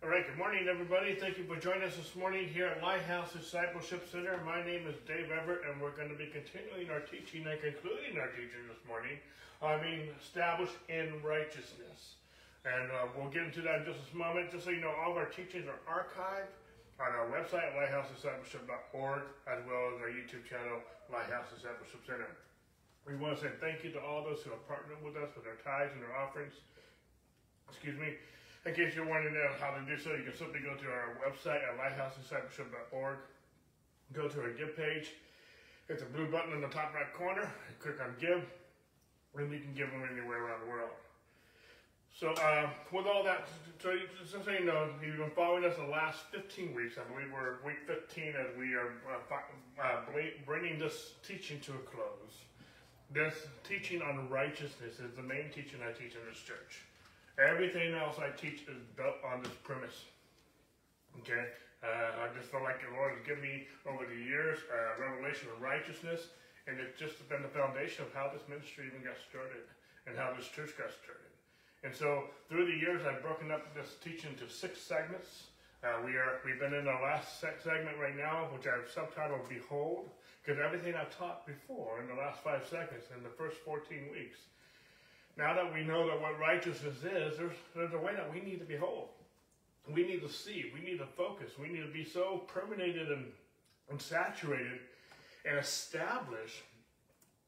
All 0.00 0.08
right, 0.08 0.24
good 0.24 0.40
morning, 0.40 0.64
everybody. 0.64 1.12
Thank 1.12 1.36
you 1.36 1.44
for 1.44 1.60
joining 1.60 1.84
us 1.84 1.92
this 1.92 2.16
morning 2.16 2.48
here 2.48 2.72
at 2.72 2.80
Lighthouse 2.80 3.36
Discipleship 3.36 4.08
Center. 4.08 4.40
My 4.48 4.64
name 4.64 4.88
is 4.88 4.96
Dave 5.04 5.28
Everett, 5.28 5.60
and 5.68 5.76
we're 5.76 5.92
going 5.92 6.08
to 6.08 6.16
be 6.16 6.24
continuing 6.32 6.88
our 6.88 7.04
teaching 7.04 7.44
and 7.44 7.60
concluding 7.60 8.16
our 8.16 8.32
teaching 8.32 8.64
this 8.64 8.80
morning 8.88 9.20
on 9.60 9.76
being 9.84 10.08
established 10.16 10.72
in 10.88 11.20
righteousness. 11.20 12.16
And 12.64 12.88
uh, 12.88 13.12
we'll 13.12 13.28
get 13.28 13.44
into 13.44 13.60
that 13.60 13.84
in 13.84 13.92
just 13.92 14.00
a 14.08 14.16
moment. 14.16 14.48
Just 14.48 14.64
so 14.64 14.72
you 14.72 14.80
know, 14.80 14.88
all 15.04 15.12
of 15.12 15.20
our 15.20 15.28
teachings 15.28 15.68
are 15.68 15.84
archived 15.84 16.48
on 16.96 17.12
our 17.12 17.28
website, 17.28 17.68
lighthousediscipleship.org, 17.76 19.20
as 19.52 19.60
well 19.68 19.84
as 19.92 20.00
our 20.00 20.08
YouTube 20.08 20.48
channel, 20.48 20.80
Lighthouse 21.12 21.52
Discipleship 21.52 22.00
Center. 22.08 22.32
We 23.04 23.20
want 23.20 23.36
to 23.36 23.44
say 23.44 23.52
thank 23.60 23.84
you 23.84 23.92
to 23.92 24.00
all 24.00 24.24
those 24.24 24.40
who 24.48 24.56
have 24.56 24.64
partnered 24.64 25.04
with 25.04 25.20
us 25.20 25.28
with 25.36 25.44
their 25.44 25.60
tithes 25.60 25.92
and 25.92 26.00
their 26.00 26.16
offerings. 26.16 26.56
Excuse 27.68 28.00
me. 28.00 28.16
In 28.66 28.74
case 28.74 28.94
you're 28.94 29.08
wondering 29.08 29.34
how 29.58 29.70
to 29.72 29.80
do 29.86 29.96
so, 29.96 30.12
you 30.12 30.24
can 30.24 30.36
simply 30.36 30.60
go 30.60 30.74
to 30.74 30.86
our 30.86 31.16
website 31.24 31.64
at 31.64 31.80
lighthousediscipleship.org. 31.80 33.16
Go 34.12 34.28
to 34.28 34.40
our 34.40 34.50
give 34.50 34.76
page, 34.76 35.12
hit 35.88 35.98
the 35.98 36.04
blue 36.04 36.30
button 36.30 36.52
in 36.52 36.60
the 36.60 36.68
top 36.68 36.92
right 36.94 37.12
corner, 37.14 37.50
click 37.78 37.96
on 38.02 38.14
give, 38.20 38.44
and 39.36 39.52
you 39.52 39.60
can 39.60 39.72
give 39.72 39.90
them 39.90 40.02
anywhere 40.12 40.44
around 40.44 40.60
the 40.60 40.70
world. 40.70 40.90
So, 42.12 42.32
uh, 42.32 42.68
with 42.92 43.06
all 43.06 43.22
that, 43.24 43.48
so 43.80 43.92
you, 43.92 44.08
so 44.26 44.50
you 44.50 44.64
know, 44.66 44.90
you've 45.00 45.16
been 45.16 45.30
following 45.30 45.64
us 45.64 45.76
the 45.76 45.84
last 45.84 46.18
15 46.32 46.74
weeks. 46.74 46.96
I 46.98 47.10
believe 47.10 47.32
we're 47.32 47.64
week 47.64 47.86
15 47.86 48.34
as 48.36 48.58
we 48.58 48.74
are 48.74 48.92
uh, 49.08 49.82
uh, 49.82 50.00
bringing 50.44 50.78
this 50.78 51.12
teaching 51.26 51.60
to 51.60 51.72
a 51.72 51.78
close. 51.78 52.44
This 53.12 53.34
teaching 53.64 54.02
on 54.02 54.28
righteousness 54.28 54.98
is 54.98 55.14
the 55.16 55.22
main 55.22 55.50
teaching 55.54 55.80
I 55.82 55.92
teach 55.92 56.14
in 56.14 56.20
this 56.28 56.42
church. 56.42 56.82
Everything 57.38 57.94
else 57.94 58.16
I 58.18 58.30
teach 58.34 58.66
is 58.66 58.82
built 58.96 59.16
on 59.24 59.42
this 59.42 59.54
premise. 59.62 60.04
Okay? 61.20 61.46
Uh, 61.80 62.26
I 62.26 62.34
just 62.36 62.52
feel 62.52 62.62
like 62.62 62.82
the 62.84 62.92
Lord 62.92 63.16
has 63.16 63.22
given 63.24 63.40
me 63.40 63.64
over 63.88 64.04
the 64.04 64.20
years 64.20 64.58
a 64.68 65.00
uh, 65.00 65.08
revelation 65.08 65.48
of 65.48 65.62
righteousness, 65.62 66.28
and 66.68 66.76
it's 66.76 66.98
just 66.98 67.16
been 67.28 67.40
the 67.40 67.54
foundation 67.56 68.04
of 68.04 68.12
how 68.12 68.28
this 68.28 68.44
ministry 68.48 68.84
even 68.92 69.00
got 69.00 69.16
started 69.16 69.64
and 70.04 70.12
how 70.12 70.36
this 70.36 70.48
church 70.52 70.76
got 70.76 70.92
started. 70.92 71.32
And 71.80 71.96
so 71.96 72.28
through 72.52 72.68
the 72.68 72.76
years, 72.76 73.00
I've 73.08 73.24
broken 73.24 73.48
up 73.50 73.72
this 73.72 73.96
teaching 74.04 74.36
into 74.36 74.52
six 74.52 74.76
segments. 74.80 75.48
Uh, 75.80 76.04
we 76.04 76.12
are 76.20 76.44
we've 76.44 76.60
been 76.60 76.76
in 76.76 76.84
our 76.84 77.00
last 77.00 77.40
segment 77.40 77.96
right 77.96 78.16
now, 78.16 78.52
which 78.52 78.68
I've 78.68 78.84
subtitled 78.92 79.48
"Behold," 79.48 80.12
because 80.44 80.60
everything 80.60 80.92
I've 80.92 81.16
taught 81.16 81.48
before 81.48 82.04
in 82.04 82.08
the 82.12 82.20
last 82.20 82.44
five 82.44 82.68
seconds 82.68 83.08
in 83.16 83.24
the 83.24 83.32
first 83.32 83.56
14 83.64 84.12
weeks 84.12 84.52
now 85.36 85.54
that 85.54 85.72
we 85.72 85.82
know 85.82 86.06
that 86.06 86.20
what 86.20 86.38
righteousness 86.38 86.96
is, 86.98 87.38
there's, 87.38 87.56
there's 87.74 87.94
a 87.94 87.98
way 87.98 88.14
that 88.14 88.32
we 88.32 88.40
need 88.40 88.58
to 88.58 88.64
behold. 88.64 89.08
We 89.88 90.06
need 90.06 90.20
to 90.22 90.28
see. 90.28 90.70
We 90.74 90.84
need 90.84 90.98
to 90.98 91.06
focus. 91.06 91.52
We 91.58 91.68
need 91.68 91.82
to 91.82 91.92
be 91.92 92.04
so 92.04 92.42
permeated 92.46 93.10
and, 93.10 93.26
and 93.90 94.00
saturated 94.00 94.80
and 95.44 95.58
established 95.58 96.62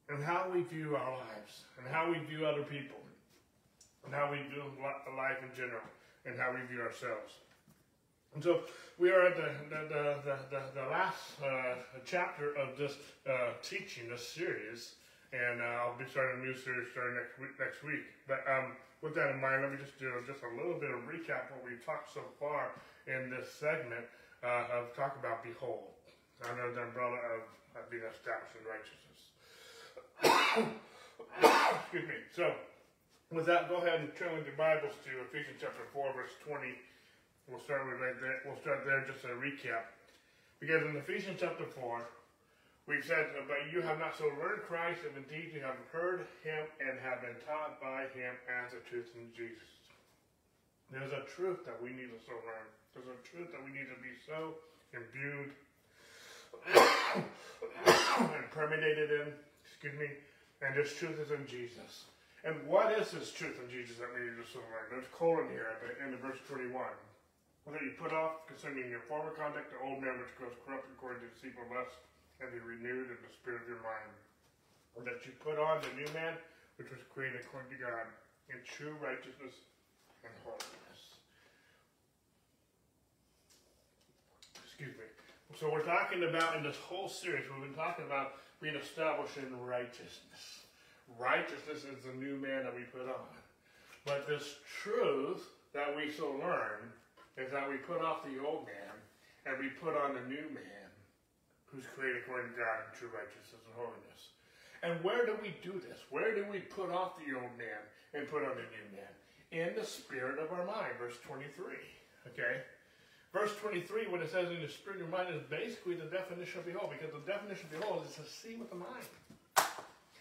in 0.09 0.23
how 0.23 0.51
we 0.53 0.63
view 0.63 0.97
our 0.97 1.13
lives 1.19 1.65
and 1.79 1.87
how 1.87 2.11
we 2.11 2.19
view 2.19 2.47
other 2.47 2.63
people 2.63 2.97
and 4.05 4.15
how 4.15 4.31
we 4.31 4.39
view 4.39 4.63
life 5.17 5.39
in 5.43 5.57
general 5.57 5.83
and 6.25 6.39
how 6.39 6.53
we 6.53 6.67
view 6.73 6.83
ourselves. 6.83 7.35
And 8.35 8.43
so 8.43 8.61
we 8.99 9.11
are 9.11 9.27
at 9.27 9.37
the, 9.37 9.51
the, 9.69 9.89
the, 9.89 10.37
the, 10.51 10.81
the 10.81 10.89
last 10.89 11.41
uh, 11.45 11.75
chapter 12.05 12.57
of 12.57 12.79
this 12.79 12.97
uh, 13.29 13.53
teaching, 13.63 14.09
this 14.09 14.27
series 14.27 14.95
and 15.33 15.65
uh, 15.65 15.89
I'll 15.89 15.97
be 15.97 16.05
starting 16.05 16.41
a 16.41 16.45
new 16.45 16.53
series 16.53 16.93
starting 16.93 17.17
next 17.17 17.41
week. 17.41 17.57
Next 17.57 17.81
week. 17.81 18.05
But 18.29 18.45
um, 18.45 18.77
with 19.01 19.17
that 19.17 19.33
in 19.33 19.41
mind, 19.41 19.65
let 19.65 19.73
me 19.73 19.81
just 19.81 19.97
do 19.99 20.13
just 20.29 20.45
a 20.45 20.53
little 20.53 20.77
bit 20.77 20.93
of 20.93 21.09
recap 21.09 21.49
what 21.49 21.65
we've 21.65 21.81
talked 21.81 22.13
so 22.13 22.21
far 22.37 22.77
in 23.09 23.33
this 23.33 23.49
segment 23.57 24.05
uh, 24.45 24.69
of 24.77 24.93
talk 24.95 25.17
about 25.17 25.43
behold 25.43 25.97
under 26.45 26.71
the 26.71 26.83
umbrella 26.85 27.19
of, 27.39 27.43
being 27.89 28.05
established 28.05 28.53
in 28.53 28.65
righteousness. 28.69 29.21
Excuse 31.81 32.05
me. 32.05 32.21
So, 32.29 32.53
with 33.33 33.49
that, 33.49 33.73
go 33.73 33.81
ahead 33.81 34.01
and 34.01 34.13
turn 34.13 34.37
with 34.37 34.45
your 34.45 34.57
Bibles 34.61 34.93
to 35.09 35.11
Ephesians 35.25 35.57
chapter 35.57 35.89
4, 35.93 36.13
verse 36.13 36.37
20. 36.45 36.69
We'll 37.49 37.65
start 37.65 37.89
with 37.89 37.97
right 37.97 38.21
there. 38.21 38.45
We'll 38.45 38.61
start 38.61 38.85
there 38.85 39.01
just 39.09 39.25
a 39.25 39.33
recap. 39.41 39.89
Because 40.61 40.85
in 40.85 40.97
Ephesians 41.01 41.41
chapter 41.41 41.65
4, 41.65 42.05
We've 42.87 43.05
said, 43.05 43.31
uh, 43.39 43.47
but 43.47 43.71
you 43.71 43.81
have 43.83 44.03
not 44.03 44.19
so 44.19 44.27
learned 44.43 44.67
Christ, 44.67 45.07
if 45.07 45.15
indeed 45.15 45.55
you 45.55 45.63
have 45.63 45.79
heard 45.95 46.27
him 46.43 46.67
and 46.83 46.99
have 46.99 47.23
been 47.23 47.39
taught 47.47 47.79
by 47.79 48.11
him 48.11 48.35
as 48.51 48.75
the 48.75 48.83
truth 48.91 49.07
in 49.15 49.31
Jesus. 49.31 49.71
There's 50.91 51.15
a 51.15 51.23
truth 51.31 51.63
that 51.65 51.79
we 51.79 51.95
need 51.95 52.11
to 52.11 52.21
so 52.27 52.35
learn. 52.43 52.67
There's 52.93 53.07
a 53.07 53.21
truth 53.23 53.55
that 53.55 53.63
we 53.63 53.71
need 53.71 53.87
to 53.87 53.97
be 54.03 54.13
so 54.27 54.59
imbued 54.93 55.55
and 58.19 58.45
permeated 58.51 59.09
in, 59.15 59.33
excuse 59.65 59.97
me, 59.97 60.11
and 60.61 60.75
this 60.75 60.93
truth 60.99 61.17
is 61.23 61.31
in 61.31 61.47
Jesus. 61.47 62.11
And 62.43 62.59
what 62.67 62.91
is 62.99 63.15
this 63.15 63.31
truth 63.31 63.63
in 63.63 63.71
Jesus 63.71 64.03
that 64.03 64.11
we 64.11 64.27
need 64.27 64.37
to 64.37 64.47
so 64.51 64.59
learn? 64.59 64.91
There's 64.91 65.09
colon 65.15 65.47
here 65.55 65.71
at 65.71 65.79
the 65.79 65.95
end 66.03 66.19
of 66.19 66.21
verse 66.21 66.43
21 66.51 66.75
Whether 67.65 67.81
you 67.87 67.95
put 67.95 68.11
off 68.11 68.45
concerning 68.51 68.91
your 68.91 69.07
former 69.07 69.31
conduct, 69.33 69.71
the 69.71 69.79
old 69.81 70.03
man 70.03 70.19
which 70.19 70.35
grows 70.35 70.59
corrupt 70.67 70.91
according 70.91 71.23
to 71.23 71.31
deceitful 71.31 71.71
lust, 71.71 71.95
and 72.43 72.51
be 72.51 72.59
renewed 72.59 73.07
in 73.07 73.19
the 73.23 73.33
spirit 73.33 73.63
of 73.63 73.69
your 73.71 73.83
mind. 73.87 74.11
That 75.07 75.25
you 75.25 75.33
put 75.41 75.57
on 75.57 75.81
the 75.81 75.95
new 75.97 76.11
man, 76.13 76.37
which 76.77 76.91
was 76.91 77.01
created 77.15 77.41
according 77.41 77.71
to 77.73 77.81
God, 77.81 78.07
in 78.51 78.61
true 78.67 78.95
righteousness 79.01 79.55
and 80.23 80.33
holiness. 80.45 81.01
Excuse 84.63 84.93
me. 84.99 85.09
So 85.59 85.73
we're 85.73 85.87
talking 85.87 86.25
about 86.25 86.57
in 86.57 86.63
this 86.63 86.77
whole 86.77 87.09
series, 87.09 87.45
we've 87.49 87.65
been 87.65 87.79
talking 87.79 88.05
about 88.05 88.35
being 88.61 88.77
established 88.77 89.37
in 89.39 89.49
righteousness. 89.65 90.67
Righteousness 91.19 91.85
is 91.85 92.05
the 92.05 92.15
new 92.15 92.37
man 92.37 92.65
that 92.65 92.75
we 92.75 92.83
put 92.83 93.09
on. 93.09 93.33
But 94.05 94.27
this 94.27 94.57
truth 94.83 95.43
that 95.75 95.95
we 95.97 96.11
so 96.11 96.37
learn 96.41 96.91
is 97.37 97.51
that 97.51 97.69
we 97.69 97.77
put 97.77 98.03
off 98.03 98.25
the 98.25 98.43
old 98.45 98.67
man 98.67 98.95
and 99.47 99.59
we 99.59 99.69
put 99.81 99.97
on 99.97 100.15
the 100.15 100.23
new 100.29 100.47
man 100.53 100.82
who's 101.73 101.89
created 101.97 102.23
according 102.23 102.53
to 102.53 102.57
God 102.61 102.85
in 102.85 102.93
true 102.93 103.09
righteousness 103.09 103.65
and 103.65 103.75
holiness. 103.75 104.37
And 104.85 105.01
where 105.01 105.25
do 105.25 105.35
we 105.41 105.57
do 105.65 105.81
this? 105.81 106.05
Where 106.13 106.37
do 106.37 106.45
we 106.53 106.61
put 106.61 106.93
off 106.93 107.17
the 107.17 107.33
old 107.33 107.57
man 107.57 107.81
and 108.13 108.29
put 108.29 108.45
on 108.45 108.55
the 108.61 108.69
new 108.69 108.87
man? 108.93 109.13
In 109.51 109.75
the 109.75 109.87
spirit 109.87 110.39
of 110.39 110.53
our 110.53 110.67
mind, 110.67 111.01
verse 111.01 111.17
23. 111.25 111.49
Okay? 112.29 112.61
Verse 113.33 113.53
23, 113.61 114.09
when 114.13 114.21
it 114.21 114.31
says 114.31 114.51
in 114.51 114.61
the 114.61 114.69
spirit 114.69 115.01
of 115.01 115.09
your 115.09 115.17
mind, 115.17 115.35
is 115.35 115.41
basically 115.49 115.95
the 115.95 116.05
definition 116.13 116.61
of 116.61 116.67
behold, 116.67 116.93
because 116.93 117.15
the 117.15 117.25
definition 117.25 117.65
of 117.73 117.81
behold 117.81 118.05
is 118.05 118.15
to 118.17 118.27
see 118.29 118.57
with 118.57 118.69
the 118.69 118.77
mind. 118.77 119.09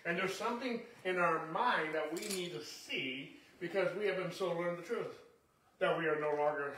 And 0.06 0.18
there's 0.18 0.34
something 0.34 0.82
in 1.06 1.18
our 1.18 1.46
mind 1.52 1.94
that 1.94 2.08
we 2.12 2.22
need 2.36 2.54
to 2.54 2.64
see 2.64 3.38
because 3.60 3.90
we 3.98 4.08
have 4.08 4.18
been 4.18 4.32
so 4.32 4.54
learned 4.58 4.80
the 4.80 4.84
truth. 4.84 5.20
That 5.80 5.98
we 5.98 6.06
are 6.06 6.20
no 6.20 6.30
longer 6.42 6.74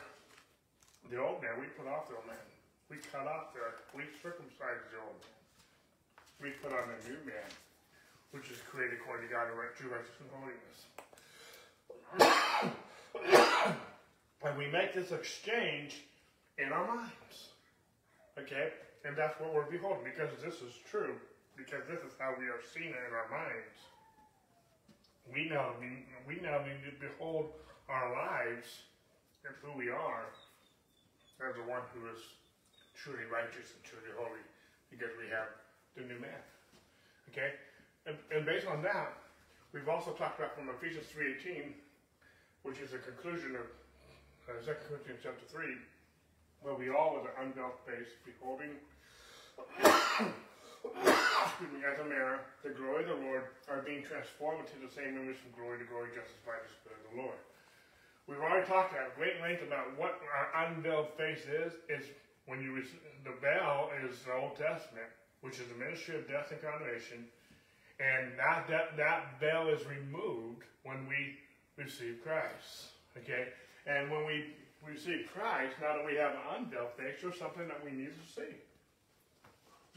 the 1.12 1.22
old 1.22 1.41
man. 1.41 1.51
We 1.59 1.67
put 1.78 1.88
off 1.88 2.09
the 2.09 2.16
old 2.16 2.25
man. 2.25 2.35
We 2.94 3.02
cut 3.09 3.26
off 3.26 3.58
the, 3.58 3.66
we 3.98 4.06
circumcised 4.22 4.86
the 4.94 5.02
old. 5.02 5.18
We 6.38 6.54
put 6.62 6.78
on 6.78 6.86
the 6.94 7.09
new 7.09 7.18
man, 7.26 7.50
which 8.30 8.54
is 8.54 8.62
created 8.70 9.02
according 9.02 9.26
to 9.26 9.34
God 9.34 9.50
in 9.50 9.58
true 9.74 9.90
righteousness 9.90 10.22
and 10.22 10.30
holiness. 10.38 10.78
and 14.46 14.54
we 14.54 14.70
make 14.70 14.94
this 14.94 15.09
exchange 15.09 16.06
in 16.62 16.70
our 16.70 16.86
minds. 16.86 17.58
Okay? 18.38 18.70
And 19.10 19.18
that's 19.18 19.42
what 19.42 19.56
we're 19.58 19.66
beholding, 19.66 20.06
because 20.06 20.30
this 20.46 20.62
is 20.62 20.78
true, 20.86 21.18
because 21.58 21.81
this 21.90 22.06
is 22.06 22.14
how 22.22 22.38
we 22.38 22.46
are 22.46 22.62
seen 22.78 22.94
in 22.94 23.10
our 23.10 23.25
minds. 23.34 23.74
We 25.34 25.50
now, 25.50 25.74
we 26.30 26.38
now 26.46 26.62
need 26.62 26.86
to 26.86 26.94
behold 27.02 27.58
our 27.90 28.14
lives 28.14 28.86
and 29.50 29.56
who 29.66 29.74
we 29.75 29.90
are 29.90 30.30
as 31.42 31.56
the 31.57 31.66
one 31.66 31.81
who 31.98 32.06
is 32.13 32.22
truly 32.95 33.25
righteous 33.30 33.74
and 33.74 33.81
truly 33.84 34.13
holy 34.18 34.44
because 34.90 35.12
we 35.18 35.30
have 35.30 35.50
the 35.98 36.06
new 36.06 36.19
man. 36.22 36.42
Okay? 37.30 37.57
And, 38.06 38.18
and 38.30 38.45
based 38.45 38.68
on 38.68 38.81
that, 38.84 39.18
we've 39.74 39.90
also 39.90 40.12
talked 40.13 40.40
about 40.40 40.54
from 40.56 40.69
Ephesians 40.69 41.10
3.18, 41.10 41.74
which 42.63 42.80
is 42.80 42.94
a 42.94 43.01
conclusion 43.01 43.57
of 43.57 43.66
uh, 44.50 44.60
2 44.62 44.72
Corinthians 44.90 45.22
chapter 45.24 45.45
3, 45.50 45.66
where 46.62 46.75
we 46.75 46.90
all 46.90 47.16
with 47.16 47.25
an 47.31 47.36
unveiled 47.48 47.80
face 47.88 48.12
beholding 48.28 48.78
as 51.84 52.00
a 52.00 52.07
mirror, 52.07 52.39
the 52.63 52.72
glory 52.72 53.04
of 53.04 53.10
the 53.10 53.22
Lord 53.24 53.44
are 53.69 53.84
being 53.84 54.04
transformed 54.04 54.68
into 54.68 54.80
the 54.84 54.92
same 54.92 55.16
image 55.19 55.38
from 55.39 55.51
glory 55.56 55.80
to 55.80 55.88
glory, 55.88 56.10
just 56.16 56.31
as 56.31 56.42
by 56.48 56.56
the 56.60 56.72
Spirit 56.72 57.00
of 57.04 57.07
the 57.12 57.18
Lord. 57.24 57.39
We've 58.28 58.39
already 58.39 58.66
talked 58.66 58.96
at 58.96 59.16
great 59.19 59.39
length 59.44 59.63
about 59.68 59.92
what 60.00 60.19
our 60.31 60.48
unveiled 60.68 61.12
face 61.19 61.44
is. 61.44 61.75
It's 61.92 62.07
when 62.45 62.62
you 62.62 62.84
the 63.24 63.36
veil 63.42 63.90
is 64.04 64.19
the 64.19 64.34
Old 64.34 64.56
Testament, 64.57 65.07
which 65.42 65.60
is 65.60 65.68
the 65.68 65.80
ministry 65.80 66.16
of 66.16 66.28
death 66.28 66.51
and 66.51 66.62
condemnation, 66.62 67.25
and 68.00 68.38
that 68.38 68.68
that 68.68 68.98
that 68.98 69.40
veil 69.40 69.68
is 69.69 69.86
removed 69.88 70.63
when 70.84 71.07
we 71.07 71.38
receive 71.78 72.19
Christ. 72.24 72.92
Okay, 73.18 73.48
and 73.88 74.12
when 74.12 74.25
we 74.25 74.54
see 74.98 75.24
Christ, 75.34 75.75
now 75.81 75.95
that 75.98 76.06
we 76.06 76.16
have 76.16 76.31
an 76.31 76.66
unveiled 76.66 76.92
face, 76.98 77.22
there's 77.22 77.40
something 77.40 77.68
that 77.68 77.84
we 77.84 77.92
need 77.92 78.12
to 78.12 78.28
see. 78.34 78.54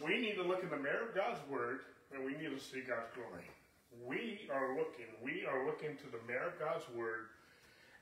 We 0.05 0.21
need 0.21 0.35
to 0.35 0.43
look 0.43 0.63
in 0.63 0.71
the 0.71 0.77
mirror 0.77 1.09
of 1.09 1.15
God's 1.15 1.41
Word, 1.51 1.81
and 2.15 2.25
we 2.25 2.33
need 2.33 2.55
to 2.55 2.63
see 2.63 2.81
God's 2.81 3.11
glory. 3.15 3.49
We 4.05 4.47
are 4.53 4.77
looking, 4.77 5.09
we 5.25 5.45
are 5.49 5.67
looking 5.67 5.97
to 5.97 6.07
the 6.13 6.21
mirror 6.29 6.53
of 6.53 6.59
God's 6.61 6.85
Word, 6.95 7.33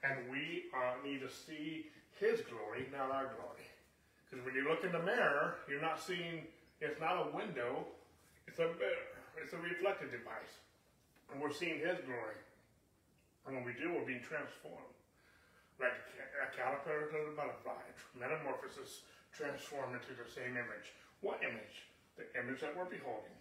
and 0.02 0.28
we 0.30 0.64
uh, 0.74 0.98
need 1.06 1.20
to 1.20 1.30
see 1.30 1.86
His 2.18 2.40
glory, 2.42 2.88
not 2.92 3.10
our 3.10 3.32
glory. 3.38 3.64
Because 4.34 4.50
when 4.50 4.58
you 4.58 4.66
look 4.66 4.82
in 4.82 4.90
the 4.90 4.98
mirror, 5.06 5.62
you're 5.70 5.78
not 5.78 6.02
seeing, 6.02 6.42
it's 6.82 6.98
not 6.98 7.22
a 7.22 7.30
window, 7.30 7.86
it's 8.50 8.58
a 8.58 8.66
mirror. 8.66 9.14
It's 9.38 9.54
a 9.54 9.62
reflective 9.62 10.10
device. 10.10 10.58
And 11.30 11.38
we're 11.38 11.54
seeing 11.54 11.78
His 11.78 12.02
glory. 12.02 12.42
And 13.46 13.54
when 13.54 13.62
we 13.62 13.78
do, 13.78 13.94
we're 13.94 14.02
being 14.02 14.26
transformed. 14.26 14.90
Like 15.78 15.94
a 16.42 16.50
caterpillar 16.50 17.14
to 17.14 17.30
the 17.30 17.34
butterfly, 17.38 17.78
metamorphosis, 18.18 19.06
transform 19.30 19.94
into 19.94 20.18
the 20.18 20.26
same 20.26 20.58
image. 20.58 20.90
What 21.22 21.38
image? 21.38 21.86
The 22.18 22.26
image 22.34 22.58
that 22.58 22.74
we're 22.74 22.90
beholding. 22.90 23.38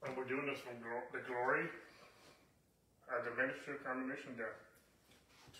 And 0.00 0.16
we're 0.16 0.28
doing 0.28 0.48
this 0.48 0.64
from 0.64 0.80
the 0.80 1.24
glory 1.28 1.68
of 3.12 3.20
the 3.20 3.36
ministry 3.36 3.76
of 3.76 3.84
condemnation 3.84 4.32
death 4.40 4.64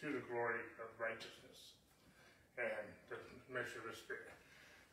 to 0.00 0.17
the 0.17 0.25
glory 0.32 0.64
of 0.81 0.88
righteousness 0.97 1.76
and 2.56 2.88
the 3.12 3.20
ministry 3.52 3.85
of 3.85 3.93
the 3.93 3.97
Spirit. 3.97 4.36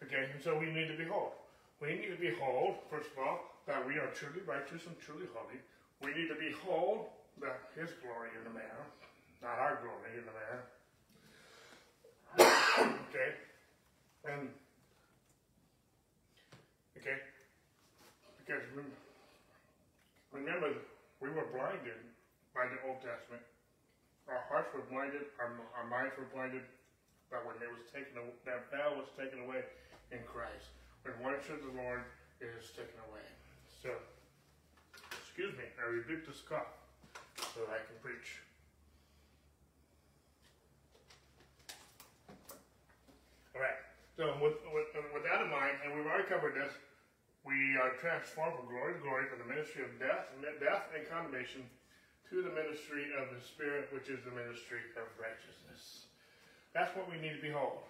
Okay, 0.05 0.27
and 0.33 0.41
so 0.43 0.57
we 0.57 0.67
need 0.67 0.87
to 0.87 0.97
behold. 0.97 1.31
We 1.79 1.95
need 1.95 2.11
to 2.11 2.19
behold, 2.19 2.75
first 2.89 3.09
of 3.11 3.19
all, 3.19 3.39
that 3.67 3.85
we 3.87 3.95
are 3.95 4.11
truly 4.11 4.41
righteous 4.45 4.85
and 4.87 4.99
truly 4.99 5.27
holy. 5.33 5.59
We 6.01 6.11
need 6.19 6.27
to 6.27 6.35
behold 6.35 7.07
that 7.41 7.71
His 7.75 7.89
glory 8.03 8.29
in 8.35 8.43
the 8.43 8.53
man, 8.55 8.79
not 9.41 9.59
our 9.59 9.79
glory 9.79 10.19
in 10.19 10.25
the 10.27 10.35
man. 10.35 10.59
okay, 13.09 13.29
and 14.25 14.49
Okay? 17.03 17.19
Because 18.39 18.63
remember, 20.31 20.71
we 21.19 21.27
were 21.27 21.51
blinded 21.51 21.99
by 22.55 22.63
the 22.71 22.79
Old 22.87 23.03
Testament. 23.03 23.43
Our 24.31 24.39
hearts 24.47 24.71
were 24.71 24.87
blinded, 24.87 25.27
our, 25.35 25.51
our 25.75 25.83
minds 25.91 26.15
were 26.15 26.31
blinded, 26.31 26.63
but 27.27 27.43
when 27.43 27.59
it 27.59 27.67
was 27.67 27.83
taken, 27.91 28.15
that 28.47 28.71
veil 28.71 28.95
was 28.95 29.11
taken 29.19 29.43
away 29.43 29.67
in 30.11 30.19
Christ. 30.25 30.73
When 31.03 31.15
one 31.19 31.35
of 31.35 31.43
the 31.47 31.73
Lord 31.75 32.03
is 32.39 32.71
taken 32.75 32.99
away. 33.11 33.23
So, 33.69 33.91
excuse 35.11 35.51
me, 35.55 35.67
I 35.79 35.87
rebuke 35.87 36.25
this 36.27 36.41
cough 36.47 36.71
so 37.53 37.67
that 37.67 37.71
I 37.71 37.81
can 37.83 37.99
preach. 37.99 38.39
All 43.55 43.61
right. 43.61 43.79
So 44.15 44.33
with, 44.39 44.59
with, 44.71 44.89
with 45.13 45.23
that 45.27 45.41
in 45.43 45.49
mind, 45.49 45.77
and 45.83 45.95
we've 45.95 46.07
already 46.07 46.29
covered 46.29 46.55
this, 46.55 46.71
we 47.43 47.75
are 47.75 47.91
transformed 47.99 48.55
from 48.55 48.71
glory 48.71 48.95
to 48.95 49.01
glory 49.03 49.27
from 49.27 49.43
the 49.43 49.49
ministry 49.49 49.83
of 49.83 49.91
death, 49.99 50.31
death 50.63 50.87
and 50.95 51.03
condemnation 51.11 51.67
to 52.31 52.41
the 52.41 52.53
ministry 52.55 53.11
of 53.19 53.35
the 53.35 53.41
Spirit, 53.43 53.91
which 53.91 54.07
is 54.07 54.23
the 54.23 54.31
ministry 54.31 54.79
of 54.95 55.05
righteousness. 55.19 56.07
That's 56.71 56.95
what 56.95 57.11
we 57.11 57.19
need 57.19 57.37
to 57.37 57.43
behold. 57.43 57.83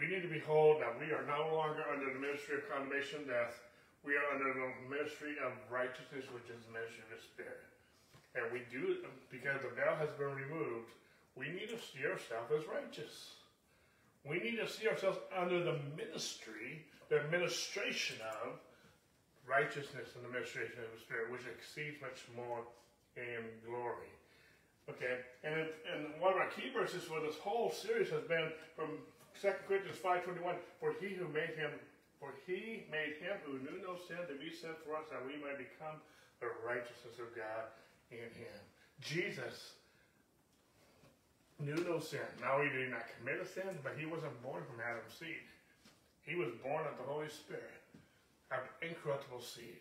We 0.00 0.08
need 0.08 0.24
to 0.24 0.32
behold 0.32 0.80
that 0.80 0.96
we 0.96 1.12
are 1.12 1.28
no 1.28 1.52
longer 1.52 1.84
under 1.84 2.08
the 2.08 2.16
ministry 2.16 2.56
of 2.56 2.64
condemnation 2.72 3.20
and 3.20 3.28
death. 3.28 3.60
We 4.00 4.16
are 4.16 4.32
under 4.32 4.48
the 4.48 4.72
ministry 4.88 5.36
of 5.44 5.52
righteousness, 5.68 6.24
which 6.32 6.48
is 6.48 6.56
the 6.64 6.72
ministry 6.72 7.04
of 7.04 7.12
the 7.12 7.20
Spirit. 7.20 7.68
And 8.32 8.48
we 8.48 8.64
do, 8.72 9.04
because 9.28 9.60
the 9.60 9.76
veil 9.76 9.92
has 10.00 10.08
been 10.16 10.32
removed, 10.32 10.96
we 11.36 11.52
need 11.52 11.68
to 11.68 11.76
see 11.76 12.08
ourselves 12.08 12.48
as 12.48 12.64
righteous. 12.64 13.44
We 14.24 14.40
need 14.40 14.56
to 14.56 14.64
see 14.64 14.88
ourselves 14.88 15.20
under 15.36 15.60
the 15.60 15.76
ministry, 15.92 16.80
the 17.12 17.20
administration 17.20 18.24
of 18.40 18.56
righteousness 19.44 20.16
and 20.16 20.24
the 20.24 20.32
administration 20.32 20.80
of 20.80 20.96
the 20.96 21.00
Spirit, 21.04 21.28
which 21.28 21.44
exceeds 21.44 22.00
much 22.00 22.24
more 22.32 22.64
in 23.20 23.44
glory. 23.68 24.08
Okay, 24.88 25.20
and, 25.44 25.60
it, 25.60 25.76
and 25.92 26.08
one 26.16 26.32
of 26.32 26.40
our 26.40 26.48
key 26.48 26.72
verses 26.72 27.04
for 27.04 27.20
this 27.20 27.36
whole 27.36 27.68
series 27.68 28.08
has 28.08 28.24
been 28.24 28.48
from 28.72 28.96
2 29.40 29.48
Corinthians 29.64 29.96
5.21, 30.04 30.60
For 30.76 30.92
he 31.00 31.16
who 31.16 31.24
made 31.32 31.56
him, 31.56 31.72
for 32.20 32.36
he 32.44 32.84
made 32.92 33.16
him 33.24 33.40
who 33.48 33.56
knew 33.64 33.80
no 33.80 33.96
sin 33.96 34.20
to 34.28 34.36
be 34.36 34.52
sin 34.52 34.76
for 34.84 34.92
us, 35.00 35.08
that 35.08 35.24
we 35.24 35.40
might 35.40 35.56
become 35.56 35.96
the 36.44 36.52
righteousness 36.60 37.16
of 37.16 37.32
God 37.32 37.72
in 38.12 38.28
him. 38.36 38.58
Jesus 39.00 39.80
knew 41.56 41.80
no 41.88 41.96
sin. 42.04 42.28
Now 42.36 42.60
he 42.60 42.68
did 42.68 42.92
not 42.92 43.08
commit 43.16 43.40
a 43.40 43.48
sin, 43.48 43.80
but 43.80 43.96
he 43.96 44.04
wasn't 44.04 44.36
born 44.44 44.60
from 44.68 44.84
Adam's 44.84 45.16
seed. 45.16 45.48
He 46.20 46.36
was 46.36 46.52
born 46.60 46.84
of 46.84 47.00
the 47.00 47.08
Holy 47.08 47.32
Spirit 47.32 47.80
of 48.52 48.60
incorruptible 48.84 49.40
seed. 49.40 49.80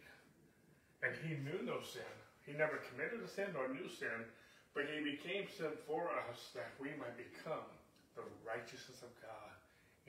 And 1.04 1.12
he 1.20 1.36
knew 1.44 1.60
no 1.68 1.84
sin. 1.84 2.16
He 2.48 2.56
never 2.56 2.80
committed 2.92 3.20
a 3.20 3.28
sin 3.28 3.52
nor 3.52 3.68
knew 3.68 3.92
sin, 3.92 4.24
but 4.72 4.88
he 4.88 5.04
became 5.04 5.52
sin 5.52 5.76
for 5.84 6.08
us 6.32 6.56
that 6.56 6.72
we 6.80 6.96
might 6.96 7.20
become 7.20 7.68
the 8.16 8.24
righteousness 8.48 9.04
of 9.04 9.12
God 9.20 9.49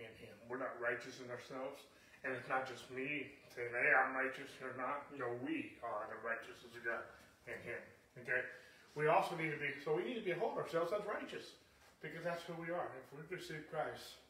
in 0.00 0.12
him. 0.16 0.32
We're 0.48 0.60
not 0.60 0.74
righteous 0.80 1.20
in 1.20 1.28
ourselves. 1.28 1.84
And 2.24 2.36
it's 2.36 2.48
not 2.48 2.68
just 2.68 2.84
me 2.92 3.32
saying, 3.56 3.72
hey, 3.72 3.90
I'm 3.96 4.12
righteous 4.12 4.52
or 4.60 4.76
not. 4.76 5.08
No, 5.16 5.32
we 5.40 5.76
are 5.80 6.08
the 6.12 6.20
righteousness 6.20 6.72
of 6.72 6.82
God 6.84 7.04
in 7.48 7.56
him. 7.64 7.80
Okay? 8.20 8.44
We 8.92 9.08
also 9.08 9.36
need 9.36 9.52
to 9.54 9.60
be, 9.60 9.72
so 9.80 9.96
we 9.96 10.04
need 10.04 10.20
to 10.20 10.26
behold 10.26 10.58
ourselves 10.60 10.92
as 10.92 11.00
righteous. 11.08 11.56
Because 12.04 12.24
that's 12.24 12.44
who 12.48 12.56
we 12.56 12.72
are. 12.72 12.88
If 12.96 13.12
we 13.12 13.20
receive 13.28 13.68
Christ, 13.68 14.20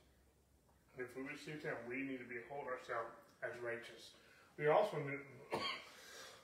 if 0.98 1.06
we 1.14 1.22
receive 1.22 1.62
him, 1.62 1.78
we 1.86 2.02
need 2.02 2.18
to 2.18 2.26
behold 2.26 2.66
ourselves 2.66 3.14
as 3.46 3.54
righteous. 3.62 4.10
We 4.58 4.66
also 4.66 4.98
knew, 4.98 5.22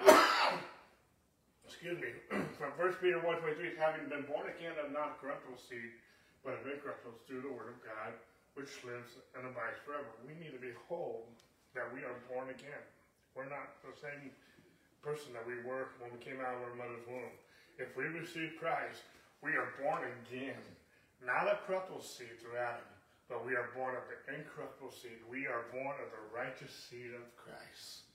excuse 1.67 1.97
me, 1.97 2.11
from 2.59 2.75
1 2.75 2.99
Peter 2.99 3.23
1.23, 3.23 3.79
having 3.79 4.11
been 4.11 4.27
born 4.27 4.51
again 4.51 4.75
of 4.75 4.91
not 4.91 5.23
corruptible 5.23 5.57
seed, 5.57 5.95
but 6.43 6.59
of 6.59 6.67
incorruptible 6.67 7.15
through 7.25 7.47
the 7.47 7.53
word 7.55 7.71
of 7.73 7.79
God, 7.81 8.11
which 8.55 8.71
lives 8.87 9.19
and 9.35 9.43
abides 9.43 9.79
forever. 9.83 10.07
We 10.23 10.33
need 10.39 10.55
to 10.55 10.63
behold 10.63 11.27
that 11.75 11.91
we 11.91 12.01
are 12.07 12.15
born 12.31 12.49
again. 12.49 12.83
We're 13.35 13.51
not 13.51 13.75
the 13.83 13.91
same 13.99 14.31
person 15.03 15.35
that 15.35 15.43
we 15.43 15.59
were 15.67 15.91
when 15.99 16.09
we 16.15 16.19
came 16.23 16.39
out 16.39 16.55
of 16.55 16.63
our 16.63 16.75
mother's 16.79 17.03
womb. 17.05 17.35
If 17.75 17.91
we 17.99 18.07
receive 18.07 18.55
Christ, 18.55 19.03
we 19.43 19.53
are 19.59 19.75
born 19.77 20.07
again. 20.23 20.63
Not 21.19 21.51
a 21.51 21.59
corruptible 21.67 22.01
seed 22.01 22.39
through 22.39 22.55
Adam, 22.55 22.87
but 23.27 23.43
we 23.43 23.53
are 23.59 23.75
born 23.75 23.99
of 23.99 24.07
the 24.07 24.17
incorruptible 24.31 24.95
seed. 24.95 25.19
We 25.27 25.45
are 25.45 25.67
born 25.75 25.99
of 25.99 26.09
the 26.15 26.23
righteous 26.31 26.71
seed 26.71 27.11
of 27.11 27.27
Christ. 27.35 28.07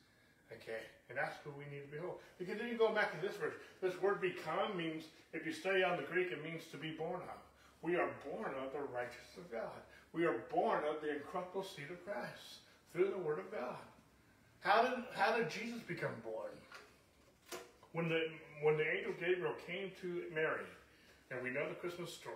Okay? 0.50 0.82
And 1.12 1.14
that's 1.14 1.36
who 1.44 1.52
we 1.54 1.68
need 1.68 1.86
to 1.86 1.92
behold. 1.92 2.18
Because 2.40 2.58
then 2.58 2.72
you 2.72 2.80
go 2.80 2.90
back 2.90 3.12
to 3.14 3.20
this 3.20 3.36
verse. 3.36 3.54
This 3.84 3.94
word 4.00 4.24
become 4.24 4.74
means, 4.74 5.04
if 5.36 5.44
you 5.44 5.52
study 5.52 5.84
on 5.84 6.00
the 6.00 6.08
Greek, 6.08 6.32
it 6.32 6.42
means 6.42 6.64
to 6.72 6.78
be 6.80 6.96
born 6.96 7.20
of. 7.22 7.40
We 7.82 7.96
are 7.96 8.10
born 8.26 8.52
of 8.58 8.72
the 8.72 8.82
righteousness 8.92 9.38
of 9.38 9.50
God. 9.52 9.78
We 10.12 10.24
are 10.24 10.38
born 10.50 10.82
of 10.84 11.00
the 11.00 11.14
incorruptible 11.14 11.64
seed 11.64 11.90
of 11.90 12.04
Christ 12.04 12.60
through 12.92 13.10
the 13.10 13.18
Word 13.18 13.38
of 13.38 13.50
God. 13.50 13.76
How 14.60 14.82
did, 14.82 15.04
how 15.14 15.36
did 15.36 15.48
Jesus 15.48 15.80
become 15.80 16.12
born? 16.24 16.50
When 17.92 18.08
the, 18.08 18.26
when 18.62 18.76
the 18.76 18.88
angel 18.88 19.12
Gabriel 19.18 19.54
came 19.66 19.90
to 20.02 20.24
Mary, 20.34 20.66
and 21.30 21.42
we 21.42 21.50
know 21.50 21.68
the 21.68 21.74
Christmas 21.74 22.12
story, 22.12 22.34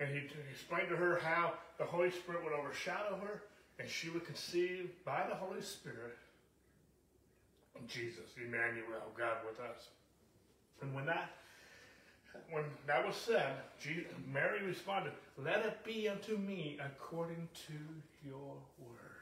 and 0.00 0.10
he 0.10 0.28
explained 0.50 0.88
to 0.88 0.96
her 0.96 1.20
how 1.22 1.54
the 1.78 1.84
Holy 1.84 2.10
Spirit 2.10 2.42
would 2.42 2.52
overshadow 2.52 3.20
her 3.22 3.42
and 3.78 3.88
she 3.88 4.10
would 4.10 4.26
conceive 4.26 4.90
by 5.04 5.24
the 5.28 5.34
Holy 5.34 5.60
Spirit 5.60 6.16
Jesus, 7.88 8.30
Emmanuel, 8.36 9.10
God 9.16 9.38
with 9.46 9.58
us. 9.60 9.88
And 10.80 10.94
when 10.94 11.06
that 11.06 11.30
when 12.50 12.64
that 12.86 13.06
was 13.06 13.16
said, 13.16 13.56
Mary 14.30 14.62
responded, 14.62 15.12
Let 15.38 15.64
it 15.64 15.84
be 15.84 16.08
unto 16.08 16.36
me 16.36 16.78
according 16.84 17.48
to 17.66 17.74
your 18.26 18.54
word. 18.78 19.12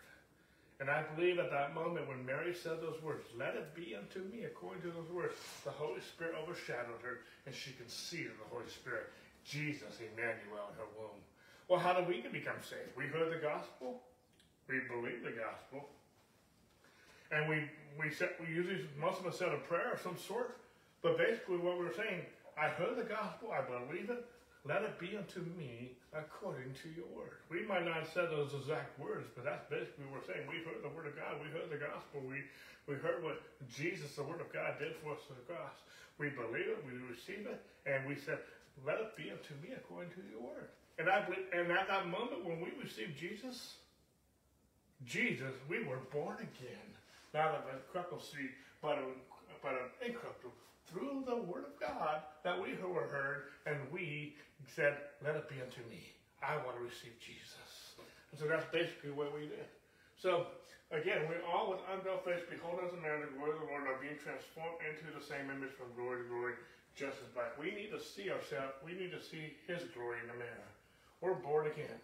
And 0.80 0.88
I 0.88 1.02
believe 1.14 1.38
at 1.38 1.50
that 1.50 1.74
moment 1.74 2.08
when 2.08 2.24
Mary 2.24 2.54
said 2.54 2.80
those 2.80 3.00
words, 3.02 3.24
Let 3.38 3.54
it 3.54 3.74
be 3.74 3.94
unto 3.94 4.20
me 4.34 4.44
according 4.44 4.82
to 4.82 4.88
those 4.88 5.10
words, 5.12 5.34
the 5.64 5.70
Holy 5.70 6.00
Spirit 6.00 6.34
overshadowed 6.42 7.02
her 7.02 7.20
and 7.46 7.54
she 7.54 7.72
conceived 7.72 8.38
the 8.38 8.48
Holy 8.50 8.68
Spirit. 8.68 9.10
Jesus, 9.44 9.98
Emmanuel, 10.00 10.70
in 10.70 10.76
her 10.78 10.90
womb. 10.98 11.20
Well, 11.68 11.80
how 11.80 11.94
do 11.94 12.04
we 12.06 12.20
become 12.20 12.60
saved? 12.62 12.96
We 12.96 13.06
heard 13.06 13.32
the 13.32 13.40
gospel. 13.40 14.02
We 14.68 14.80
believe 14.88 15.22
the 15.22 15.32
gospel. 15.32 15.88
And 17.32 17.48
we, 17.48 17.64
we, 17.98 18.12
said, 18.12 18.30
we 18.40 18.52
usually, 18.52 18.86
most 19.00 19.20
of 19.20 19.26
us 19.26 19.38
said 19.38 19.48
a 19.48 19.58
prayer 19.58 19.92
of 19.92 20.00
some 20.00 20.16
sort. 20.18 20.56
But 21.02 21.16
basically 21.16 21.56
what 21.56 21.78
we 21.78 21.86
we're 21.86 21.94
saying, 21.94 22.22
I 22.58 22.68
heard 22.68 22.96
the 22.96 23.06
gospel, 23.06 23.52
I 23.52 23.62
believe 23.62 24.10
it, 24.10 24.24
let 24.64 24.82
it 24.82 25.00
be 25.00 25.16
unto 25.16 25.40
me 25.56 25.96
according 26.12 26.76
to 26.84 26.88
your 26.92 27.08
word. 27.16 27.40
We 27.48 27.64
might 27.64 27.84
not 27.84 28.04
have 28.04 28.12
said 28.12 28.28
those 28.28 28.52
exact 28.52 28.98
words, 29.00 29.24
but 29.32 29.44
that's 29.44 29.64
basically 29.72 30.04
what 30.12 30.20
we're 30.20 30.28
saying. 30.28 30.44
We've 30.50 30.66
heard 30.68 30.84
the 30.84 30.92
word 30.92 31.08
of 31.08 31.16
God. 31.16 31.40
We 31.40 31.48
heard 31.48 31.72
the 31.72 31.80
gospel. 31.80 32.20
We, 32.20 32.44
we 32.84 33.00
heard 33.00 33.24
what 33.24 33.40
Jesus, 33.72 34.12
the 34.16 34.26
word 34.26 34.44
of 34.44 34.52
God, 34.52 34.76
did 34.76 35.00
for 35.00 35.16
us 35.16 35.24
on 35.32 35.40
the 35.40 35.46
cross. 35.48 35.80
We 36.20 36.28
believe 36.28 36.68
it. 36.68 36.84
We 36.84 36.92
receive 37.08 37.48
it. 37.48 37.64
And 37.88 38.04
we 38.04 38.20
said, 38.20 38.44
let 38.84 39.00
it 39.00 39.16
be 39.16 39.32
unto 39.32 39.56
me 39.64 39.72
according 39.72 40.12
to 40.12 40.20
your 40.28 40.44
word. 40.44 40.68
And 41.00 41.08
I 41.08 41.24
believe, 41.24 41.48
and 41.56 41.72
at 41.72 41.88
that 41.88 42.12
moment 42.12 42.44
when 42.44 42.60
we 42.60 42.68
received 42.76 43.16
Jesus, 43.16 43.80
Jesus, 45.08 45.56
we 45.72 45.80
were 45.88 46.04
born 46.12 46.36
again. 46.36 46.88
Not 47.32 47.56
of 47.56 47.64
a 47.72 47.80
corruptible 47.92 48.20
seed, 48.20 48.52
but 48.82 48.98
of, 48.98 49.16
but 49.62 49.72
of 49.72 49.88
incorruptible. 50.04 50.52
Through 50.90 51.24
the 51.26 51.36
word 51.36 51.64
of 51.70 51.78
God 51.78 52.22
that 52.42 52.58
we 52.58 52.74
were 52.82 53.06
heard, 53.06 53.54
and 53.66 53.78
we 53.92 54.34
said, 54.66 54.98
Let 55.24 55.36
it 55.36 55.48
be 55.48 55.62
unto 55.62 55.80
me. 55.88 56.02
I 56.42 56.56
want 56.66 56.76
to 56.76 56.84
receive 56.84 57.14
Jesus. 57.22 57.94
And 58.32 58.38
so 58.38 58.46
that's 58.46 58.66
basically 58.72 59.10
what 59.10 59.30
we 59.34 59.46
did. 59.46 59.70
So 60.18 60.50
again, 60.90 61.30
we 61.30 61.38
all 61.46 61.70
with 61.70 61.80
unveiled 61.90 62.24
face 62.26 62.42
behold 62.48 62.82
as 62.82 62.92
a 62.94 63.00
man 63.00 63.22
the 63.22 63.30
glory 63.38 63.54
of 63.54 63.62
the 63.62 63.70
Lord 63.70 63.86
are 63.86 64.02
being 64.02 64.18
transformed 64.18 64.82
into 64.82 65.06
the 65.14 65.22
same 65.22 65.46
image 65.50 65.74
from 65.78 65.94
glory 65.94 66.22
to 66.24 66.28
glory, 66.28 66.54
just 66.98 67.22
as 67.22 67.30
by 67.30 67.46
we 67.54 67.70
need 67.70 67.94
to 67.94 68.00
see 68.02 68.30
ourselves, 68.30 68.74
we 68.82 68.98
need 68.98 69.14
to 69.14 69.22
see 69.22 69.54
his 69.70 69.86
glory 69.94 70.18
in 70.22 70.28
the 70.30 70.38
mirror. 70.38 70.70
We're 71.20 71.38
born 71.38 71.68
again. 71.68 72.00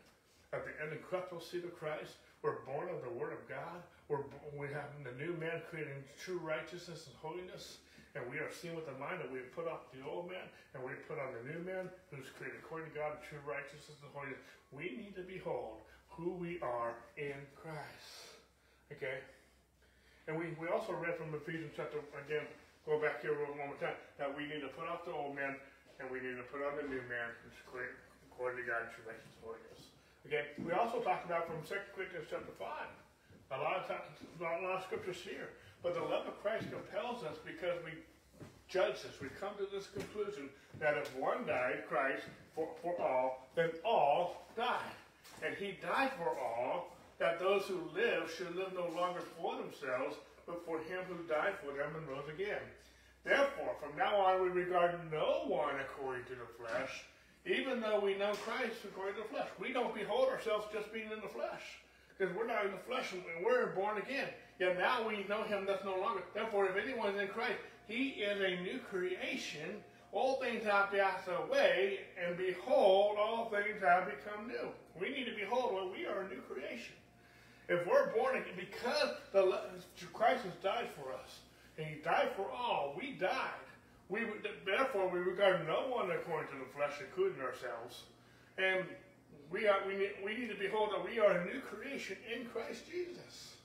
At 0.52 0.62
the 0.62 0.72
end 0.78 0.94
of 0.94 1.02
incorruptible 1.02 1.42
seed 1.42 1.64
of 1.64 1.74
Christ, 1.74 2.16
we're 2.42 2.62
born 2.62 2.88
of 2.88 3.02
the 3.02 3.10
Word 3.10 3.32
of 3.32 3.42
God. 3.48 3.82
We're, 4.08 4.22
we 4.54 4.68
have 4.70 4.92
the 5.02 5.16
new 5.18 5.34
man 5.36 5.60
creating 5.68 6.04
true 6.20 6.38
righteousness 6.38 7.08
and 7.10 7.16
holiness. 7.18 7.78
And 8.16 8.24
we 8.32 8.40
are 8.40 8.48
seen 8.48 8.72
with 8.72 8.88
the 8.88 8.96
mind 8.96 9.20
that 9.20 9.28
we 9.28 9.44
have 9.44 9.52
put 9.52 9.68
off 9.68 9.92
the 9.92 10.00
old 10.00 10.32
man 10.32 10.48
and 10.72 10.80
we 10.80 10.96
put 11.04 11.20
on 11.20 11.36
the 11.36 11.44
new 11.52 11.60
man 11.68 11.92
who's 12.08 12.32
created 12.32 12.64
according 12.64 12.88
to 12.88 12.94
God 12.96 13.12
in 13.12 13.20
true 13.20 13.44
righteousness 13.44 14.00
and 14.00 14.08
holiness. 14.16 14.40
We 14.72 14.96
need 14.96 15.12
to 15.20 15.24
behold 15.28 15.84
who 16.08 16.32
we 16.32 16.56
are 16.64 16.96
in 17.20 17.36
Christ. 17.52 18.40
Okay? 18.88 19.20
And 20.32 20.40
we, 20.40 20.56
we 20.56 20.72
also 20.72 20.96
read 20.96 21.20
from 21.20 21.36
Ephesians 21.36 21.76
chapter, 21.76 22.00
again, 22.16 22.48
go 22.88 22.96
back 22.96 23.20
here 23.20 23.36
one 23.36 23.52
more 23.60 23.76
time, 23.76 24.00
that 24.16 24.32
we 24.32 24.48
need 24.48 24.64
to 24.64 24.72
put 24.72 24.88
off 24.88 25.04
the 25.04 25.12
old 25.12 25.36
man 25.36 25.60
and 26.00 26.08
we 26.08 26.24
need 26.24 26.40
to 26.40 26.46
put 26.48 26.64
on 26.64 26.72
the 26.80 26.88
new 26.88 27.04
man 27.12 27.28
who's 27.44 27.60
created 27.68 28.00
according 28.32 28.64
to 28.64 28.66
God 28.66 28.88
in 28.88 28.96
true 28.96 29.04
righteousness 29.12 29.36
and 29.36 29.44
holiness. 29.44 29.80
Okay, 30.24 30.56
we 30.64 30.72
also 30.72 31.04
talked 31.04 31.28
about 31.28 31.46
from 31.52 31.60
2 31.68 31.76
Corinthians 31.92 32.32
chapter 32.32 32.50
5. 32.56 32.64
A 32.64 33.60
lot 33.60 33.76
of 33.78 33.84
times, 33.86 34.08
a 34.40 34.42
lot 34.42 34.80
of 34.80 34.82
scriptures 34.88 35.20
here. 35.20 35.52
But 35.86 35.94
the 35.94 36.00
love 36.00 36.26
of 36.26 36.42
Christ 36.42 36.66
compels 36.68 37.22
us 37.22 37.36
because 37.46 37.78
we 37.84 37.92
judge 38.66 39.02
this. 39.04 39.20
We 39.22 39.28
come 39.38 39.52
to 39.56 39.70
this 39.70 39.86
conclusion 39.86 40.48
that 40.80 40.98
if 40.98 41.14
one 41.14 41.46
died, 41.46 41.84
Christ, 41.88 42.24
for, 42.56 42.66
for 42.82 43.00
all, 43.00 43.46
then 43.54 43.70
all 43.84 44.48
died. 44.56 44.98
And 45.46 45.54
he 45.54 45.78
died 45.80 46.10
for 46.18 46.36
all, 46.36 46.90
that 47.20 47.38
those 47.38 47.66
who 47.66 47.88
live 47.94 48.28
should 48.36 48.56
live 48.56 48.72
no 48.74 48.88
longer 49.00 49.20
for 49.38 49.54
themselves, 49.58 50.16
but 50.44 50.66
for 50.66 50.78
him 50.78 51.04
who 51.06 51.22
died 51.32 51.54
for 51.62 51.70
them 51.72 51.94
and 51.96 52.08
rose 52.08 52.28
again. 52.34 52.66
Therefore, 53.22 53.76
from 53.78 53.96
now 53.96 54.16
on 54.16 54.42
we 54.42 54.48
regard 54.48 54.98
no 55.12 55.44
one 55.46 55.76
according 55.78 56.24
to 56.24 56.34
the 56.34 56.50
flesh, 56.58 57.04
even 57.46 57.80
though 57.80 58.00
we 58.00 58.18
know 58.18 58.32
Christ 58.32 58.74
according 58.84 59.14
to 59.14 59.22
the 59.22 59.28
flesh. 59.28 59.48
We 59.60 59.72
don't 59.72 59.94
behold 59.94 60.30
ourselves 60.30 60.66
just 60.72 60.92
being 60.92 61.12
in 61.12 61.20
the 61.20 61.28
flesh. 61.28 61.62
Because 62.18 62.34
we're 62.34 62.48
not 62.48 62.64
in 62.64 62.72
the 62.72 62.84
flesh 62.88 63.12
and 63.12 63.22
we're 63.44 63.66
born 63.66 63.98
again. 63.98 64.28
Yet 64.58 64.78
now 64.78 65.06
we 65.06 65.24
know 65.28 65.42
him 65.42 65.66
that's 65.66 65.84
no 65.84 65.98
longer. 65.98 66.22
Therefore, 66.34 66.66
if 66.66 66.76
anyone 66.82 67.14
is 67.14 67.20
in 67.20 67.28
Christ, 67.28 67.58
he 67.88 68.08
is 68.08 68.40
a 68.40 68.62
new 68.62 68.78
creation. 68.90 69.82
All 70.12 70.40
things 70.40 70.64
have 70.64 70.90
passed 70.90 71.28
away, 71.28 72.00
and 72.24 72.36
behold, 72.38 73.16
all 73.18 73.50
things 73.50 73.82
have 73.82 74.06
become 74.06 74.48
new. 74.48 74.68
We 74.98 75.10
need 75.10 75.26
to 75.26 75.34
behold 75.34 75.74
well, 75.74 75.90
we 75.90 76.06
are 76.06 76.22
a 76.22 76.28
new 76.28 76.40
creation. 76.40 76.94
If 77.68 77.86
we're 77.86 78.14
born 78.14 78.36
again, 78.36 78.54
because 78.56 79.10
the, 79.32 79.58
Christ 80.12 80.44
has 80.44 80.54
died 80.62 80.88
for 80.96 81.12
us, 81.12 81.40
and 81.76 81.86
he 81.86 82.00
died 82.00 82.30
for 82.36 82.50
all, 82.50 82.94
we 82.98 83.12
died. 83.12 83.50
We, 84.08 84.20
therefore, 84.64 85.08
we 85.10 85.18
regard 85.18 85.66
no 85.66 85.88
one 85.88 86.10
according 86.12 86.48
to 86.52 86.64
the 86.64 86.72
flesh, 86.74 86.94
including 87.00 87.42
ourselves. 87.42 88.04
And 88.56 88.86
we, 89.50 89.66
are, 89.66 89.80
we, 89.86 89.96
need, 89.96 90.12
we 90.24 90.36
need 90.36 90.48
to 90.48 90.54
behold 90.54 90.90
that 90.92 91.04
we 91.04 91.18
are 91.18 91.32
a 91.32 91.44
new 91.44 91.60
creation 91.60 92.16
in 92.32 92.46
Christ 92.46 92.84
Jesus. 92.90 93.55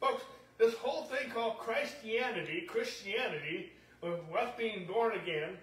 Folks, 0.00 0.24
this 0.58 0.74
whole 0.74 1.04
thing 1.04 1.30
called 1.30 1.58
Christianity, 1.58 2.62
Christianity, 2.66 3.72
with 4.02 4.14
us 4.38 4.50
being 4.56 4.86
born 4.86 5.12
again 5.14 5.58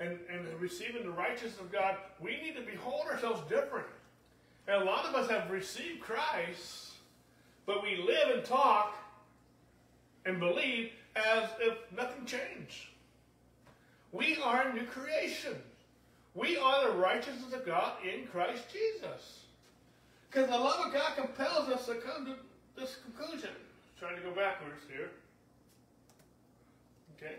and, 0.00 0.18
and 0.30 0.60
receiving 0.60 1.02
the 1.02 1.10
righteousness 1.10 1.58
of 1.60 1.72
God, 1.72 1.96
we 2.20 2.32
need 2.42 2.56
to 2.56 2.62
behold 2.62 3.06
ourselves 3.06 3.40
different. 3.48 3.86
And 4.68 4.82
a 4.82 4.84
lot 4.84 5.06
of 5.06 5.14
us 5.14 5.30
have 5.30 5.50
received 5.50 6.00
Christ, 6.00 6.92
but 7.66 7.82
we 7.82 7.96
live 7.96 8.36
and 8.36 8.44
talk 8.44 8.96
and 10.26 10.38
believe 10.38 10.90
as 11.16 11.48
if 11.60 11.78
nothing 11.96 12.24
changed. 12.24 12.86
We 14.12 14.38
are 14.42 14.68
a 14.68 14.74
new 14.74 14.84
creation. 14.84 15.54
We 16.34 16.56
are 16.56 16.88
the 16.88 16.96
righteousness 16.96 17.52
of 17.52 17.66
God 17.66 17.94
in 18.04 18.26
Christ 18.26 18.64
Jesus. 18.72 19.44
Because 20.30 20.48
the 20.48 20.58
love 20.58 20.86
of 20.86 20.92
God 20.92 21.16
compels 21.16 21.68
us 21.68 21.86
to 21.86 21.94
come 21.96 22.26
to 22.26 22.34
this 22.80 22.98
conclusion. 23.04 23.50
Trying 24.00 24.16
to 24.16 24.22
go 24.22 24.32
backwards 24.32 24.80
here. 24.88 25.10
Okay. 27.20 27.36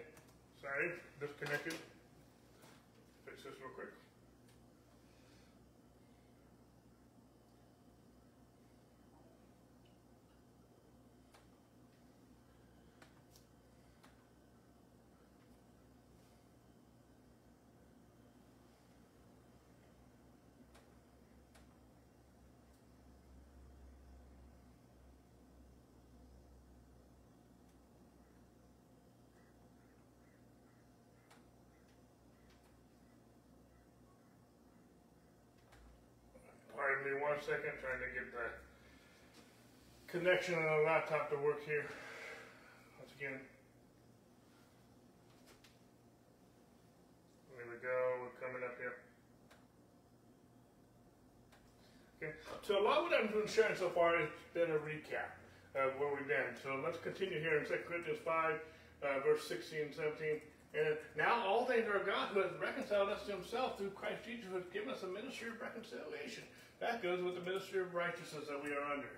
Sorry, 0.62 0.94
disconnected. 1.20 1.74
Fix 3.26 3.42
this 3.42 3.58
real 3.58 3.74
quick. 3.74 3.90
Pardon 37.02 37.18
me 37.18 37.22
one 37.22 37.42
second, 37.42 37.74
trying 37.82 37.98
to 37.98 38.14
get 38.14 38.30
the 38.30 38.46
connection 40.06 40.54
on 40.54 40.62
the 40.62 40.84
laptop 40.86 41.32
to 41.32 41.38
work 41.38 41.66
here. 41.66 41.86
Once 43.00 43.10
again. 43.18 43.40
There 47.58 47.66
we 47.66 47.82
go, 47.82 47.98
we're 48.22 48.38
coming 48.38 48.62
up 48.62 48.78
here. 48.78 49.02
Okay, 52.22 52.38
so 52.62 52.78
a 52.78 52.84
lot 52.84 52.98
of 53.00 53.04
what 53.10 53.14
I've 53.18 53.34
been 53.34 53.48
sharing 53.48 53.76
so 53.76 53.90
far 53.90 54.18
has 54.18 54.30
been 54.54 54.70
a 54.70 54.78
recap 54.86 55.34
of 55.74 55.98
where 55.98 56.14
we've 56.14 56.28
been. 56.28 56.54
So 56.62 56.82
let's 56.86 57.00
continue 57.00 57.40
here 57.40 57.58
in 57.58 57.66
2 57.66 57.74
Corinthians 57.90 58.20
5, 58.24 58.60
uh, 59.02 59.26
verse 59.26 59.48
16 59.48 59.90
and 59.90 59.96
17. 59.96 60.42
And 60.78 60.98
now 61.18 61.42
all 61.48 61.66
things 61.66 61.88
are 61.90 62.06
God 62.06 62.30
who 62.30 62.42
has 62.42 62.52
reconciled 62.62 63.10
us 63.10 63.26
to 63.26 63.32
himself 63.32 63.80
through 63.80 63.90
Christ 63.92 64.22
Jesus, 64.24 64.46
who 64.46 64.56
has 64.56 64.70
given 64.72 64.94
us 64.94 65.02
a 65.02 65.08
ministry 65.08 65.50
of 65.50 65.60
reconciliation. 65.60 66.44
That 66.82 67.06
goes 67.06 67.22
with 67.22 67.38
the 67.38 67.46
ministry 67.46 67.80
of 67.80 67.94
righteousness 67.94 68.50
that 68.50 68.58
we 68.58 68.74
are 68.74 68.82
under. 68.90 69.14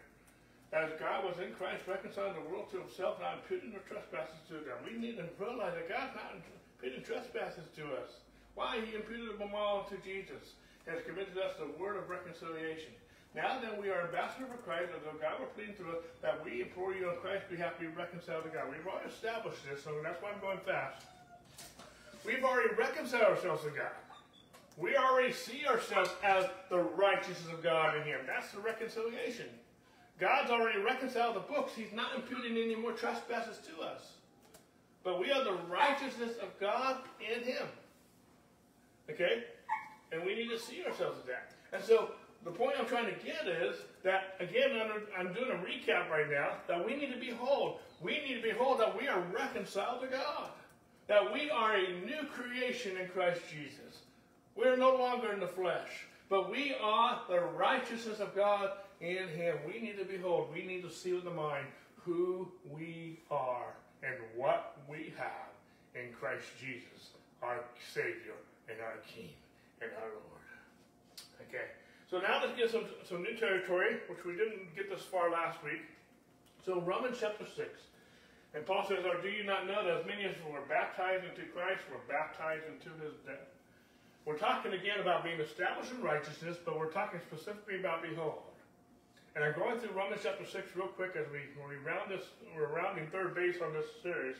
As 0.76 0.92
God 1.00 1.24
was 1.24 1.40
in 1.40 1.56
Christ 1.56 1.88
reconciling 1.88 2.36
the 2.36 2.50
world 2.52 2.68
to 2.76 2.84
himself, 2.84 3.24
not 3.24 3.40
imputing 3.40 3.72
their 3.72 3.88
trespasses 3.88 4.44
to 4.52 4.60
them. 4.68 4.76
We 4.84 5.00
need 5.00 5.16
to 5.16 5.26
realize 5.40 5.72
that 5.80 5.88
God's 5.88 6.12
not 6.12 6.36
imputing 6.36 7.08
trespasses 7.08 7.64
to 7.80 7.88
us. 7.96 8.20
Why? 8.60 8.84
He 8.84 9.00
imputed 9.00 9.40
them 9.40 9.56
all 9.56 9.88
to 9.88 9.96
Jesus. 10.04 10.60
Has 10.84 11.00
committed 11.08 11.40
us 11.40 11.56
the 11.56 11.72
word 11.80 11.96
of 11.96 12.12
reconciliation. 12.12 12.92
Now 13.32 13.58
then, 13.64 13.80
we 13.80 13.90
are 13.90 14.12
ambassadors 14.12 14.52
for 14.52 14.60
Christ, 14.62 14.92
as 14.92 15.02
though 15.08 15.18
God 15.18 15.40
were 15.40 15.50
pleading 15.56 15.80
through 15.80 15.98
us, 15.98 16.04
that 16.22 16.44
we 16.44 16.62
implore 16.62 16.94
you 16.94 17.08
on 17.08 17.16
Christ's 17.24 17.50
behalf 17.50 17.80
to 17.80 17.88
be 17.88 17.94
reconciled 17.96 18.44
to 18.44 18.52
God. 18.52 18.68
We've 18.68 18.86
already 18.86 19.10
established 19.10 19.64
this, 19.64 19.82
so 19.82 19.96
that's 20.04 20.22
why 20.22 20.36
I'm 20.36 20.44
going 20.44 20.60
fast. 20.68 21.08
We've 22.28 22.44
already 22.44 22.76
reconciled 22.76 23.40
ourselves 23.40 23.64
to 23.64 23.72
God. 23.72 23.96
We 24.78 24.96
already 24.98 25.32
see 25.32 25.66
ourselves 25.68 26.10
as 26.24 26.46
the 26.70 26.80
righteousness 26.80 27.54
of 27.54 27.62
God 27.62 27.96
in 27.98 28.04
Him. 28.04 28.22
That's 28.26 28.52
the 28.52 28.60
reconciliation. 28.60 29.46
God's 30.20 30.52
already 30.52 30.80
reconciled 30.80 31.36
the 31.36 31.42
books. 31.42 31.74
He's 31.76 31.94
not 31.94 32.16
imputing 32.16 32.58
any 32.58 32.76
more 32.76 32.94
trespasses 32.94 33.60
to 33.68 33.84
us. 33.84 34.14
But 35.04 35.20
we 35.20 35.32
are 35.32 35.44
the 35.44 35.58
righteousness 35.70 36.38
of 36.42 36.58
God 36.60 36.98
in 37.20 37.44
Him. 37.44 37.68
Okay? 39.10 39.44
And 40.12 40.24
we 40.24 40.36
need 40.36 40.50
to 40.50 40.60
see 40.60 40.84
ourselves 40.86 41.20
as 41.20 41.26
that. 41.26 41.54
And 41.74 41.84
so 41.84 42.12
the 42.44 42.52
point 42.52 42.76
I'm 42.80 42.86
trying 42.86 43.06
to 43.06 43.26
get 43.26 43.48
is 43.48 43.76
that, 44.04 44.36
again, 44.40 44.72
I'm 45.18 45.34
doing 45.34 45.52
a 45.52 45.56
recap 45.56 46.10
right 46.10 46.30
now, 46.32 46.54
that 46.68 46.86
we 46.86 46.96
need 46.96 47.12
to 47.14 47.20
behold. 47.20 47.80
We 48.02 48.20
need 48.20 48.42
to 48.42 48.42
behold 48.42 48.80
that 48.80 49.00
we 49.00 49.08
are 49.08 49.22
reconciled 49.34 50.02
to 50.02 50.08
God. 50.08 50.50
That 51.08 51.34
we 51.34 51.50
are 51.50 51.76
a 51.76 52.06
new 52.06 52.28
creation 52.32 52.98
in 52.98 53.08
Christ 53.10 53.42
Jesus. 53.52 54.03
We're 54.56 54.78
no 54.78 54.96
longer 54.96 55.32
in 55.32 55.40
the 55.40 55.48
flesh, 55.48 56.06
but 56.30 56.52
we 56.52 56.76
are 56.82 57.22
the 57.30 57.42
righteousness 57.42 58.20
of 58.20 58.36
God 58.36 58.72
in 59.02 59.28
Him. 59.30 59.58
We 59.66 59.80
need 59.80 59.98
to 59.98 60.06
behold, 60.06 60.50
we 60.54 60.66
need 60.66 60.84
to 60.84 60.92
see 60.92 61.14
with 61.14 61.24
the 61.24 61.32
mind 61.32 61.66
who 62.04 62.52
we 62.70 63.20
are 63.32 63.74
and 64.04 64.16
what 64.36 64.78
we 64.88 65.14
have 65.18 65.54
in 65.96 66.12
Christ 66.14 66.46
Jesus, 66.60 67.16
our 67.42 67.60
Savior 67.94 68.36
and 68.70 68.80
our 68.82 68.98
King 69.08 69.30
and 69.82 69.92
our 70.02 70.10
Lord. 70.10 70.46
Okay. 71.50 71.72
So 72.10 72.20
now 72.20 72.42
let's 72.44 72.58
get 72.58 72.70
some, 72.70 72.86
some 73.08 73.24
new 73.24 73.36
territory, 73.36 73.98
which 74.08 74.24
we 74.26 74.34
didn't 74.34 74.76
get 74.76 74.90
this 74.90 75.02
far 75.02 75.32
last 75.32 75.64
week. 75.64 75.82
So 76.66 76.80
Romans 76.82 77.18
chapter 77.20 77.46
6. 77.46 77.68
And 78.54 78.66
Paul 78.66 78.86
says, 78.88 79.02
Or 79.06 79.20
do 79.22 79.30
you 79.30 79.44
not 79.44 79.66
know 79.66 79.84
that 79.84 80.02
as 80.02 80.06
many 80.06 80.26
as 80.26 80.36
were 80.46 80.62
baptized 80.70 81.26
into 81.26 81.50
Christ 81.52 81.82
were 81.90 82.04
baptized 82.08 82.64
into 82.70 82.94
his 83.02 83.18
death? 83.26 83.53
We're 84.26 84.38
talking 84.38 84.72
again 84.72 85.02
about 85.02 85.24
being 85.24 85.40
established 85.40 85.92
in 85.92 86.02
righteousness, 86.02 86.56
but 86.64 86.80
we're 86.80 86.92
talking 86.92 87.20
specifically 87.28 87.80
about 87.80 88.02
behold. 88.02 88.48
And 89.36 89.44
I'm 89.44 89.54
going 89.58 89.80
through 89.80 89.92
Romans 89.92 90.22
chapter 90.24 90.46
6 90.46 90.76
real 90.76 90.88
quick 90.88 91.20
as 91.20 91.28
we, 91.28 91.44
when 91.60 91.68
we 91.68 91.76
round 91.84 92.10
this, 92.10 92.24
we're 92.56 92.72
rounding 92.72 93.08
third 93.08 93.36
base 93.36 93.60
on 93.60 93.74
this 93.74 93.86
series. 94.02 94.38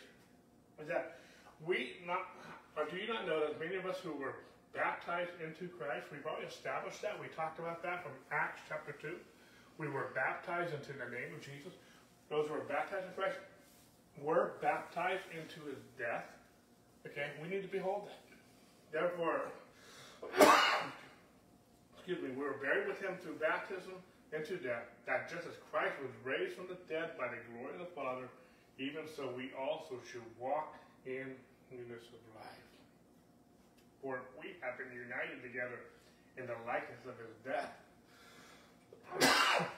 Is 0.80 0.88
that 0.88 1.20
we 1.66 2.00
not, 2.08 2.32
or 2.78 2.86
do 2.88 2.96
you 2.96 3.12
not 3.12 3.28
know 3.28 3.42
that 3.42 3.60
many 3.60 3.76
of 3.76 3.86
us 3.86 3.98
who 4.00 4.14
were 4.14 4.36
baptized 4.74 5.32
into 5.44 5.68
Christ, 5.76 6.08
we've 6.12 6.26
already 6.26 6.48
established 6.48 7.02
that. 7.02 7.20
We 7.20 7.28
talked 7.36 7.60
about 7.60 7.84
that 7.84 8.04
from 8.04 8.14
Acts 8.32 8.62
chapter 8.68 8.92
2. 8.94 9.16
We 9.78 9.88
were 9.88 10.16
baptized 10.16 10.74
into 10.74 10.94
the 10.94 11.10
name 11.12 11.34
of 11.36 11.42
Jesus. 11.42 11.74
Those 12.30 12.48
who 12.48 12.56
were 12.56 12.66
baptized 12.66 13.06
in 13.06 13.14
Christ 13.14 13.38
were 14.22 14.54
baptized 14.62 15.28
into 15.34 15.66
his 15.70 15.82
death. 15.98 16.26
Okay, 17.06 17.36
we 17.42 17.50
need 17.50 17.62
to 17.62 17.68
behold 17.68 18.08
that. 18.08 18.22
Therefore, 18.92 19.50
excuse 21.96 22.22
me, 22.22 22.30
we 22.36 22.44
were 22.44 22.60
buried 22.62 22.88
with 22.88 23.00
him 23.00 23.18
through 23.22 23.36
baptism 23.40 23.96
into 24.34 24.58
death, 24.58 24.90
that 25.06 25.30
just 25.30 25.46
as 25.46 25.54
Christ 25.72 25.94
was 26.02 26.12
raised 26.26 26.58
from 26.58 26.68
the 26.68 26.78
dead 26.90 27.18
by 27.18 27.30
the 27.30 27.38
glory 27.54 27.74
of 27.78 27.80
the 27.80 27.94
Father, 27.94 28.28
even 28.80 29.06
so 29.06 29.30
we 29.38 29.52
also 29.54 30.02
should 30.10 30.26
walk 30.40 30.76
in 31.06 31.38
newness 31.70 32.06
of 32.10 32.22
life. 32.34 32.70
For 34.02 34.22
we 34.42 34.58
have 34.62 34.78
been 34.78 34.92
united 34.92 35.46
together 35.46 35.80
in 36.38 36.48
the 36.48 36.58
likeness 36.66 37.06
of 37.06 37.16
his 37.22 37.34
death. 37.46 37.72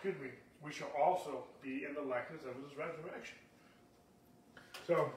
Excuse 0.02 0.16
me. 0.22 0.30
We 0.64 0.72
shall 0.72 0.90
also 0.98 1.44
be 1.62 1.86
in 1.86 1.94
the 1.94 2.02
likeness 2.02 2.42
of 2.42 2.56
his 2.64 2.78
resurrection. 2.78 3.38
So, 4.88 5.12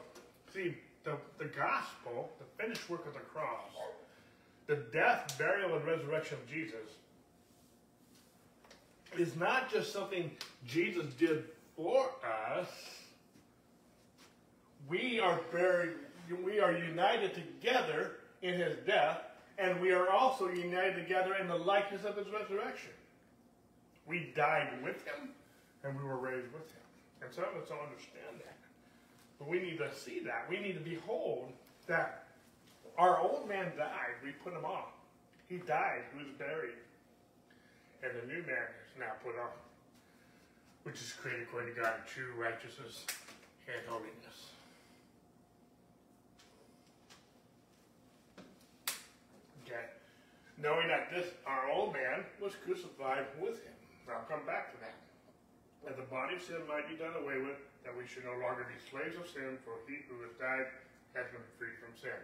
see, 0.52 0.76
the, 1.04 1.16
the 1.38 1.46
gospel, 1.46 2.28
the 2.38 2.62
finished 2.62 2.90
work 2.90 3.06
of 3.06 3.14
the 3.14 3.20
cross, 3.20 3.70
the 4.68 4.76
death, 4.92 5.34
burial, 5.38 5.74
and 5.74 5.84
resurrection 5.84 6.36
of 6.40 6.48
Jesus 6.48 6.74
is 9.16 9.34
not 9.34 9.72
just 9.72 9.92
something 9.92 10.30
Jesus 10.66 11.06
did 11.14 11.44
for 11.74 12.10
us. 12.52 12.68
We 14.88 15.18
are 15.18 15.40
buried, 15.50 15.94
we 16.44 16.60
are 16.60 16.72
united 16.72 17.34
together 17.34 18.16
in 18.42 18.54
his 18.54 18.76
death, 18.86 19.22
and 19.56 19.80
we 19.80 19.90
are 19.90 20.10
also 20.10 20.48
united 20.48 20.94
together 21.02 21.34
in 21.34 21.48
the 21.48 21.56
likeness 21.56 22.04
of 22.04 22.16
his 22.16 22.26
resurrection. 22.28 22.90
We 24.06 24.32
died 24.36 24.68
with 24.84 25.04
him, 25.06 25.30
and 25.82 25.98
we 25.98 26.04
were 26.04 26.18
raised 26.18 26.52
with 26.52 26.70
him. 26.70 26.82
And 27.22 27.32
some 27.32 27.44
of 27.44 27.62
us 27.62 27.68
don't 27.68 27.80
understand 27.80 28.38
that. 28.38 28.56
But 29.38 29.48
we 29.48 29.60
need 29.60 29.78
to 29.78 29.90
see 29.94 30.20
that. 30.20 30.46
We 30.48 30.60
need 30.60 30.74
to 30.74 30.80
behold 30.80 31.52
that 31.86 32.27
our 32.98 33.20
old 33.20 33.48
man 33.48 33.72
died. 33.78 34.18
We 34.22 34.32
put 34.32 34.52
him 34.52 34.64
off. 34.64 34.90
He 35.48 35.58
died. 35.58 36.02
He 36.12 36.18
was 36.18 36.28
buried. 36.36 36.76
And 38.02 38.12
the 38.12 38.26
new 38.26 38.42
man 38.42 38.68
is 38.82 38.98
now 38.98 39.14
put 39.24 39.38
on, 39.38 39.54
which 40.82 40.96
is 41.00 41.14
created 41.14 41.46
according 41.46 41.74
to 41.74 41.80
God 41.80 41.94
in 41.94 42.04
true 42.06 42.34
righteousness 42.36 43.06
and 43.66 43.78
holiness. 43.86 44.50
Okay. 49.64 49.86
Knowing 50.60 50.88
that 50.88 51.10
this, 51.14 51.26
our 51.46 51.70
old 51.70 51.92
man, 51.92 52.26
was 52.42 52.52
crucified 52.66 53.26
with 53.38 53.62
him. 53.62 53.74
I'll 54.10 54.24
come 54.24 54.44
back 54.46 54.72
to 54.72 54.78
that. 54.80 54.96
That 55.84 55.96
the 55.96 56.08
body 56.08 56.34
of 56.36 56.42
sin 56.42 56.64
might 56.66 56.88
be 56.88 56.96
done 56.96 57.14
away 57.20 57.38
with, 57.38 57.60
that 57.84 57.94
we 57.94 58.08
should 58.08 58.24
no 58.24 58.34
longer 58.40 58.66
be 58.66 58.78
slaves 58.90 59.14
of 59.20 59.28
sin, 59.28 59.60
for 59.62 59.78
he 59.86 60.02
who 60.08 60.18
has 60.24 60.32
died 60.40 60.66
has 61.14 61.28
been 61.30 61.44
freed 61.60 61.76
from 61.78 61.92
sin. 61.94 62.16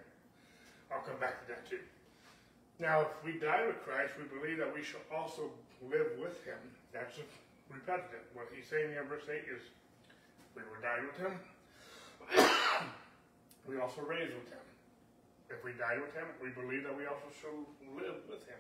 I'll 0.95 1.03
come 1.03 1.19
back 1.19 1.43
to 1.43 1.47
that 1.51 1.67
too. 1.67 1.83
Now, 2.79 3.03
if 3.03 3.13
we 3.27 3.35
die 3.43 3.67
with 3.67 3.83
Christ, 3.83 4.15
we 4.15 4.31
believe 4.31 4.63
that 4.63 4.71
we 4.71 4.87
shall 4.87 5.03
also 5.11 5.51
live 5.91 6.15
with 6.23 6.39
him. 6.47 6.59
That's 6.95 7.19
repetitive. 7.67 8.23
What 8.35 8.47
he's 8.55 8.71
saying 8.71 8.95
in 8.95 9.03
verse 9.11 9.27
8 9.27 9.43
is 9.51 9.63
we 10.55 10.63
will 10.63 10.79
die 10.79 11.03
with 11.03 11.19
him. 11.19 11.35
we 13.69 13.83
also 13.83 14.07
raised 14.07 14.35
with 14.39 14.47
him. 14.51 14.63
If 15.51 15.63
we 15.67 15.75
die 15.75 15.99
with 15.99 16.15
him, 16.15 16.31
we 16.39 16.55
believe 16.55 16.87
that 16.87 16.95
we 16.95 17.11
also 17.11 17.31
shall 17.43 17.59
live 17.95 18.23
with 18.31 18.47
him. 18.47 18.59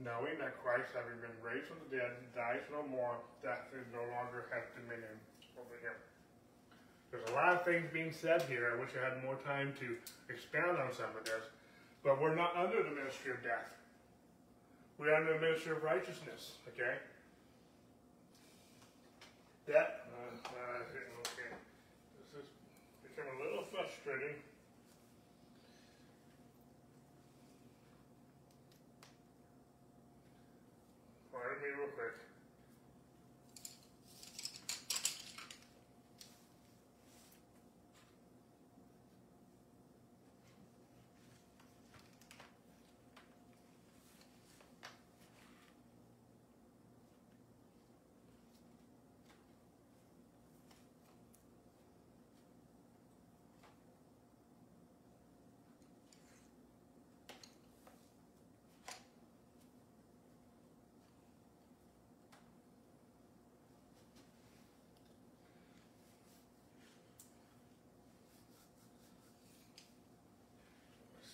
Knowing 0.00 0.38
that 0.40 0.56
Christ, 0.64 0.90
having 0.96 1.18
been 1.20 1.34
raised 1.44 1.68
from 1.68 1.82
the 1.86 1.90
dead, 1.92 2.14
dies 2.32 2.64
no 2.72 2.82
more, 2.88 3.20
death 3.44 3.68
no 3.92 4.00
longer 4.16 4.48
has 4.48 4.64
dominion 4.74 5.18
over 5.60 5.76
him. 5.84 5.92
There's 7.10 7.28
a 7.28 7.34
lot 7.34 7.54
of 7.54 7.64
things 7.64 7.90
being 7.92 8.12
said 8.12 8.42
here. 8.42 8.72
I 8.74 8.80
wish 8.80 8.90
I 8.94 9.02
had 9.02 9.22
more 9.24 9.36
time 9.44 9.74
to 9.80 9.96
expound 10.32 10.78
on 10.78 10.92
some 10.92 11.10
of 11.18 11.24
this. 11.24 11.42
But 12.04 12.20
we're 12.20 12.34
not 12.34 12.56
under 12.56 12.82
the 12.82 12.90
ministry 12.90 13.32
of 13.32 13.42
death. 13.42 13.74
We're 14.98 15.14
under 15.14 15.34
the 15.34 15.40
ministry 15.40 15.72
of 15.72 15.82
righteousness, 15.82 16.52
okay? 16.68 16.96
That, 19.66 20.06
uh, 20.12 20.48
uh, 20.48 20.82
okay. 21.26 21.50
This 22.18 22.42
has 22.42 22.46
become 23.02 23.28
a 23.40 23.44
little 23.44 23.64
frustrating. 23.70 24.36
Pardon 31.32 31.62
me 31.62 31.68
real 31.78 31.88
quick. 31.96 32.14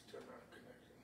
Still 0.07 0.21
not 0.29 0.45
connecting. 0.53 1.01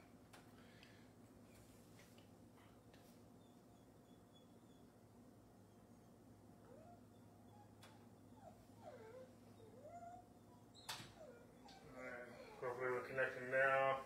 Alright, 11.96 12.28
Hopefully 12.60 12.90
we're 12.92 13.08
connecting 13.08 13.48
now. 13.50 14.04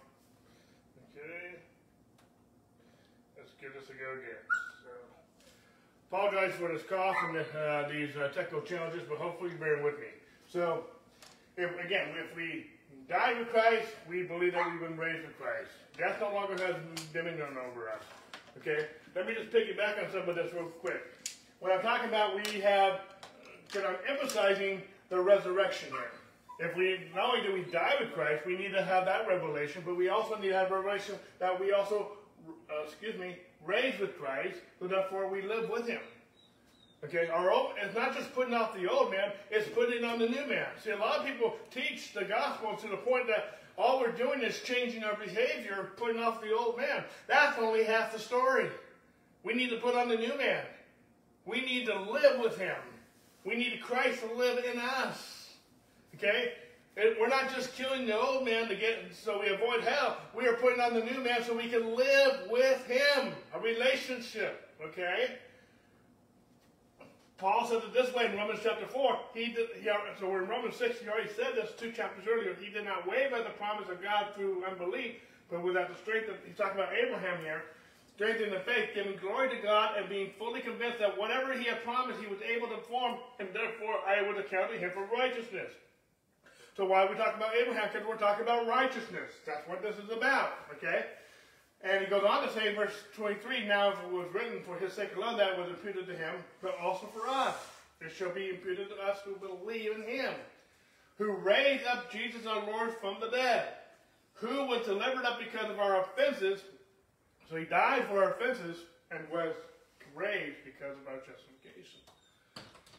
Okay. 1.12 1.58
Let's 3.36 3.52
give 3.60 3.74
this 3.74 3.90
a 3.90 3.96
go 3.98 4.05
again. 4.16 4.42
So, 4.82 4.90
apologize 6.10 6.54
for 6.54 6.68
this 6.68 6.82
cough 6.82 7.16
and 7.28 7.36
uh, 7.36 7.88
these 7.88 8.16
uh, 8.16 8.28
technical 8.28 8.62
challenges, 8.62 9.02
but 9.08 9.18
hopefully 9.18 9.50
you 9.52 9.58
bear 9.58 9.82
with 9.82 9.98
me. 9.98 10.08
So, 10.48 10.84
if, 11.56 11.70
again, 11.84 12.08
if 12.16 12.36
we 12.36 12.66
die 13.08 13.38
with 13.38 13.48
Christ, 13.48 13.88
we 14.08 14.24
believe 14.24 14.52
that 14.54 14.70
we've 14.70 14.80
been 14.80 14.96
raised 14.96 15.26
with 15.26 15.38
Christ. 15.38 15.70
Death 15.96 16.18
no 16.20 16.34
longer 16.34 16.62
has 16.64 16.76
dominion 17.12 17.56
over 17.68 17.88
us. 17.88 18.02
Okay? 18.58 18.86
Let 19.14 19.26
me 19.26 19.34
just 19.34 19.50
piggyback 19.50 20.02
on 20.04 20.10
some 20.12 20.28
of 20.28 20.34
this 20.34 20.52
real 20.52 20.64
quick. 20.64 21.02
When 21.60 21.72
I'm 21.72 21.82
talking 21.82 22.08
about 22.08 22.34
we 22.34 22.60
have, 22.60 23.00
because 23.66 23.84
I'm 23.88 23.96
emphasizing 24.08 24.82
the 25.08 25.20
resurrection 25.20 25.90
here. 25.90 26.10
If 26.58 26.76
we, 26.76 27.00
not 27.14 27.34
only 27.34 27.46
do 27.46 27.52
we 27.52 27.70
die 27.70 27.94
with 28.00 28.12
Christ, 28.12 28.46
we 28.46 28.56
need 28.56 28.72
to 28.72 28.82
have 28.82 29.04
that 29.04 29.28
revelation, 29.28 29.82
but 29.84 29.96
we 29.96 30.08
also 30.08 30.36
need 30.38 30.48
to 30.48 30.54
have 30.54 30.70
revelation 30.70 31.16
that 31.38 31.58
we 31.58 31.72
also, 31.72 32.12
uh, 32.70 32.82
excuse 32.84 33.18
me, 33.18 33.36
raised 33.66 34.00
with 34.00 34.18
Christ, 34.18 34.56
so 34.78 34.86
therefore 34.86 35.28
we 35.28 35.42
live 35.42 35.68
with 35.68 35.86
Him. 35.86 36.00
Okay, 37.04 37.28
our 37.28 37.52
old, 37.52 37.72
it's 37.80 37.94
not 37.94 38.14
just 38.14 38.34
putting 38.34 38.54
off 38.54 38.74
the 38.74 38.90
old 38.90 39.10
man, 39.10 39.32
it's 39.50 39.68
putting 39.68 40.04
on 40.04 40.18
the 40.18 40.28
new 40.28 40.46
man. 40.46 40.66
See, 40.82 40.90
a 40.90 40.96
lot 40.96 41.20
of 41.20 41.26
people 41.26 41.54
teach 41.70 42.12
the 42.14 42.24
gospel 42.24 42.74
to 42.76 42.88
the 42.88 42.96
point 42.96 43.26
that 43.26 43.60
all 43.78 44.00
we're 44.00 44.12
doing 44.12 44.42
is 44.42 44.60
changing 44.62 45.04
our 45.04 45.16
behavior, 45.16 45.90
putting 45.96 46.20
off 46.20 46.40
the 46.40 46.56
old 46.56 46.78
man. 46.78 47.04
That's 47.26 47.58
only 47.58 47.84
half 47.84 48.12
the 48.12 48.18
story. 48.18 48.68
We 49.44 49.54
need 49.54 49.70
to 49.70 49.76
put 49.76 49.94
on 49.94 50.08
the 50.08 50.16
new 50.16 50.36
man. 50.38 50.64
We 51.44 51.60
need 51.60 51.86
to 51.86 52.00
live 52.00 52.40
with 52.40 52.58
him. 52.58 52.76
We 53.44 53.54
need 53.54 53.80
Christ 53.80 54.22
to 54.22 54.34
live 54.34 54.64
in 54.64 54.78
us. 54.78 55.50
Okay? 56.16 56.52
We're 56.96 57.28
not 57.28 57.54
just 57.54 57.74
killing 57.74 58.06
the 58.06 58.18
old 58.18 58.46
man 58.46 58.68
to 58.68 58.74
get 58.74 58.98
so 59.12 59.40
we 59.40 59.48
avoid 59.48 59.82
hell. 59.82 60.16
We 60.34 60.46
are 60.46 60.54
putting 60.54 60.80
on 60.80 60.94
the 60.94 61.04
new 61.04 61.22
man 61.22 61.44
so 61.44 61.54
we 61.54 61.68
can 61.68 61.94
live 61.94 62.48
with 62.50 62.86
him. 62.86 63.32
A 63.54 63.60
relationship. 63.60 64.70
Okay? 64.82 65.36
Paul 67.36 67.66
said 67.68 67.82
it 67.84 67.92
this 67.92 68.14
way 68.14 68.24
in 68.24 68.36
Romans 68.36 68.60
chapter 68.62 68.86
4. 68.86 69.18
He 69.34 69.52
did, 69.52 69.68
he, 69.76 69.90
so 70.18 70.30
we're 70.30 70.44
in 70.44 70.48
Romans 70.48 70.76
6, 70.76 71.00
he 71.00 71.08
already 71.08 71.28
said 71.36 71.52
this 71.54 71.72
two 71.76 71.92
chapters 71.92 72.24
earlier. 72.26 72.56
He 72.58 72.72
did 72.72 72.86
not 72.86 73.06
waver 73.06 73.42
the 73.42 73.52
promise 73.60 73.90
of 73.90 74.02
God 74.02 74.32
through 74.34 74.64
unbelief, 74.64 75.16
but 75.50 75.62
without 75.62 75.90
the 75.90 76.00
strength 76.00 76.30
of, 76.30 76.36
he's 76.46 76.56
talking 76.56 76.80
about 76.80 76.94
Abraham 76.96 77.44
here, 77.44 77.64
strength 78.14 78.40
in 78.40 78.48
the 78.48 78.60
faith, 78.60 78.88
giving 78.94 79.16
glory 79.18 79.50
to 79.50 79.60
God 79.60 79.98
and 79.98 80.08
being 80.08 80.30
fully 80.38 80.62
convinced 80.62 80.98
that 81.00 81.18
whatever 81.18 81.52
he 81.52 81.64
had 81.64 81.84
promised, 81.84 82.20
he 82.20 82.26
was 82.26 82.40
able 82.40 82.68
to 82.68 82.76
perform, 82.76 83.20
and 83.38 83.48
therefore 83.52 84.00
I 84.08 84.26
would 84.26 84.38
account 84.38 84.72
to 84.72 84.78
him 84.78 84.92
for 84.94 85.04
righteousness. 85.14 85.72
So 86.76 86.84
why 86.84 87.06
we 87.06 87.16
talking 87.16 87.36
about 87.36 87.54
Abraham? 87.56 87.88
Because 87.90 88.06
we're 88.06 88.16
talking 88.16 88.42
about 88.44 88.66
righteousness. 88.66 89.32
That's 89.46 89.66
what 89.66 89.80
this 89.80 89.96
is 89.96 90.10
about, 90.10 90.52
okay? 90.76 91.06
And 91.82 92.04
he 92.04 92.10
goes 92.10 92.22
on 92.22 92.46
to 92.46 92.52
say 92.52 92.68
in 92.68 92.74
verse 92.74 92.92
23, 93.14 93.66
now 93.66 93.92
it 93.92 94.12
was 94.12 94.26
written 94.34 94.60
for 94.62 94.76
his 94.76 94.92
sake 94.92 95.16
alone 95.16 95.38
that 95.38 95.58
was 95.58 95.70
imputed 95.70 96.06
to 96.06 96.14
him, 96.14 96.34
but 96.60 96.76
also 96.78 97.06
for 97.06 97.26
us. 97.28 97.54
It 98.02 98.12
shall 98.12 98.30
be 98.30 98.50
imputed 98.50 98.90
to 98.90 98.96
us 98.96 99.20
who 99.24 99.36
believe 99.36 99.92
in 99.92 100.02
him, 100.02 100.34
who 101.16 101.32
raised 101.32 101.86
up 101.86 102.12
Jesus 102.12 102.44
our 102.46 102.66
Lord 102.66 102.94
from 103.00 103.16
the 103.20 103.30
dead, 103.30 103.68
who 104.34 104.66
was 104.66 104.84
delivered 104.84 105.24
up 105.24 105.38
because 105.38 105.70
of 105.70 105.80
our 105.80 106.02
offenses. 106.02 106.60
So 107.48 107.56
he 107.56 107.64
died 107.64 108.04
for 108.06 108.22
our 108.22 108.32
offenses 108.32 108.76
and 109.10 109.20
was 109.32 109.54
raised 110.14 110.58
because 110.64 110.92
of 110.92 111.08
our 111.08 111.20
justification. 111.20 112.00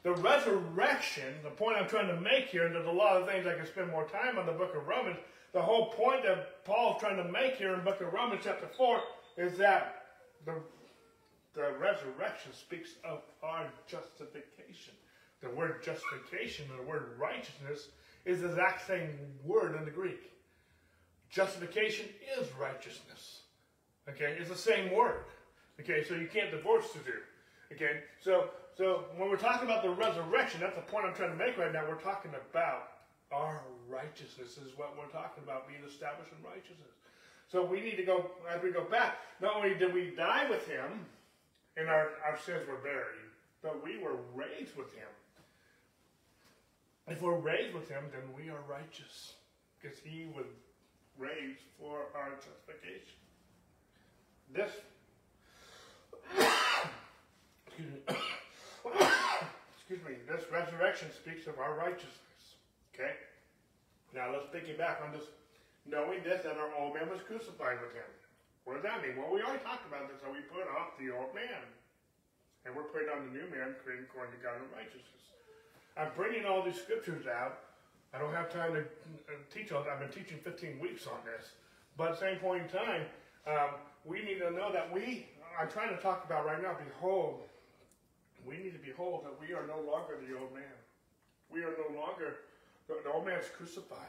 The 0.03 0.13
resurrection, 0.13 1.35
the 1.43 1.49
point 1.49 1.77
I'm 1.77 1.87
trying 1.87 2.07
to 2.07 2.21
make 2.21 2.45
here, 2.45 2.65
and 2.65 2.75
there's 2.75 2.87
a 2.87 2.91
lot 2.91 3.17
of 3.17 3.27
things 3.27 3.45
I 3.45 3.53
could 3.53 3.67
spend 3.67 3.91
more 3.91 4.07
time 4.07 4.37
on 4.37 4.45
the 4.45 4.51
book 4.51 4.75
of 4.75 4.87
Romans, 4.87 5.17
the 5.53 5.61
whole 5.61 5.91
point 5.91 6.23
that 6.23 6.63
Paul's 6.65 6.99
trying 6.99 7.17
to 7.17 7.31
make 7.31 7.55
here 7.55 7.73
in 7.73 7.83
book 7.83 8.01
of 8.01 8.13
Romans 8.13 8.41
chapter 8.43 8.67
4 8.77 8.99
is 9.37 9.57
that 9.57 10.05
the, 10.45 10.53
the 11.53 11.73
resurrection 11.79 12.53
speaks 12.53 12.91
of 13.03 13.21
our 13.41 13.65
justification. 13.87 14.93
The 15.41 15.49
word 15.49 15.83
justification 15.83 16.65
and 16.69 16.79
the 16.79 16.89
word 16.89 17.17
righteousness 17.17 17.89
is 18.25 18.41
the 18.41 18.49
exact 18.49 18.85
same 18.87 19.09
word 19.43 19.75
in 19.75 19.85
the 19.85 19.91
Greek. 19.91 20.31
Justification 21.29 22.05
is 22.39 22.47
righteousness. 22.59 23.41
Okay, 24.09 24.37
it's 24.39 24.49
the 24.49 24.55
same 24.55 24.93
word. 24.95 25.25
Okay, 25.79 26.03
so 26.03 26.15
you 26.15 26.27
can't 26.27 26.51
divorce 26.51 26.85
the 26.93 26.99
two. 26.99 27.19
Okay, 27.73 28.01
so 28.21 28.49
so 28.77 29.05
when 29.17 29.29
we're 29.29 29.37
talking 29.37 29.67
about 29.67 29.81
the 29.81 29.89
resurrection, 29.89 30.61
that's 30.61 30.75
the 30.75 30.83
point 30.83 31.05
I'm 31.05 31.15
trying 31.15 31.31
to 31.31 31.35
make 31.35 31.57
right 31.57 31.73
now. 31.73 31.83
We're 31.87 31.95
talking 31.95 32.31
about 32.51 32.89
our 33.31 33.63
righteousness 33.89 34.57
is 34.57 34.77
what 34.77 34.95
we're 34.95 35.09
talking 35.09 35.43
about, 35.43 35.67
being 35.67 35.81
established 35.87 36.31
in 36.31 36.45
righteousness. 36.45 36.93
So 37.51 37.65
we 37.65 37.81
need 37.81 37.95
to 37.95 38.03
go, 38.03 38.29
as 38.53 38.61
we 38.61 38.71
go 38.71 38.83
back, 38.83 39.17
not 39.41 39.55
only 39.55 39.73
did 39.73 39.93
we 39.93 40.13
die 40.15 40.47
with 40.47 40.67
him, 40.67 41.05
and 41.75 41.89
our, 41.89 42.09
our 42.23 42.37
sins 42.37 42.67
were 42.67 42.77
buried, 42.77 43.31
but 43.63 43.83
we 43.83 43.97
were 43.97 44.17
raised 44.35 44.75
with 44.77 44.93
him. 44.93 45.07
If 47.07 47.21
we're 47.21 47.39
raised 47.39 47.73
with 47.73 47.89
him, 47.89 48.03
then 48.11 48.21
we 48.35 48.51
are 48.51 48.59
righteous, 48.69 49.33
because 49.81 49.97
he 49.97 50.27
was 50.35 50.45
raised 51.17 51.61
for 51.79 52.07
our 52.13 52.31
justification. 52.35 53.17
This, 54.53 54.71
excuse 57.67 57.91
me, 57.93 58.15
excuse 59.77 60.03
me, 60.03 60.19
this 60.27 60.43
resurrection 60.51 61.09
speaks 61.11 61.47
of 61.47 61.59
our 61.59 61.75
righteousness. 61.75 62.59
Okay? 62.93 63.15
Now 64.13 64.31
let's 64.31 64.47
piggyback 64.51 65.03
on 65.03 65.11
this. 65.11 65.27
Knowing 65.87 66.19
this, 66.23 66.43
that 66.43 66.59
our 66.59 66.67
old 66.75 66.93
man 66.93 67.07
was 67.07 67.23
crucified 67.23 67.79
with 67.79 67.95
him. 67.95 68.11
What 68.67 68.75
does 68.75 68.83
that 68.83 68.99
mean? 68.99 69.15
Well, 69.15 69.31
we 69.31 69.39
already 69.39 69.63
talked 69.63 69.87
about 69.87 70.11
this, 70.11 70.19
how 70.19 70.27
we 70.27 70.43
put 70.51 70.67
off 70.67 70.99
the 70.99 71.15
old 71.15 71.31
man. 71.31 71.63
And 72.67 72.75
we're 72.75 72.91
putting 72.91 73.07
on 73.07 73.23
the 73.23 73.31
new 73.31 73.47
man, 73.47 73.79
created 73.79 74.11
according 74.11 74.35
to 74.35 74.41
God 74.43 74.59
in 74.59 74.67
righteousness. 74.75 75.31
I'm 75.95 76.11
bringing 76.19 76.43
all 76.43 76.59
these 76.59 76.75
scriptures 76.75 77.23
out. 77.23 77.63
I 78.13 78.19
don't 78.19 78.35
have 78.35 78.51
time 78.51 78.75
to 78.75 78.83
uh, 78.83 79.39
teach 79.47 79.71
all. 79.71 79.87
I've 79.87 80.03
been 80.03 80.11
teaching 80.11 80.43
15 80.43 80.79
weeks 80.83 81.07
on 81.07 81.23
this. 81.23 81.55
But 81.95 82.11
at 82.11 82.19
the 82.19 82.27
same 82.27 82.37
point 82.43 82.63
in 82.63 82.69
time, 82.69 83.07
um, 83.47 83.79
we 84.03 84.19
need 84.19 84.39
to 84.39 84.51
know 84.51 84.71
that 84.75 84.91
we, 84.91 85.31
I'm 85.55 85.71
trying 85.71 85.95
to 85.95 86.01
talk 86.03 86.27
about 86.27 86.45
right 86.45 86.61
now, 86.61 86.75
behold, 86.75 87.47
we 88.47 88.57
need 88.57 88.73
to 88.73 88.79
behold 88.79 89.25
that 89.25 89.35
we 89.39 89.53
are 89.53 89.67
no 89.67 89.79
longer 89.91 90.17
the 90.25 90.37
old 90.37 90.53
man. 90.53 90.77
We 91.51 91.61
are 91.61 91.73
no 91.77 91.99
longer 91.99 92.37
the, 92.87 93.11
old 93.11 93.25
man's 93.25 93.45
crucified. 93.55 93.99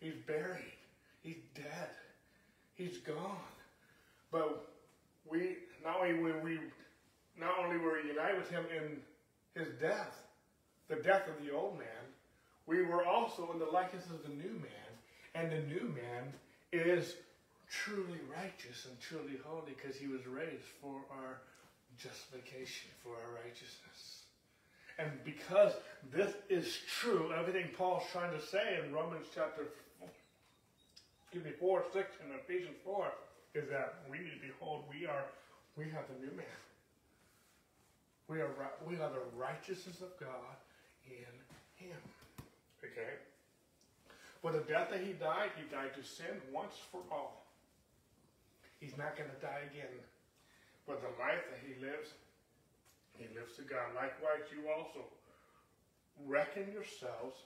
He's 0.00 0.14
buried. 0.26 0.78
He's 1.22 1.42
dead. 1.54 1.90
He's 2.74 2.98
gone. 2.98 3.36
But 4.30 4.68
we 5.30 5.56
not 5.84 6.00
only 6.00 6.14
were 6.14 6.40
we 6.40 6.58
not 7.38 7.52
only 7.62 7.78
were 7.78 7.98
we 8.02 8.08
united 8.08 8.38
with 8.38 8.50
him 8.50 8.64
in 8.74 9.60
his 9.60 9.72
death, 9.80 10.24
the 10.88 10.96
death 10.96 11.28
of 11.28 11.44
the 11.44 11.52
old 11.52 11.78
man, 11.78 12.04
we 12.66 12.82
were 12.82 13.04
also 13.04 13.50
in 13.52 13.58
the 13.58 13.66
likeness 13.66 14.04
of 14.06 14.22
the 14.22 14.34
new 14.34 14.54
man. 14.54 14.88
And 15.34 15.52
the 15.52 15.60
new 15.68 15.94
man 15.94 16.32
is 16.72 17.16
truly 17.70 18.20
righteous 18.34 18.86
and 18.86 18.98
truly 19.00 19.38
holy 19.44 19.72
because 19.76 19.96
he 19.96 20.06
was 20.06 20.26
raised 20.26 20.64
for 20.80 21.00
our 21.10 21.40
justification, 21.98 22.90
for 23.02 23.10
our 23.10 23.42
righteousness. 23.44 24.22
And 24.98 25.10
because 25.24 25.72
this 26.12 26.34
is 26.48 26.78
true, 27.00 27.32
everything 27.38 27.68
Paul's 27.76 28.04
trying 28.12 28.32
to 28.32 28.44
say 28.44 28.80
in 28.84 28.92
Romans 28.92 29.26
chapter 29.34 29.66
excuse 31.28 31.44
me, 31.44 31.52
4, 31.60 31.84
6, 31.92 32.08
and 32.24 32.32
Ephesians 32.40 32.76
4 32.84 33.12
is 33.54 33.68
that 33.68 34.00
we 34.10 34.16
need 34.16 34.32
to 34.32 34.40
behold, 34.40 34.84
we 34.88 35.04
are, 35.04 35.28
we 35.76 35.84
have 35.84 36.08
the 36.08 36.24
new 36.24 36.32
man. 36.32 36.58
We 38.28 38.40
are, 38.40 38.48
we 38.88 38.94
are 38.96 39.10
the 39.10 39.24
righteousness 39.36 40.00
of 40.00 40.08
God 40.18 40.56
in 41.04 41.28
him. 41.76 42.00
Okay? 42.80 43.20
For 44.40 44.52
the 44.52 44.60
death 44.60 44.88
that 44.90 45.00
he 45.00 45.12
died, 45.12 45.50
he 45.56 45.68
died 45.68 45.92
to 45.96 46.02
sin 46.02 46.40
once 46.50 46.74
for 46.90 47.00
all. 47.12 47.44
He's 48.80 48.96
not 48.96 49.16
going 49.16 49.28
to 49.28 49.36
die 49.44 49.68
again. 49.70 49.92
But 50.88 51.04
the 51.04 51.12
life 51.20 51.44
that 51.52 51.60
he 51.60 51.76
lives, 51.84 52.16
he 53.12 53.28
lives 53.36 53.60
to 53.60 53.62
God. 53.68 53.92
Likewise, 53.92 54.48
you 54.48 54.72
also 54.72 55.04
reckon 56.24 56.72
yourselves, 56.72 57.44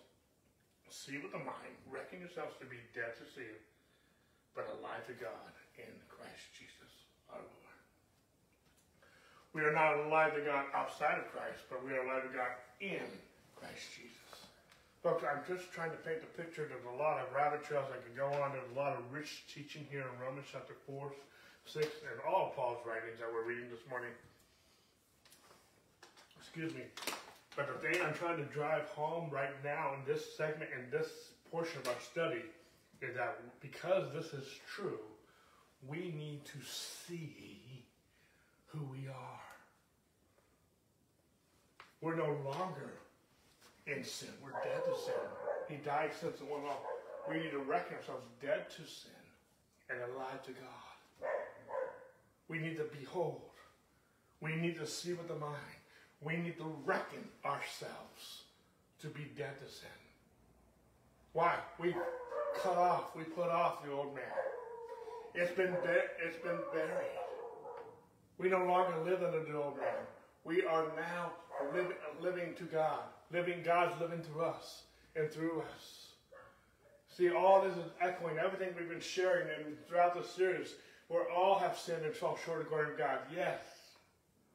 see 0.93 1.19
with 1.19 1.35
the 1.35 1.43
mind, 1.43 1.75
reckon 1.91 2.23
yourselves 2.23 2.55
to 2.63 2.67
be 2.71 2.79
dead 2.95 3.19
to 3.19 3.27
sin, 3.27 3.59
but 4.55 4.69
alive 4.79 5.03
to 5.11 5.17
God 5.19 5.51
in 5.75 5.91
Christ 6.07 6.53
Jesus 6.55 6.93
our 7.33 7.41
Lord. 7.41 7.79
We 9.57 9.65
are 9.65 9.75
not 9.75 10.07
alive 10.07 10.37
to 10.37 10.45
God 10.45 10.69
outside 10.77 11.19
of 11.19 11.27
Christ, 11.33 11.65
but 11.67 11.83
we 11.83 11.97
are 11.97 12.05
alive 12.05 12.29
to 12.29 12.33
God 12.37 12.55
in 12.81 13.05
Christ 13.57 13.91
Jesus. 13.97 14.47
Folks, 15.03 15.25
I'm 15.27 15.43
just 15.49 15.73
trying 15.73 15.91
to 15.91 16.01
paint 16.07 16.23
the 16.23 16.31
picture. 16.39 16.69
There's 16.69 16.87
a 16.87 16.99
lot 17.01 17.19
of 17.19 17.27
rabbit 17.35 17.65
trails 17.65 17.91
I 17.91 17.99
could 17.99 18.15
go 18.15 18.31
on. 18.39 18.55
There's 18.55 18.71
a 18.71 18.79
lot 18.79 18.95
of 18.95 19.03
rich 19.11 19.49
teaching 19.51 19.83
here 19.91 20.07
in 20.07 20.15
Romans 20.23 20.47
chapter 20.47 20.77
4, 20.87 21.11
6, 21.67 21.87
and 22.11 22.21
all 22.27 22.53
Paul's 22.55 22.85
writings 22.87 23.19
that 23.21 23.29
we're 23.33 23.47
reading 23.47 23.71
this 23.71 23.83
morning 23.89 24.11
excuse 26.55 26.75
me. 26.75 26.83
But 27.57 27.67
the 27.67 27.89
thing 27.89 28.03
I'm 28.05 28.13
trying 28.13 28.37
to 28.37 28.45
drive 28.53 28.85
home 28.89 29.31
right 29.31 29.53
now 29.65 29.95
in 29.95 30.13
this 30.13 30.37
segment, 30.37 30.71
in 30.79 30.91
this 30.91 31.09
portion 31.51 31.81
of 31.81 31.89
our 31.89 32.01
study, 32.01 32.43
is 33.01 33.17
that 33.17 33.39
because 33.61 34.13
this 34.13 34.35
is 34.35 34.47
true, 34.71 34.99
we 35.89 36.15
need 36.19 36.45
to 36.45 36.59
see 36.63 37.85
who 38.67 38.81
we 38.85 39.09
are. 39.09 39.41
We're 42.03 42.17
no 42.17 42.37
longer 42.45 42.93
in 43.87 44.05
sin. 44.05 44.29
We're 44.43 44.53
dead 44.63 44.85
to 44.85 45.01
sin. 45.01 45.15
He 45.71 45.77
died 45.77 46.11
since 46.21 46.39
the 46.39 46.45
one 46.45 46.65
off. 46.65 46.83
We 47.31 47.39
need 47.39 47.53
to 47.53 47.61
reckon 47.61 47.97
ourselves 47.97 48.27
dead 48.43 48.69
to 48.71 48.83
sin 48.83 49.11
and 49.89 49.99
alive 50.15 50.43
to 50.45 50.53
God. 50.53 50.82
We 52.53 52.59
need 52.59 52.77
to 52.77 52.87
behold. 53.01 53.41
We 54.41 54.55
need 54.55 54.77
to 54.79 54.87
see 54.87 55.15
with 55.15 55.29
the 55.29 55.37
mind 55.37 55.57
we 56.25 56.37
need 56.37 56.57
to 56.59 56.77
reckon 56.85 57.25
ourselves 57.45 58.45
to 59.01 59.09
be 59.09 59.23
dead 59.37 59.59
to 59.59 59.73
sin. 59.73 59.89
Why? 61.33 61.57
We 61.79 61.95
cut 62.63 62.77
off, 62.77 63.17
we 63.17 63.25
put 63.25 63.49
off 63.49 63.85
the 63.85 63.91
old 63.91 64.15
man. 64.15 64.25
It's 65.35 65.53
been, 65.53 65.75
it's 66.25 66.37
been 66.37 66.59
buried. 66.73 67.19
We 68.39 68.49
no 68.49 68.65
longer 68.65 68.95
live 69.05 69.23
under 69.23 69.43
the 69.43 69.57
old 69.57 69.79
man. 69.79 70.07
We 70.45 70.65
are 70.65 70.87
now 70.97 71.33
living, 72.23 72.55
to 72.57 72.65
God. 72.65 73.01
Living, 73.33 73.63
God's 73.65 73.99
living 74.01 74.21
through 74.21 74.43
us 74.43 74.83
and 75.17 75.31
through 75.31 75.63
us. 75.75 76.09
See, 77.09 77.31
all 77.31 77.63
this 77.63 77.77
is 77.77 77.91
echoing 78.01 78.39
everything 78.39 78.75
we've 78.79 78.89
been 78.89 79.01
sharing 79.01 79.49
and 79.49 79.77
throughout 79.89 80.15
the 80.15 80.27
series. 80.27 80.75
Where 81.13 81.31
all 81.31 81.59
have 81.59 81.77
sinned 81.77 82.05
and 82.05 82.15
fall 82.15 82.39
short 82.45 82.63
of 82.63 82.69
glory 82.69 82.93
of 82.93 82.99
God. 82.99 83.19
Yes. 83.37 83.61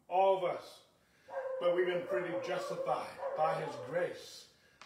All 0.09 0.37
of 0.37 0.43
us 0.43 0.81
but 1.59 1.75
we've 1.75 1.87
been 1.87 2.05
freely 2.05 2.33
justified 2.45 3.17
by 3.35 3.53
his 3.61 3.73
grace 3.89 4.45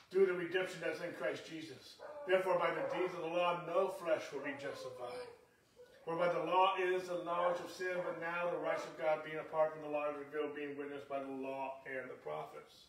through 0.10 0.26
the 0.26 0.34
redemption 0.34 0.80
that's 0.84 1.04
in 1.04 1.12
Christ 1.20 1.44
Jesus. 1.44 2.00
Therefore, 2.28 2.60
by 2.60 2.72
the 2.72 2.88
deeds 2.96 3.14
of 3.16 3.22
the 3.22 3.36
law, 3.36 3.64
no 3.68 3.90
flesh 4.00 4.24
will 4.32 4.44
be 4.44 4.56
justified. 4.56 5.28
For 6.06 6.16
by 6.16 6.32
the 6.32 6.48
law 6.48 6.76
is 6.80 7.08
the 7.08 7.24
knowledge 7.24 7.60
of 7.60 7.72
sin, 7.72 8.00
but 8.04 8.20
now 8.20 8.50
the 8.50 8.64
rights 8.64 8.84
of 8.84 8.98
God 8.98 9.24
being 9.24 9.40
apart 9.40 9.74
from 9.74 9.84
the 9.84 9.92
law 9.92 10.10
is 10.10 10.18
revealed, 10.18 10.56
being 10.56 10.78
witnessed 10.78 11.08
by 11.08 11.20
the 11.20 11.32
law 11.44 11.84
and 11.86 12.10
the 12.10 12.20
prophets. 12.24 12.88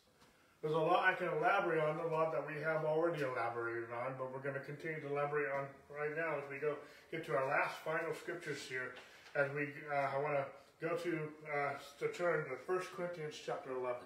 There's 0.62 0.75
a 0.75 0.79
lot 0.79 1.03
I 1.03 1.14
can 1.14 1.27
elaborate 1.27 1.83
on, 1.83 1.98
a 1.98 2.07
lot 2.07 2.31
that 2.31 2.46
we 2.46 2.55
have 2.62 2.85
already 2.85 3.25
elaborated 3.25 3.90
on, 3.90 4.14
but 4.16 4.33
we're 4.33 4.38
going 4.38 4.55
to 4.55 4.61
continue 4.61 5.01
to 5.01 5.11
elaborate 5.11 5.51
on 5.51 5.66
right 5.90 6.16
now 6.16 6.38
as 6.38 6.44
we 6.48 6.59
go 6.59 6.77
get 7.11 7.27
to 7.27 7.35
our 7.35 7.48
last 7.48 7.75
final 7.85 8.14
scriptures 8.14 8.62
here. 8.68 8.94
As 9.35 9.51
we, 9.57 9.75
uh, 9.92 10.14
I 10.14 10.22
want 10.22 10.38
to 10.38 10.46
go 10.81 10.94
to 10.94 11.18
uh, 11.51 11.72
to 11.98 12.12
turn 12.12 12.44
to 12.44 12.55
1 12.66 12.81
Corinthians 12.94 13.35
chapter 13.44 13.72
11. 13.72 13.96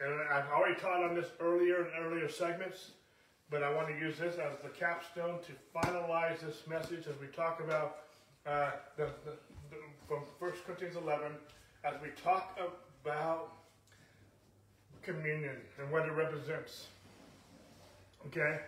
And 0.00 0.10
I've 0.32 0.48
already 0.48 0.80
taught 0.80 1.04
on 1.04 1.14
this 1.14 1.28
earlier 1.38 1.84
in 1.84 1.92
earlier 2.02 2.30
segments, 2.30 2.92
but 3.50 3.62
I 3.62 3.70
want 3.74 3.88
to 3.88 3.94
use 3.94 4.16
this 4.16 4.36
as 4.36 4.56
the 4.62 4.70
capstone 4.70 5.40
to 5.44 5.52
finalize 5.76 6.40
this 6.40 6.66
message 6.66 7.06
as 7.06 7.20
we 7.20 7.26
talk 7.26 7.60
about 7.60 7.98
uh, 8.46 8.70
the, 8.96 9.10
the, 9.26 9.32
the, 9.68 9.76
from 10.08 10.20
1 10.38 10.52
Corinthians 10.64 10.96
11, 10.96 11.32
as 11.84 12.00
we 12.00 12.08
talk 12.22 12.58
about 13.04 13.59
communion 15.02 15.56
and 15.78 15.90
what 15.90 16.06
it 16.06 16.12
represents. 16.12 16.88
Okay? 18.26 18.60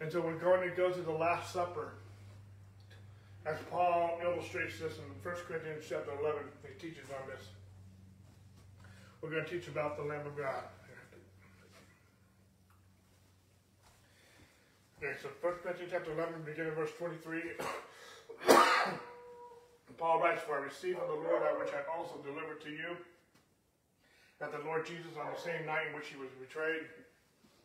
And 0.00 0.10
so 0.10 0.20
we're 0.20 0.38
going 0.38 0.68
to 0.68 0.74
go 0.74 0.90
to 0.90 1.00
the 1.00 1.12
Last 1.12 1.52
Supper. 1.52 1.92
As 3.46 3.56
Paul 3.70 4.18
illustrates 4.22 4.78
this 4.78 4.98
in 4.98 5.04
1 5.22 5.34
Corinthians 5.46 5.84
chapter 5.88 6.10
11, 6.20 6.42
he 6.62 6.88
teaches 6.88 7.08
on 7.10 7.28
this. 7.28 7.46
We're 9.20 9.30
going 9.30 9.44
to 9.44 9.50
teach 9.50 9.68
about 9.68 9.96
the 9.96 10.02
Lamb 10.02 10.26
of 10.26 10.36
God. 10.36 10.64
Okay, 15.02 15.16
so 15.22 15.28
1 15.40 15.54
Corinthians 15.62 15.92
chapter 15.92 16.12
11, 16.12 16.42
beginning 16.44 16.72
verse 16.72 16.90
23. 16.98 17.40
Paul 19.98 20.20
writes, 20.20 20.42
For 20.42 20.58
I 20.58 20.62
received 20.64 20.98
from 20.98 21.08
the 21.08 21.14
Lord 21.14 21.42
that 21.42 21.58
which 21.58 21.72
I 21.72 21.80
also 21.96 22.16
delivered 22.24 22.60
to 22.64 22.70
you 22.70 22.96
that 24.40 24.52
the 24.52 24.64
Lord 24.64 24.86
Jesus, 24.86 25.12
on 25.20 25.28
the 25.32 25.38
same 25.38 25.66
night 25.66 25.92
in 25.92 25.94
which 25.94 26.08
he 26.08 26.16
was 26.16 26.32
betrayed, 26.40 26.88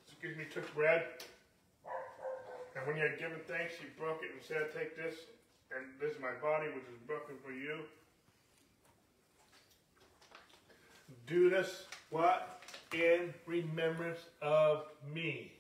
excuse 0.05 0.35
me, 0.37 0.43
took 0.51 0.67
bread. 0.75 1.03
And 2.75 2.85
when 2.85 2.97
he 2.97 3.01
had 3.01 3.17
given 3.17 3.39
thanks, 3.47 3.73
he 3.79 3.87
broke 3.97 4.19
it 4.21 4.35
and 4.35 4.43
said, 4.43 4.75
Take 4.75 4.95
this, 4.99 5.15
and 5.71 5.87
this 5.99 6.11
is 6.11 6.21
my 6.21 6.35
body, 6.43 6.67
which 6.67 6.83
is 6.91 6.99
broken 7.07 7.35
for 7.43 7.51
you. 7.51 7.79
Do 11.27 11.49
this, 11.49 11.85
what? 12.09 12.61
In 12.93 13.33
remembrance 13.47 14.19
of 14.41 14.83
me. 15.13 15.53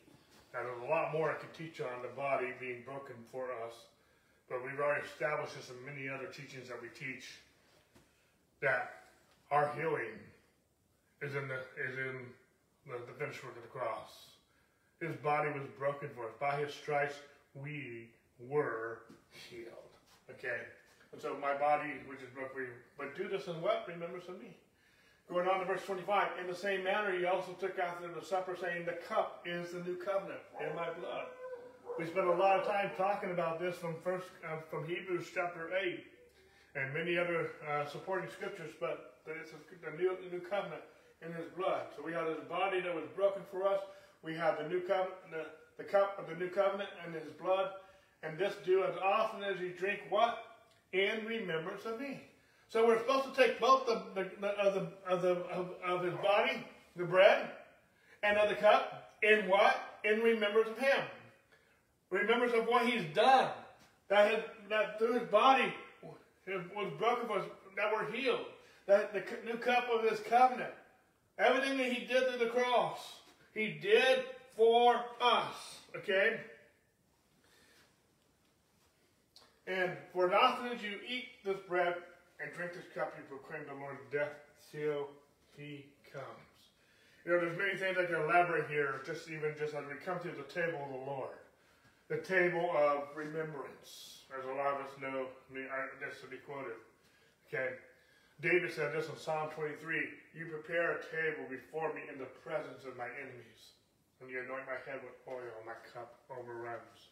Now, 0.53 0.63
there's 0.63 0.83
a 0.83 0.91
lot 0.91 1.13
more 1.13 1.31
I 1.31 1.35
could 1.35 1.53
teach 1.53 1.79
on 1.79 2.01
the 2.01 2.13
body 2.15 2.47
being 2.59 2.83
broken 2.85 3.15
for 3.31 3.47
us, 3.65 3.73
but 4.49 4.63
we've 4.63 4.79
already 4.79 5.05
established 5.05 5.55
this 5.55 5.69
in 5.69 5.85
many 5.85 6.09
other 6.09 6.27
teachings 6.27 6.67
that 6.67 6.81
we 6.81 6.89
teach 6.89 7.39
that 8.61 9.03
our 9.51 9.71
healing 9.75 10.19
is 11.25 11.33
in 11.33 11.47
the 11.49 11.59
is 11.81 11.97
in 11.97 12.29
the, 12.85 13.01
the 13.09 13.17
finished 13.17 13.43
work 13.43 13.57
of 13.57 13.63
the 13.65 13.73
cross. 13.73 14.37
His 15.01 15.15
body 15.17 15.49
was 15.49 15.67
broken 15.77 16.09
for 16.13 16.29
us. 16.29 16.35
By 16.39 16.61
his 16.61 16.73
stripes 16.73 17.15
we 17.55 18.09
were 18.39 19.09
healed. 19.49 19.93
Okay? 20.29 20.61
And 21.11 21.21
so 21.21 21.35
my 21.41 21.57
body, 21.57 21.93
which 22.07 22.21
is 22.21 22.29
broken 22.33 22.53
for 22.53 22.61
you, 22.61 22.75
but 22.97 23.17
do 23.17 23.27
this 23.27 23.47
in 23.47 23.59
what? 23.61 23.85
Remembrance 23.87 24.29
of 24.29 24.39
me. 24.39 24.55
Going 25.27 25.47
on 25.47 25.59
to 25.59 25.65
verse 25.65 25.81
25. 25.85 26.37
In 26.39 26.47
the 26.47 26.55
same 26.55 26.83
manner, 26.83 27.17
he 27.17 27.25
also 27.25 27.53
took 27.53 27.79
after 27.79 28.07
the 28.07 28.23
supper, 28.23 28.55
saying, 28.55 28.85
The 28.85 28.99
cup 29.09 29.41
is 29.45 29.71
the 29.71 29.79
new 29.79 29.97
covenant 29.97 30.41
in 30.61 30.75
my 30.75 30.93
blood. 30.93 31.33
We 31.97 32.05
spent 32.05 32.27
a 32.27 32.33
lot 32.35 32.59
of 32.59 32.67
time 32.67 32.91
talking 32.97 33.31
about 33.31 33.59
this 33.59 33.75
from 33.77 33.95
first 34.03 34.27
uh, 34.45 34.57
from 34.69 34.85
Hebrews 34.85 35.31
chapter 35.33 35.71
8 35.73 36.03
and 36.75 36.93
many 36.93 37.17
other 37.17 37.51
uh, 37.65 37.85
supporting 37.87 38.29
scriptures, 38.29 38.71
but 38.79 39.15
it's 39.25 39.51
a, 39.51 39.97
new, 39.97 40.17
new 40.29 40.41
covenant 40.41 40.83
in 41.21 41.33
his 41.33 41.45
blood. 41.57 41.83
So 41.95 42.03
we 42.03 42.13
have 42.13 42.27
his 42.27 42.43
body 42.49 42.81
that 42.81 42.93
was 42.93 43.05
broken 43.15 43.41
for 43.51 43.67
us. 43.67 43.81
We 44.23 44.33
have 44.35 44.57
the 44.57 44.67
new 44.67 44.81
covenant, 44.81 45.13
the, 45.31 45.45
the 45.77 45.83
cup 45.83 46.17
of 46.19 46.27
the 46.29 46.35
new 46.35 46.49
covenant 46.49 46.89
and 47.05 47.13
his 47.13 47.31
blood. 47.41 47.69
And 48.23 48.37
this 48.37 48.53
do 48.65 48.83
as 48.83 48.95
often 49.03 49.43
as 49.43 49.59
you 49.59 49.73
drink 49.77 49.99
what? 50.09 50.43
In 50.93 51.25
remembrance 51.25 51.85
of 51.85 51.99
me. 51.99 52.21
So 52.69 52.87
we're 52.87 52.97
supposed 52.99 53.33
to 53.33 53.41
take 53.41 53.59
both 53.59 53.85
the, 53.85 54.01
the, 54.15 54.29
the 54.41 54.47
of 54.59 54.73
the 54.73 54.87
of 55.07 55.21
the 55.21 55.35
of, 55.47 55.69
of 55.85 56.03
his 56.03 56.13
body, 56.15 56.65
the 56.95 57.03
bread, 57.03 57.49
and 58.23 58.37
of 58.37 58.49
the 58.49 58.55
cup 58.55 59.11
in 59.21 59.47
what? 59.47 59.99
In 60.03 60.19
remembrance 60.19 60.69
of 60.69 60.77
him. 60.77 60.97
Remembrance 62.09 62.53
of 62.53 62.65
what 62.65 62.85
he's 62.85 63.03
done. 63.13 63.49
That, 64.09 64.31
his, 64.31 64.43
that 64.69 64.99
through 64.99 65.19
his 65.19 65.27
body 65.29 65.73
was 66.47 66.91
broken 66.99 67.27
for 67.27 67.39
us, 67.39 67.45
that 67.75 67.91
we're 67.91 68.11
healed. 68.11 68.45
That 68.87 69.13
the 69.13 69.23
new 69.45 69.57
cup 69.57 69.87
of 69.91 70.09
his 70.09 70.19
covenant. 70.19 70.71
Everything 71.37 71.77
that 71.77 71.91
he 71.91 72.05
did 72.05 72.29
through 72.29 72.45
the 72.45 72.51
cross, 72.51 72.99
he 73.53 73.77
did 73.81 74.23
for 74.55 74.95
us. 75.21 75.55
Okay? 75.95 76.39
And 79.67 79.91
for 80.13 80.33
often 80.33 80.67
as 80.67 80.83
you 80.83 80.99
eat 81.07 81.25
this 81.43 81.57
bread 81.67 81.95
and 82.39 82.53
drink 82.53 82.73
this 82.73 82.85
cup, 82.93 83.13
you 83.17 83.23
proclaim 83.27 83.65
the 83.67 83.79
Lord's 83.79 84.01
death 84.11 84.33
till 84.71 85.07
he 85.57 85.85
comes. 86.11 86.25
You 87.25 87.31
know, 87.31 87.39
there's 87.39 87.57
many 87.57 87.75
things 87.75 87.97
I 87.97 88.05
can 88.05 88.21
elaborate 88.21 88.69
here, 88.69 89.01
just 89.05 89.29
even 89.29 89.55
just 89.57 89.73
as 89.73 89.83
we 89.89 89.95
come 90.05 90.19
to 90.19 90.29
the 90.29 90.45
table 90.53 90.79
of 90.83 90.91
the 90.91 91.05
Lord. 91.09 91.35
The 92.07 92.17
table 92.17 92.69
of 92.77 93.09
remembrance, 93.15 94.21
as 94.37 94.45
a 94.45 94.53
lot 94.53 94.75
of 94.75 94.85
us 94.85 94.93
know, 95.01 95.25
I 95.49 95.53
mean, 95.53 95.65
this 95.99 96.21
to 96.21 96.27
be 96.27 96.37
quoted. 96.37 96.77
Okay? 97.47 97.73
David 98.41 98.73
said 98.73 98.93
this 98.93 99.07
in 99.07 99.17
Psalm 99.17 99.49
23 99.55 100.09
You 100.33 100.45
prepare 100.45 100.97
a 100.97 100.99
table 100.99 101.47
before 101.49 101.93
me 101.93 102.01
in 102.11 102.19
the 102.19 102.25
presence 102.43 102.83
of 102.85 102.97
my 102.97 103.07
enemies, 103.07 103.75
and 104.19 104.29
you 104.29 104.39
anoint 104.39 104.67
my 104.67 104.79
head 104.85 104.99
with 105.03 105.15
oil, 105.27 105.55
my 105.65 105.77
cup 105.93 106.19
overruns. 106.29 107.11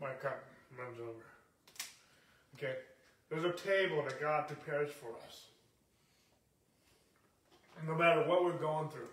My 0.00 0.12
cup 0.22 0.44
runs 0.78 0.98
over. 1.00 1.26
Okay? 2.56 2.76
There's 3.30 3.44
a 3.44 3.56
table 3.56 4.02
that 4.02 4.20
God 4.20 4.46
prepares 4.46 4.90
for 4.92 5.10
us. 5.26 5.46
No 7.86 7.94
matter 7.94 8.28
what 8.28 8.44
we're 8.44 8.52
going 8.52 8.88
through. 8.88 9.08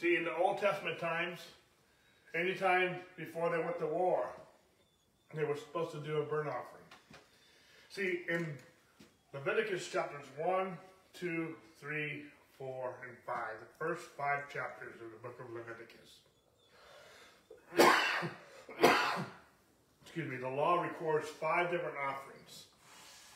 See, 0.00 0.16
in 0.16 0.24
the 0.24 0.36
Old 0.36 0.58
Testament 0.58 0.98
times, 0.98 1.40
anytime 2.34 2.96
before 3.16 3.50
they 3.50 3.58
went 3.58 3.78
to 3.78 3.86
war, 3.86 4.28
they 5.34 5.44
were 5.44 5.56
supposed 5.56 5.92
to 5.92 5.98
do 5.98 6.18
a 6.18 6.24
burnt 6.24 6.48
offering. 6.48 6.84
See, 7.88 8.22
in 8.28 8.46
Leviticus 9.32 9.86
chapters 9.88 10.24
1, 10.38 10.76
2, 11.14 11.54
3, 11.80 12.22
4, 12.58 12.94
and 13.06 13.16
5. 13.24 13.36
The 13.60 13.84
first 13.84 14.02
five 14.16 14.48
chapters 14.52 14.94
of 14.94 15.10
the 15.12 15.18
book 15.22 15.38
of 15.38 15.46
Leviticus. 15.54 16.18
Excuse 20.02 20.28
me, 20.28 20.36
the 20.36 20.48
law 20.48 20.82
records 20.82 21.28
five 21.28 21.70
different 21.70 21.94
offerings. 22.04 22.64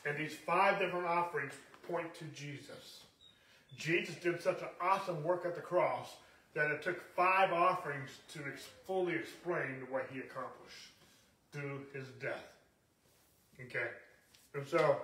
And 0.05 0.17
these 0.17 0.35
five 0.45 0.79
different 0.79 1.05
offerings 1.05 1.53
point 1.87 2.13
to 2.15 2.25
Jesus. 2.25 2.99
Jesus 3.77 4.15
did 4.15 4.41
such 4.41 4.61
an 4.61 4.67
awesome 4.81 5.23
work 5.23 5.45
at 5.45 5.55
the 5.55 5.61
cross 5.61 6.09
that 6.55 6.71
it 6.71 6.81
took 6.81 7.01
five 7.15 7.53
offerings 7.53 8.09
to 8.33 8.39
ex 8.51 8.67
fully 8.85 9.13
explain 9.13 9.87
what 9.89 10.07
he 10.11 10.19
accomplished 10.19 10.91
through 11.53 11.81
his 11.93 12.07
death. 12.19 12.51
Okay? 13.65 13.87
And 14.53 14.67
so, 14.67 14.97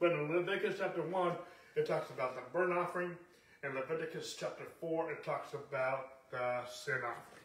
but 0.00 0.12
in 0.12 0.34
Leviticus 0.34 0.76
chapter 0.78 1.02
1, 1.02 1.32
it 1.76 1.86
talks 1.86 2.10
about 2.10 2.34
the 2.34 2.42
burnt 2.52 2.72
offering. 2.72 3.16
In 3.64 3.74
Leviticus 3.74 4.36
chapter 4.38 4.64
4, 4.80 5.12
it 5.12 5.24
talks 5.24 5.54
about 5.54 6.30
the 6.30 6.60
sin 6.66 6.98
offering. 6.98 7.42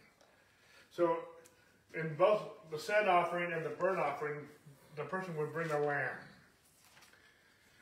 So 0.91 1.17
in 1.93 2.15
both 2.15 2.41
the 2.71 2.79
sin 2.79 3.07
offering 3.07 3.51
and 3.51 3.65
the 3.65 3.69
burnt 3.69 3.99
offering, 3.99 4.37
the 4.95 5.03
person 5.03 5.35
would 5.37 5.53
bring 5.53 5.71
a 5.71 5.79
lamb. 5.79 6.09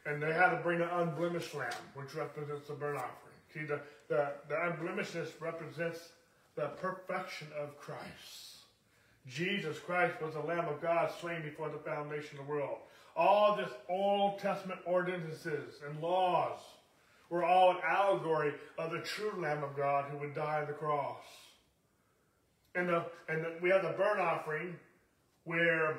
And 0.06 0.22
they 0.22 0.34
had 0.34 0.52
to 0.52 0.58
bring 0.58 0.82
an 0.82 0.90
unblemished 0.90 1.54
lamb, 1.54 1.72
which 1.94 2.16
represents 2.16 2.68
the 2.68 2.74
burnt 2.74 2.98
offering. 2.98 3.32
See, 3.54 3.64
the, 3.64 3.82
the, 4.08 4.32
the 4.48 4.56
unblemishedness 4.56 5.30
represents 5.40 6.10
the 6.56 6.68
perfection 6.82 7.48
of 7.60 7.78
Christ. 7.78 8.51
Jesus 9.28 9.78
Christ 9.80 10.22
was 10.22 10.34
the 10.34 10.42
Lamb 10.42 10.68
of 10.68 10.82
God 10.82 11.12
slain 11.20 11.42
before 11.44 11.70
the 11.70 11.78
foundation 11.78 12.40
of 12.40 12.46
the 12.46 12.52
world. 12.52 12.80
All 13.16 13.56
this 13.56 13.70
Old 13.90 14.40
Testament 14.40 14.80
ordinances 14.86 15.76
and 15.88 16.02
laws 16.02 16.60
were 17.30 17.44
all 17.44 17.72
an 17.72 17.78
allegory 17.88 18.54
of 18.78 18.92
the 18.92 19.00
true 19.00 19.32
Lamb 19.38 19.64
of 19.64 19.76
God 19.76 20.06
who 20.12 20.18
would 20.18 20.34
die 20.34 20.62
on 20.62 20.68
the 20.68 20.74
cross. 20.74 21.24
And, 22.76 22.90
the, 22.90 23.06
and 23.30 23.44
the, 23.44 23.54
we 23.62 23.70
have 23.70 23.84
the 23.84 23.90
burnt 23.90 24.20
offering 24.20 24.76
where 25.44 25.92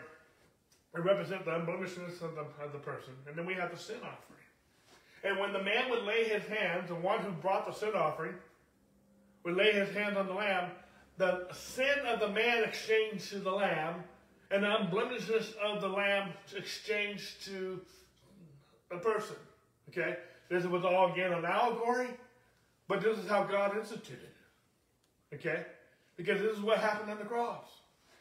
it 0.95 1.01
represents 1.01 1.45
the 1.45 1.53
unblemishedness 1.53 2.23
of 2.23 2.35
the, 2.35 2.45
of 2.63 2.73
the 2.73 2.79
person. 2.79 3.15
And 3.27 3.37
then 3.37 3.47
we 3.47 3.55
have 3.55 3.71
the 3.71 3.79
sin 3.79 3.97
offering. 3.97 4.33
And 5.25 5.39
when 5.39 5.53
the 5.53 5.63
man 5.63 5.89
would 5.91 6.05
lay 6.05 6.25
his 6.25 6.45
hands, 6.45 6.89
the 6.89 6.95
one 6.95 7.21
who 7.21 7.31
brought 7.31 7.67
the 7.67 7.73
sin 7.73 7.93
offering 7.95 8.35
would 9.45 9.57
lay 9.57 9.73
his 9.73 9.95
hands 9.95 10.17
on 10.17 10.27
the 10.27 10.35
lamb, 10.35 10.71
the 11.23 11.55
sin 11.55 12.05
of 12.09 12.19
the 12.19 12.29
man 12.29 12.65
exchanged 12.65 13.31
to 13.31 13.39
the 13.39 13.51
lamb, 13.51 14.03
and 14.51 14.65
the 14.65 14.67
unblemishedness 14.67 15.55
of 15.57 15.81
the 15.81 15.89
lamb 15.89 16.31
exchanged 16.57 17.45
to 17.45 17.81
the 18.91 18.97
person. 18.97 19.37
Okay? 19.89 20.17
This 20.49 20.65
was 20.65 20.85
all 20.85 21.13
again 21.13 21.33
an 21.33 21.45
allegory, 21.45 22.09
but 22.89 23.01
this 23.01 23.19
is 23.19 23.29
how 23.29 23.45
God 23.45 23.77
instituted. 23.79 24.35
Okay? 25.33 25.65
Because 26.17 26.41
this 26.41 26.57
is 26.57 26.61
what 26.61 26.79
happened 26.79 27.11
on 27.13 27.19
the 27.19 27.25
cross. 27.25 27.69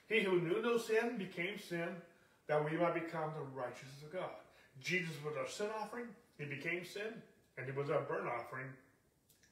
He 0.08 0.22
who 0.22 0.40
knew 0.40 0.62
no 0.62 0.78
sin 0.78 1.18
became 1.18 1.58
sin 1.58 1.90
that 2.46 2.64
we 2.64 2.78
might 2.78 2.94
become 2.94 3.32
the 3.36 3.60
righteousness 3.60 4.04
of 4.06 4.14
God. 4.14 4.30
Jesus 4.80 5.16
was 5.26 5.36
our 5.38 5.48
sin 5.48 5.70
offering, 5.82 6.06
he 6.38 6.46
became 6.46 6.86
sin, 6.86 7.14
and 7.58 7.66
he 7.66 7.72
was 7.72 7.90
our 7.90 8.02
burnt 8.02 8.28
offering 8.28 8.68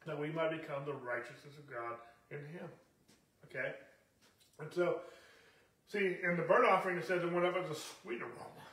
that 0.06 0.20
we 0.20 0.30
might 0.30 0.52
become 0.52 0.86
the 0.86 0.94
righteousness 0.94 1.58
of 1.58 1.68
God 1.68 1.96
in 2.30 2.38
him. 2.54 2.70
Okay? 3.50 3.74
And 4.60 4.72
so, 4.74 5.00
see, 5.88 6.18
in 6.24 6.38
the 6.38 6.44
burnt 6.44 6.66
offering 6.66 6.98
it 6.98 7.08
says 7.08 7.24
it 7.24 7.32
went 7.32 7.46
up 7.46 7.56
as 7.56 7.70
a 7.70 7.80
sweet 7.80 8.22
aroma. 8.22 8.66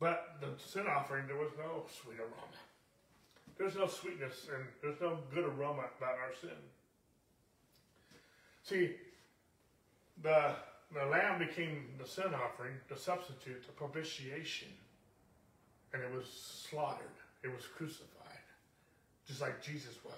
But 0.00 0.36
the 0.40 0.48
sin 0.62 0.86
offering, 0.86 1.26
there 1.26 1.36
was 1.36 1.50
no 1.58 1.84
sweet 2.02 2.18
aroma. 2.20 2.58
There's 3.58 3.74
no 3.74 3.88
sweetness 3.88 4.46
and 4.54 4.64
there's 4.80 5.00
no 5.00 5.18
good 5.34 5.44
aroma 5.44 5.84
about 5.98 6.14
our 6.14 6.32
sin. 6.40 6.56
See, 8.62 8.94
the, 10.22 10.54
the 10.94 11.06
lamb 11.06 11.40
became 11.40 11.86
the 12.00 12.06
sin 12.06 12.32
offering, 12.34 12.74
the 12.88 12.96
substitute, 12.96 13.66
the 13.66 13.72
propitiation. 13.72 14.68
And 15.92 16.02
it 16.02 16.12
was 16.14 16.26
slaughtered. 16.70 17.06
It 17.42 17.48
was 17.48 17.64
crucified. 17.76 18.44
Just 19.26 19.40
like 19.40 19.62
Jesus 19.62 19.94
was. 20.04 20.14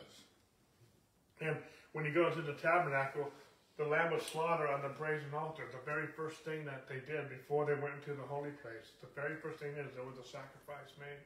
And 1.41 1.57
when 1.93 2.05
you 2.05 2.13
go 2.13 2.29
into 2.29 2.43
the 2.43 2.55
tabernacle, 2.55 3.31
the 3.77 3.85
lamb 3.85 4.13
was 4.13 4.23
slaughtered 4.23 4.69
on 4.69 4.83
the 4.83 4.91
brazen 4.91 5.33
altar. 5.35 5.65
The 5.73 5.85
very 5.91 6.07
first 6.07 6.39
thing 6.45 6.65
that 6.67 6.87
they 6.89 7.01
did 7.01 7.29
before 7.29 7.65
they 7.65 7.75
went 7.75 7.95
into 7.97 8.13
the 8.13 8.27
holy 8.27 8.51
place, 8.63 8.93
the 9.01 9.09
very 9.15 9.37
first 9.37 9.59
thing 9.59 9.73
is 9.73 9.89
there 9.95 10.05
was 10.05 10.19
a 10.19 10.29
sacrifice 10.29 10.93
made. 10.99 11.25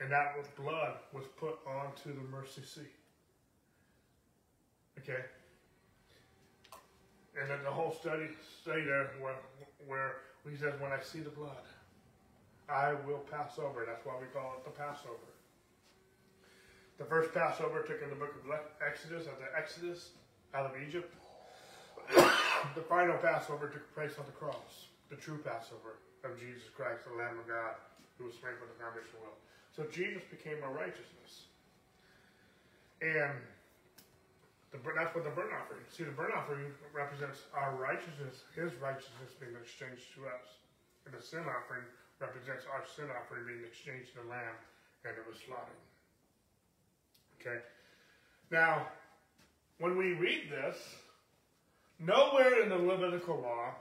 And 0.00 0.10
that 0.10 0.36
was 0.36 0.46
blood 0.56 0.96
was 1.12 1.24
put 1.36 1.58
onto 1.66 2.14
the 2.14 2.26
mercy 2.28 2.62
seat. 2.62 2.96
Okay? 4.98 5.24
And 7.40 7.50
then 7.50 7.62
the 7.64 7.70
whole 7.70 7.92
study 7.92 8.28
study 8.62 8.84
there 8.84 9.10
where, 9.20 9.36
where 9.86 10.12
he 10.48 10.56
says, 10.56 10.72
When 10.80 10.92
I 10.92 11.00
see 11.00 11.20
the 11.20 11.30
blood, 11.30 11.64
I 12.68 12.94
will 13.06 13.24
pass 13.30 13.58
over. 13.58 13.84
That's 13.86 14.04
why 14.04 14.14
we 14.20 14.26
call 14.32 14.56
it 14.58 14.64
the 14.64 14.70
Passover. 14.70 15.35
The 16.98 17.04
first 17.04 17.32
Passover 17.36 17.84
took 17.84 18.00
in 18.00 18.08
the 18.08 18.16
book 18.16 18.32
of 18.32 18.48
Exodus, 18.80 19.28
at 19.28 19.36
the 19.36 19.52
Exodus 19.52 20.16
out 20.56 20.64
of 20.64 20.72
Egypt. 20.80 21.12
the 22.74 22.84
final 22.88 23.18
Passover 23.20 23.68
took 23.68 23.84
place 23.92 24.16
on 24.16 24.24
the 24.24 24.32
cross, 24.32 24.88
the 25.12 25.16
true 25.16 25.36
Passover 25.44 26.00
of 26.24 26.40
Jesus 26.40 26.72
Christ, 26.72 27.04
the 27.04 27.12
Lamb 27.20 27.36
of 27.36 27.44
God, 27.44 27.76
who 28.16 28.24
was 28.24 28.34
slain 28.40 28.56
for 28.56 28.64
the 28.64 28.76
foundation 28.80 29.12
of 29.12 29.20
the 29.20 29.24
world. 29.28 29.40
So 29.76 29.84
Jesus 29.92 30.24
became 30.32 30.64
our 30.64 30.72
righteousness. 30.72 31.52
And 33.04 33.36
the, 34.72 34.80
that's 34.96 35.12
what 35.12 35.28
the 35.28 35.36
burnt 35.36 35.52
offering. 35.52 35.84
See, 35.92 36.08
the 36.08 36.16
burnt 36.16 36.32
offering 36.32 36.72
represents 36.96 37.44
our 37.52 37.76
righteousness, 37.76 38.48
His 38.56 38.72
righteousness 38.80 39.36
being 39.36 39.52
exchanged 39.60 40.16
to 40.16 40.32
us. 40.32 40.64
And 41.04 41.12
the 41.12 41.20
sin 41.20 41.44
offering 41.44 41.84
represents 42.24 42.64
our 42.72 42.88
sin 42.88 43.12
offering 43.12 43.44
being 43.44 43.68
exchanged 43.68 44.16
to 44.16 44.24
the 44.24 44.28
lamb, 44.32 44.56
and 45.04 45.12
it 45.12 45.28
was 45.28 45.36
slaughtered. 45.44 45.85
Okay? 47.46 47.60
Now, 48.50 48.88
when 49.78 49.96
we 49.96 50.14
read 50.14 50.50
this, 50.50 50.76
nowhere 51.98 52.62
in 52.62 52.68
the 52.68 52.76
Levitical 52.76 53.40
law, 53.40 53.74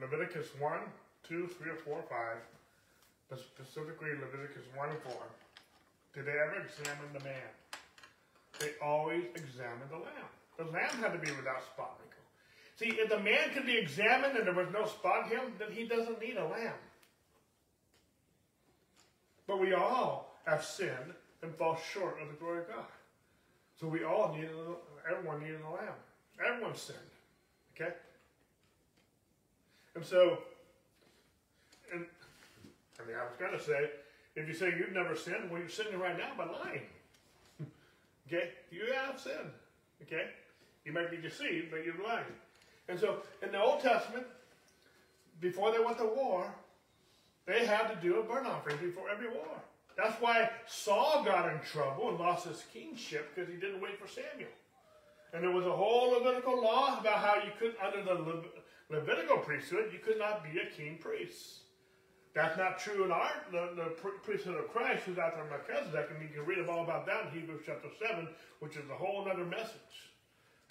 Leviticus 0.00 0.48
1, 0.58 0.78
2, 1.28 1.46
3, 1.46 1.70
or 1.70 1.76
4, 1.76 2.04
5, 2.08 2.18
but 3.30 3.38
specifically 3.38 4.10
Leviticus 4.10 4.64
1 4.74 4.90
and 4.90 4.98
4, 5.02 5.12
did 6.14 6.26
they 6.26 6.32
ever 6.32 6.64
examine 6.64 7.12
the 7.12 7.24
man? 7.24 7.50
They 8.58 8.70
always 8.82 9.24
examined 9.34 9.90
the 9.90 9.96
lamb. 9.96 10.30
The 10.56 10.64
lamb 10.64 11.02
had 11.02 11.12
to 11.12 11.18
be 11.18 11.30
without 11.36 11.62
spot. 11.62 11.98
See, 12.76 12.90
if 12.90 13.08
the 13.08 13.18
man 13.18 13.50
could 13.54 13.64
be 13.64 13.76
examined 13.76 14.36
and 14.36 14.46
there 14.46 14.54
was 14.54 14.68
no 14.70 14.84
spot 14.84 15.30
in 15.32 15.38
him, 15.38 15.52
then 15.58 15.72
he 15.72 15.86
doesn't 15.86 16.20
need 16.20 16.36
a 16.36 16.44
lamb. 16.44 16.74
But 19.46 19.60
we 19.60 19.72
all 19.72 20.36
have 20.46 20.62
sinned 20.62 21.14
and 21.46 21.54
fall 21.54 21.78
short 21.92 22.20
of 22.20 22.28
the 22.28 22.34
glory 22.34 22.60
of 22.60 22.68
God. 22.68 22.84
So 23.80 23.86
we 23.86 24.04
all 24.04 24.34
need, 24.36 24.48
everyone 25.10 25.40
needed 25.40 25.60
a 25.66 25.70
lamb. 25.70 25.94
Everyone 26.44 26.74
sinned. 26.74 26.98
Okay? 27.74 27.92
And 29.94 30.04
so, 30.04 30.38
and 31.92 32.04
I 33.00 33.06
mean, 33.06 33.16
I 33.16 33.24
was 33.24 33.36
going 33.38 33.52
to 33.52 33.62
say, 33.62 33.90
if 34.34 34.46
you 34.48 34.54
say 34.54 34.74
you've 34.78 34.92
never 34.92 35.16
sinned, 35.16 35.50
well, 35.50 35.60
you're 35.60 35.68
sinning 35.68 35.98
right 35.98 36.18
now 36.18 36.32
by 36.36 36.44
lying. 36.44 36.82
okay? 38.26 38.50
You 38.70 38.92
have 38.94 39.20
sinned. 39.20 39.52
Okay? 40.02 40.30
You 40.84 40.92
might 40.92 41.10
be 41.10 41.16
deceived, 41.16 41.70
but 41.70 41.84
you're 41.84 42.02
lying. 42.04 42.24
And 42.88 42.98
so, 42.98 43.22
in 43.42 43.52
the 43.52 43.60
Old 43.60 43.80
Testament, 43.80 44.26
before 45.40 45.72
they 45.72 45.78
went 45.78 45.98
to 45.98 46.04
war, 46.04 46.52
they 47.46 47.66
had 47.66 47.88
to 47.88 47.96
do 47.96 48.20
a 48.20 48.22
burnt 48.22 48.46
offering 48.46 48.76
before 48.78 49.10
every 49.10 49.28
war. 49.28 49.62
That's 49.96 50.20
why 50.20 50.50
Saul 50.66 51.24
got 51.24 51.50
in 51.50 51.58
trouble 51.60 52.10
and 52.10 52.18
lost 52.18 52.46
his 52.46 52.62
kingship 52.72 53.34
because 53.34 53.50
he 53.50 53.58
didn't 53.58 53.80
wait 53.80 53.98
for 53.98 54.06
Samuel. 54.06 54.50
And 55.32 55.42
there 55.42 55.50
was 55.50 55.66
a 55.66 55.72
whole 55.72 56.12
Levitical 56.12 56.62
law 56.62 57.00
about 57.00 57.18
how 57.18 57.36
you 57.36 57.50
could, 57.58 57.74
under 57.82 58.02
the 58.02 58.14
Le- 58.14 58.42
Levitical 58.90 59.38
priesthood, 59.38 59.90
you 59.92 59.98
could 59.98 60.18
not 60.18 60.44
be 60.44 60.60
a 60.60 60.66
king 60.76 60.98
priest. 60.98 61.60
That's 62.34 62.58
not 62.58 62.78
true 62.78 63.04
in 63.04 63.10
our 63.10 63.30
the, 63.50 63.70
the 63.74 63.84
priesthood 64.22 64.58
of 64.58 64.68
Christ, 64.68 65.04
who's 65.04 65.16
after 65.16 65.42
Melchizedek, 65.44 66.10
and 66.10 66.20
you 66.20 66.28
can 66.28 66.44
read 66.44 66.68
all 66.68 66.84
about 66.84 67.06
that 67.06 67.26
in 67.26 67.40
Hebrews 67.40 67.62
chapter 67.64 67.88
seven, 67.98 68.28
which 68.60 68.76
is 68.76 68.84
a 68.90 68.94
whole 68.94 69.26
other 69.26 69.46
message. 69.46 70.12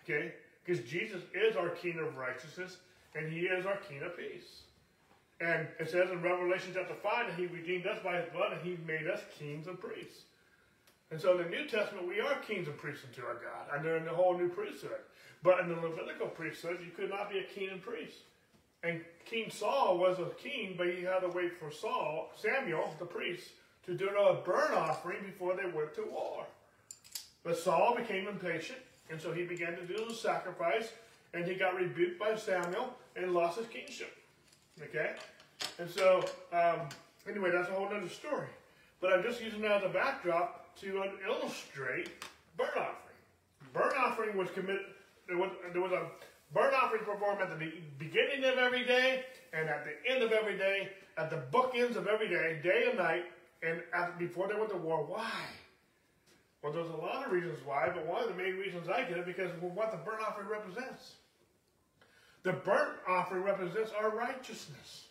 Okay, 0.04 0.34
because 0.64 0.86
Jesus 0.86 1.24
is 1.34 1.56
our 1.56 1.70
King 1.70 1.98
of 1.98 2.16
righteousness, 2.16 2.78
and 3.16 3.34
He 3.34 3.42
is 3.42 3.66
our 3.66 3.78
King 3.78 4.04
of 4.04 4.16
peace. 4.16 4.62
And 5.42 5.68
it 5.80 5.90
says 5.90 6.12
in 6.12 6.22
Revelation 6.22 6.72
chapter 6.74 6.96
5 6.96 7.28
that 7.28 7.36
he 7.36 7.48
redeemed 7.48 7.88
us 7.88 8.00
by 8.04 8.18
his 8.18 8.30
blood 8.32 8.54
and 8.54 8.62
he 8.62 8.78
made 8.88 9.08
us 9.08 9.22
kings 9.38 9.68
and 9.68 9.80
priests. 9.80 10.22
And 11.12 11.20
so 11.20 11.38
in 11.38 11.44
the 11.44 11.50
New 11.50 11.68
Testament, 11.68 12.08
we 12.08 12.20
are 12.20 12.40
kings 12.40 12.68
and 12.68 12.78
priests 12.78 13.04
unto 13.06 13.28
our 13.28 13.36
God. 13.36 13.76
And 13.76 13.86
they're 13.86 13.98
in 13.98 14.06
the 14.06 14.12
whole 14.12 14.38
new 14.38 14.50
priesthood. 14.50 15.00
But 15.44 15.60
in 15.60 15.70
the 15.70 15.76
Levitical 15.76 16.28
priesthood, 16.28 16.80
you 16.84 16.92
could 16.92 17.10
not 17.10 17.30
be 17.30 17.40
a 17.40 17.44
king 17.44 17.70
and 17.72 17.82
priest. 17.82 18.18
And 18.84 19.02
King 19.26 19.50
Saul 19.50 19.98
was 19.98 20.20
a 20.20 20.30
king, 20.42 20.76
but 20.78 20.88
he 20.88 21.04
had 21.04 21.20
to 21.20 21.30
wait 21.30 21.60
for 21.60 21.72
Saul, 21.72 22.32
Samuel, 22.36 22.94
the 23.00 23.06
priest, 23.06 23.50
to 23.86 23.96
do 23.96 24.10
a 24.10 24.42
burnt 24.46 24.74
offering 24.74 25.24
before 25.24 25.56
they 25.56 25.66
went 25.66 25.94
to 25.96 26.04
war. 26.12 26.46
But 27.44 27.58
Saul 27.58 27.96
became 27.96 28.28
impatient, 28.28 28.80
and 29.10 29.20
so 29.20 29.32
he 29.32 29.44
began 29.44 29.76
to 29.76 29.86
do 29.86 30.06
the 30.08 30.14
sacrifice, 30.14 30.90
and 31.34 31.46
he 31.46 31.56
got 31.56 31.76
rebuked 31.76 32.20
by 32.20 32.36
Samuel 32.36 32.94
and 33.16 33.34
lost 33.34 33.60
his 33.60 33.68
kingship. 33.68 34.16
Okay? 34.82 35.16
And 35.80 35.90
so, 35.90 36.24
um, 36.52 36.90
anyway, 37.30 37.52
that's 37.52 37.70
a 37.70 37.72
whole 37.72 37.88
other 37.88 38.10
story. 38.10 38.48
But 39.02 39.14
I'm 39.14 39.24
just 39.24 39.42
using 39.42 39.62
that 39.62 39.72
as 39.72 39.84
a 39.84 39.90
backdrop 39.90 40.76
to 40.82 41.04
illustrate 41.28 42.10
burnt 42.58 42.76
offering. 42.76 43.74
Burnt 43.74 43.94
offering 43.98 44.38
was 44.38 44.50
committed, 44.52 44.86
there 45.28 45.38
was, 45.38 45.52
there 45.74 45.82
was 45.82 45.92
a 45.92 46.08
burnt 46.54 46.74
offering 46.74 47.04
performed 47.04 47.42
at 47.42 47.50
the 47.58 47.72
beginning 47.98 48.44
of 48.46 48.58
every 48.58 48.86
day 48.86 49.24
and 49.54 49.70
at 49.70 49.86
the 49.86 50.12
end 50.12 50.24
of 50.24 50.32
every 50.32 50.58
day, 50.58 50.90
at 51.18 51.30
the 51.30 51.44
bookends 51.52 51.96
of 51.96 52.08
every 52.08 52.28
day, 52.28 52.60
day 52.62 52.86
and 52.90 52.98
night, 52.98 53.26
and 53.64 53.82
after, 53.94 54.18
before 54.18 54.48
they 54.48 54.56
went 54.56 54.70
to 54.70 54.78
war. 54.78 55.04
Why? 55.06 55.32
Well, 56.62 56.74
there's 56.74 56.90
a 56.90 56.96
lot 56.96 57.26
of 57.26 57.32
reasons 57.32 57.60
why, 57.66 57.90
but 57.94 58.06
one 58.06 58.24
of 58.24 58.30
the 58.30 58.36
main 58.36 58.56
reasons 58.56 58.90
I 58.90 59.04
get 59.04 59.18
it 59.18 59.26
because 59.26 59.52
of 59.52 59.64
what 59.64 59.92
the 59.92 59.98
burnt 59.98 60.22
offering 60.28 60.48
represents. 60.48 61.14
The 62.46 62.54
burnt 62.54 62.92
offering 63.08 63.42
represents 63.42 63.92
our 64.00 64.16
righteousness. 64.16 65.08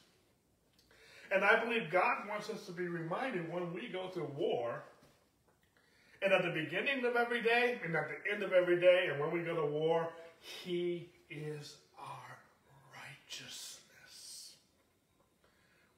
And 1.33 1.45
I 1.45 1.63
believe 1.65 1.91
God 1.91 2.29
wants 2.29 2.49
us 2.49 2.65
to 2.67 2.73
be 2.73 2.87
reminded 2.87 3.53
when 3.53 3.75
we 3.75 3.89
go 3.89 4.07
to 4.11 4.23
war, 4.23 4.85
and 6.23 6.33
at 6.33 6.45
the 6.45 6.51
beginning 6.51 7.05
of 7.05 7.17
every 7.17 7.43
day, 7.43 7.81
and 7.85 7.97
at 7.97 8.09
the 8.09 8.33
end 8.33 8.45
of 8.45 8.53
every 8.53 8.81
day, 8.81 9.09
and 9.11 9.21
when 9.21 9.33
we 9.33 9.41
go 9.41 9.57
to 9.57 9.67
war, 9.67 10.11
He 10.39 11.09
is 11.29 11.75
our 11.99 12.39
righteousness. 12.95 14.53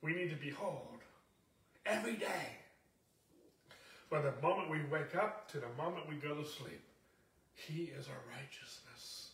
We 0.01 0.15
need 0.15 0.31
to 0.31 0.37
behold 0.37 1.01
every 1.85 2.17
day. 2.17 2.57
From 4.09 4.25
the 4.25 4.33
moment 4.41 4.71
we 4.71 4.79
wake 4.91 5.15
up 5.15 5.51
to 5.51 5.59
the 5.59 5.69
moment 5.77 6.09
we 6.09 6.15
go 6.15 6.35
to 6.35 6.49
sleep, 6.49 6.81
He 7.55 7.93
is 7.99 8.09
our 8.09 8.23
righteousness. 8.35 9.33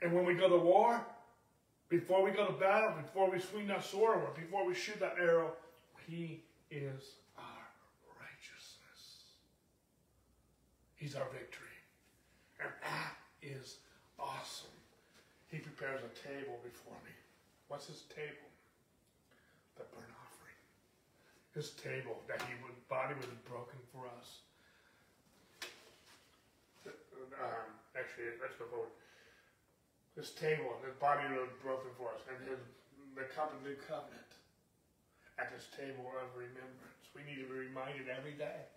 And 0.00 0.14
when 0.14 0.24
we 0.24 0.34
go 0.34 0.48
to 0.48 0.56
war, 0.56 1.04
before 1.90 2.22
we 2.22 2.30
go 2.30 2.46
to 2.46 2.52
battle, 2.52 2.94
before 3.02 3.28
we 3.28 3.40
swing 3.40 3.66
that 3.66 3.84
sword, 3.84 4.22
or 4.22 4.30
before 4.38 4.64
we 4.64 4.74
shoot 4.74 5.00
that 5.00 5.16
arrow, 5.20 5.50
he 6.06 6.40
is 6.70 7.18
our 7.36 7.66
righteousness. 8.14 9.34
He's 10.94 11.16
our 11.16 11.26
victory. 11.34 11.66
And 12.62 12.70
that 12.86 13.18
is 13.42 13.78
awesome. 14.20 14.70
He 15.50 15.58
prepares 15.58 15.98
a 16.06 16.12
table 16.22 16.62
before 16.62 16.94
me. 17.02 17.10
What's 17.66 17.88
his 17.88 18.06
table? 18.14 18.46
The 19.74 19.82
burnt 19.90 20.14
offering. 20.14 20.58
His 21.58 21.74
table 21.74 22.22
that 22.30 22.40
he 22.46 22.54
would, 22.62 22.78
body 22.86 23.18
was 23.18 23.26
broken 23.50 23.82
for 23.90 24.06
us. 24.14 24.46
Uh, 26.86 26.94
um, 27.42 27.66
actually, 27.98 28.38
let's 28.38 28.54
go 28.54 28.66
forward. 28.70 28.94
His 30.20 30.36
table, 30.36 30.76
his 30.84 30.92
body 31.00 31.24
was 31.32 31.48
broken 31.64 31.88
for 31.96 32.12
us, 32.12 32.20
and 32.28 32.36
his 32.44 32.60
the 33.16 33.24
cup 33.32 33.56
of 33.56 33.64
new 33.64 33.72
covenant 33.88 34.36
at 35.40 35.48
this 35.48 35.72
table 35.72 36.12
of 36.20 36.28
remembrance. 36.36 37.08
We 37.16 37.24
need 37.24 37.40
to 37.40 37.48
be 37.48 37.72
reminded 37.72 38.12
every 38.12 38.36
day. 38.36 38.68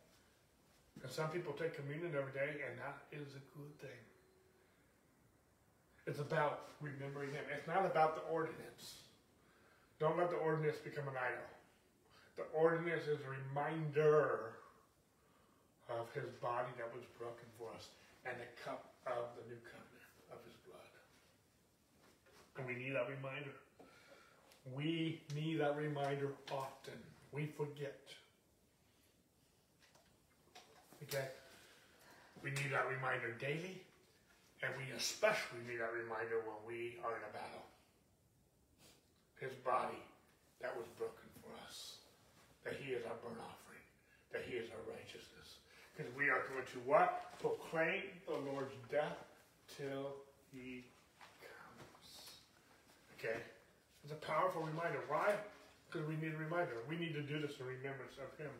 And 1.03 1.11
some 1.11 1.27
people 1.35 1.51
take 1.51 1.75
communion 1.75 2.15
every 2.15 2.31
day, 2.31 2.63
and 2.63 2.79
that 2.79 2.95
is 3.11 3.35
a 3.35 3.43
good 3.59 3.75
thing. 3.83 4.01
It's 6.07 6.23
about 6.23 6.71
remembering 6.79 7.35
Him. 7.35 7.43
It's 7.51 7.67
not 7.67 7.85
about 7.85 8.15
the 8.15 8.23
ordinance. 8.31 9.03
Don't 9.99 10.17
let 10.17 10.31
the 10.31 10.39
ordinance 10.39 10.79
become 10.79 11.11
an 11.11 11.19
idol. 11.19 11.51
The 12.39 12.47
ordinance 12.55 13.03
is 13.11 13.19
a 13.19 13.31
reminder 13.31 14.55
of 15.91 16.07
His 16.15 16.31
body 16.39 16.71
that 16.79 16.87
was 16.95 17.03
broken 17.19 17.51
for 17.59 17.67
us 17.75 17.91
and 18.23 18.35
the 18.39 18.47
cup 18.63 18.95
of 19.07 19.35
the 19.35 19.43
new 19.51 19.59
covenant. 19.67 19.82
And 22.57 22.67
we 22.67 22.75
need 22.75 22.93
that 22.95 23.09
reminder. 23.09 23.55
We 24.73 25.21
need 25.35 25.59
that 25.59 25.75
reminder 25.75 26.31
often. 26.51 26.93
We 27.31 27.47
forget. 27.47 27.99
Okay? 31.03 31.27
We 32.43 32.51
need 32.51 32.71
that 32.71 32.87
reminder 32.87 33.31
daily, 33.39 33.81
and 34.61 34.71
we 34.77 34.83
especially 34.95 35.63
need 35.67 35.79
that 35.79 35.91
reminder 35.95 36.43
when 36.43 36.59
we 36.67 36.99
are 37.03 37.15
in 37.15 37.23
a 37.23 37.33
battle. 37.33 37.65
His 39.39 39.55
body 39.63 39.99
that 40.61 40.75
was 40.75 40.87
broken 40.95 41.27
for 41.43 41.51
us, 41.67 41.99
that 42.63 42.75
He 42.79 42.91
is 42.93 43.03
our 43.03 43.15
burnt 43.19 43.39
offering, 43.39 43.83
that 44.31 44.43
He 44.47 44.55
is 44.55 44.67
our 44.71 44.83
righteousness. 44.91 45.59
Because 45.91 46.11
we 46.15 46.29
are 46.29 46.43
going 46.51 46.67
to 46.71 46.79
what? 46.87 47.35
Proclaim 47.39 48.07
the 48.27 48.39
Lord's 48.51 48.75
death 48.91 49.23
till 49.75 50.15
He. 50.51 50.85
Okay? 53.23 53.39
It's 54.03 54.11
a 54.11 54.15
powerful 54.15 54.61
reminder. 54.61 54.99
Why? 55.07 55.33
Because 55.89 56.07
we 56.07 56.15
need 56.15 56.33
a 56.33 56.37
reminder. 56.37 56.73
We 56.89 56.97
need 56.97 57.13
to 57.13 57.21
do 57.21 57.39
this 57.39 57.59
in 57.59 57.65
remembrance 57.65 58.13
of 58.19 58.37
Him. 58.37 58.51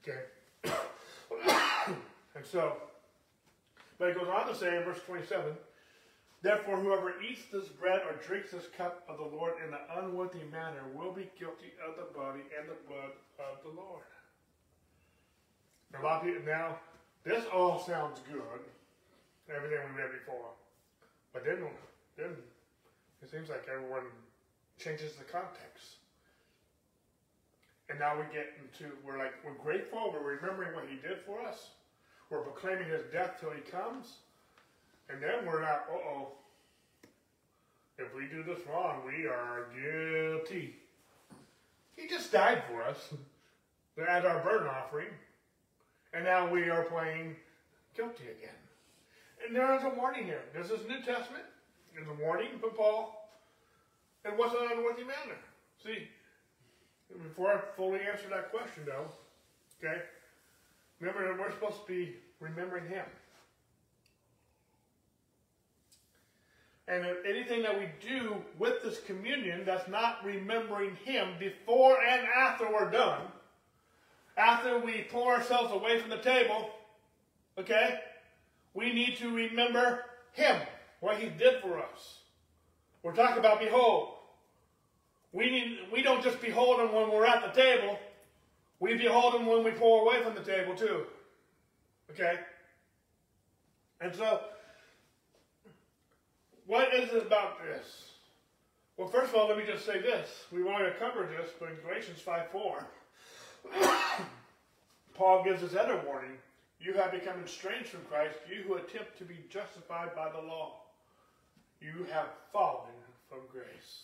Okay? 0.00 0.22
and 2.34 2.44
so, 2.44 2.76
but 3.98 4.08
it 4.08 4.18
goes 4.18 4.28
on 4.28 4.48
to 4.48 4.54
say 4.54 4.76
in 4.76 4.84
verse 4.84 5.00
27 5.06 5.52
Therefore, 6.42 6.76
whoever 6.76 7.14
eats 7.22 7.42
this 7.52 7.68
bread 7.68 8.02
or 8.02 8.16
drinks 8.26 8.50
this 8.50 8.66
cup 8.76 9.04
of 9.08 9.18
the 9.18 9.36
Lord 9.36 9.54
in 9.64 9.72
an 9.72 9.80
unworthy 10.02 10.42
manner 10.50 10.82
will 10.92 11.12
be 11.12 11.30
guilty 11.38 11.70
of 11.86 11.94
the 11.94 12.18
body 12.18 12.42
and 12.58 12.68
the 12.68 12.74
blood 12.88 13.14
of 13.38 13.62
the 13.62 13.70
Lord. 13.80 14.02
A 15.98 16.02
lot 16.02 16.20
of 16.20 16.26
people, 16.26 16.42
now, 16.44 16.78
this 17.22 17.44
all 17.54 17.78
sounds 17.78 18.18
good, 18.26 18.60
everything 19.54 19.78
we 19.94 20.02
read 20.02 20.10
before. 20.18 20.50
But 21.32 21.44
then, 21.44 21.62
then 22.16 22.36
it 23.22 23.30
seems 23.30 23.48
like 23.48 23.66
everyone 23.72 24.04
changes 24.78 25.14
the 25.14 25.24
context. 25.24 25.96
And 27.88 27.98
now 27.98 28.16
we 28.16 28.24
get 28.32 28.52
into, 28.60 28.92
we're 29.04 29.18
like, 29.18 29.34
we're 29.44 29.54
grateful, 29.62 30.12
we're 30.12 30.36
remembering 30.36 30.74
what 30.74 30.84
he 30.88 30.96
did 30.96 31.18
for 31.20 31.40
us. 31.42 31.70
We're 32.30 32.40
proclaiming 32.40 32.88
his 32.88 33.02
death 33.12 33.36
till 33.40 33.50
he 33.50 33.60
comes. 33.60 34.14
And 35.10 35.22
then 35.22 35.44
we're 35.46 35.60
not, 35.60 35.84
uh 35.90 35.96
oh, 35.96 36.28
if 37.98 38.14
we 38.14 38.26
do 38.26 38.42
this 38.42 38.60
wrong, 38.66 39.02
we 39.06 39.26
are 39.26 39.66
guilty. 39.74 40.76
He 41.96 42.08
just 42.08 42.32
died 42.32 42.62
for 42.70 42.82
us 42.82 43.12
as 44.08 44.24
our 44.24 44.42
burnt 44.42 44.66
offering. 44.66 45.08
And 46.14 46.24
now 46.24 46.50
we 46.50 46.70
are 46.70 46.84
playing 46.84 47.36
guilty 47.94 48.24
again. 48.24 48.56
And 49.46 49.54
there 49.54 49.74
is 49.76 49.82
a 49.82 49.90
warning 49.90 50.24
here. 50.24 50.42
This 50.54 50.70
is 50.70 50.86
New 50.88 51.02
Testament. 51.02 51.44
There's 51.94 52.08
a 52.08 52.22
warning 52.22 52.58
from 52.60 52.70
Paul. 52.70 53.28
And 54.24 54.38
what's 54.38 54.54
an 54.54 54.68
unworthy 54.70 55.02
manner? 55.02 55.38
See, 55.82 56.08
before 57.22 57.52
I 57.52 57.60
fully 57.76 58.00
answer 58.00 58.28
that 58.30 58.50
question, 58.50 58.84
though, 58.86 59.06
okay, 59.82 60.02
remember 61.00 61.36
we're 61.38 61.50
supposed 61.50 61.80
to 61.80 61.86
be 61.86 62.16
remembering 62.40 62.88
Him. 62.88 63.04
And 66.88 67.04
anything 67.26 67.62
that 67.62 67.78
we 67.78 67.88
do 68.06 68.36
with 68.58 68.82
this 68.82 69.00
communion 69.00 69.64
that's 69.64 69.88
not 69.88 70.24
remembering 70.24 70.96
Him 71.04 71.34
before 71.38 71.96
and 72.00 72.26
after 72.26 72.70
we're 72.70 72.90
done, 72.90 73.22
after 74.36 74.78
we 74.78 75.06
pull 75.10 75.26
ourselves 75.26 75.72
away 75.72 76.00
from 76.00 76.10
the 76.10 76.18
table, 76.18 76.70
okay, 77.58 78.00
we 78.74 78.92
need 78.92 79.16
to 79.18 79.30
remember 79.34 80.04
Him 80.32 80.56
what 81.02 81.18
he 81.18 81.28
did 81.28 81.60
for 81.60 81.80
us. 81.80 82.20
We're 83.02 83.12
talking 83.12 83.38
about 83.38 83.58
behold. 83.58 84.14
We 85.32 85.50
need 85.50 85.78
we 85.92 86.00
don't 86.00 86.22
just 86.22 86.40
behold 86.40 86.78
him 86.78 86.94
when 86.94 87.10
we're 87.10 87.26
at 87.26 87.42
the 87.42 87.60
table. 87.60 87.98
We 88.78 88.94
behold 88.94 89.34
him 89.34 89.46
when 89.46 89.64
we 89.64 89.72
pull 89.72 90.06
away 90.06 90.22
from 90.22 90.34
the 90.34 90.42
table 90.42 90.76
too. 90.76 91.06
Okay? 92.12 92.38
And 94.00 94.14
so 94.14 94.42
what 96.66 96.94
is 96.94 97.12
it 97.12 97.26
about 97.26 97.60
this? 97.64 98.12
Well, 98.96 99.08
first 99.08 99.30
of 99.30 99.34
all, 99.34 99.48
let 99.48 99.58
me 99.58 99.64
just 99.66 99.84
say 99.84 100.00
this. 100.00 100.28
We've 100.52 100.66
already 100.66 100.96
covered 100.98 101.30
this, 101.30 101.50
but 101.58 101.70
in 101.70 101.76
Galatians 101.84 102.20
5 102.20 102.48
4, 102.52 102.86
Paul 105.14 105.42
gives 105.42 105.64
us 105.64 105.74
other 105.74 106.00
warning. 106.06 106.36
You 106.78 106.92
have 106.94 107.10
become 107.10 107.42
estranged 107.42 107.88
from 107.88 108.04
Christ, 108.04 108.36
you 108.48 108.62
who 108.62 108.74
attempt 108.74 109.18
to 109.18 109.24
be 109.24 109.38
justified 109.50 110.14
by 110.14 110.30
the 110.30 110.46
law 110.46 110.81
you 111.82 112.04
have 112.12 112.26
fallen 112.52 112.94
from 113.28 113.40
grace. 113.50 114.02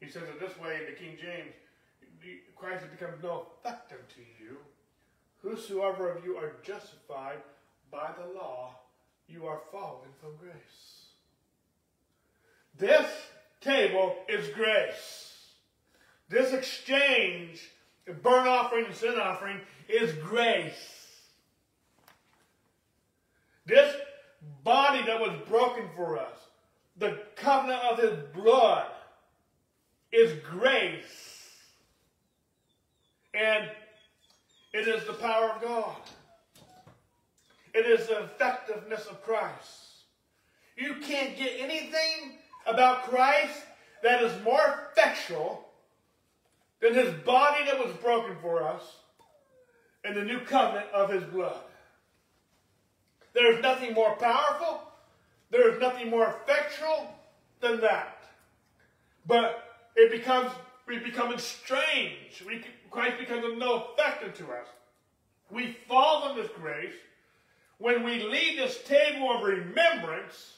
He 0.00 0.08
says 0.08 0.24
it 0.24 0.40
this 0.40 0.58
way 0.58 0.80
in 0.80 0.86
the 0.86 0.98
King 0.98 1.16
James 1.20 1.54
Christ 2.56 2.82
has 2.82 2.90
become 2.90 3.14
no 3.22 3.46
effect 3.64 3.92
unto 3.92 4.20
you. 4.40 4.56
Whosoever 5.42 6.10
of 6.10 6.24
you 6.24 6.36
are 6.36 6.52
justified 6.62 7.38
by 7.90 8.10
the 8.16 8.38
law, 8.38 8.76
you 9.28 9.46
are 9.46 9.60
fallen 9.72 10.08
from 10.20 10.36
grace. 10.36 11.08
This 12.78 13.08
table 13.60 14.14
is 14.28 14.48
grace. 14.50 15.32
This 16.28 16.52
exchange, 16.52 17.68
burnt 18.22 18.46
offering 18.46 18.86
and 18.86 18.94
sin 18.94 19.14
offering, 19.20 19.60
is 19.88 20.12
grace. 20.14 21.08
This 23.66 23.94
body 24.64 25.04
that 25.06 25.20
was 25.20 25.36
broken 25.48 25.84
for 25.96 26.18
us 26.18 26.38
the 26.96 27.18
covenant 27.36 27.82
of 27.82 27.98
his 27.98 28.18
blood 28.34 28.86
is 30.12 30.32
grace. 30.50 31.56
And 33.34 33.68
it 34.72 34.86
is 34.86 35.04
the 35.06 35.14
power 35.14 35.50
of 35.50 35.62
God. 35.62 35.96
It 37.74 37.86
is 37.86 38.06
the 38.08 38.24
effectiveness 38.24 39.06
of 39.06 39.22
Christ. 39.22 40.04
You 40.76 40.96
can't 40.96 41.36
get 41.36 41.52
anything 41.58 42.36
about 42.66 43.04
Christ 43.04 43.62
that 44.02 44.22
is 44.22 44.32
more 44.42 44.90
effectual 44.90 45.66
than 46.80 46.94
his 46.94 47.12
body 47.24 47.64
that 47.64 47.78
was 47.78 47.94
broken 47.96 48.36
for 48.42 48.62
us 48.62 48.82
and 50.04 50.16
the 50.16 50.24
new 50.24 50.40
covenant 50.40 50.86
of 50.92 51.10
his 51.10 51.22
blood. 51.24 51.60
There 53.32 53.54
is 53.54 53.62
nothing 53.62 53.94
more 53.94 54.16
powerful 54.16 54.82
there 55.52 55.72
is 55.72 55.80
nothing 55.80 56.10
more 56.10 56.34
effectual 56.42 57.14
than 57.60 57.80
that. 57.82 58.18
But 59.26 59.62
it 59.94 60.10
becomes, 60.10 60.50
we 60.88 60.98
become 60.98 61.32
estranged. 61.32 62.44
We, 62.44 62.64
Christ 62.90 63.18
becomes 63.18 63.44
of 63.44 63.58
no 63.58 63.84
effect 63.84 64.24
unto 64.24 64.50
us. 64.50 64.66
We 65.50 65.76
fall 65.86 66.26
from 66.26 66.38
this 66.38 66.50
grace 66.58 66.94
when 67.78 68.02
we 68.02 68.22
leave 68.22 68.56
this 68.56 68.82
table 68.84 69.30
of 69.30 69.44
remembrance 69.44 70.56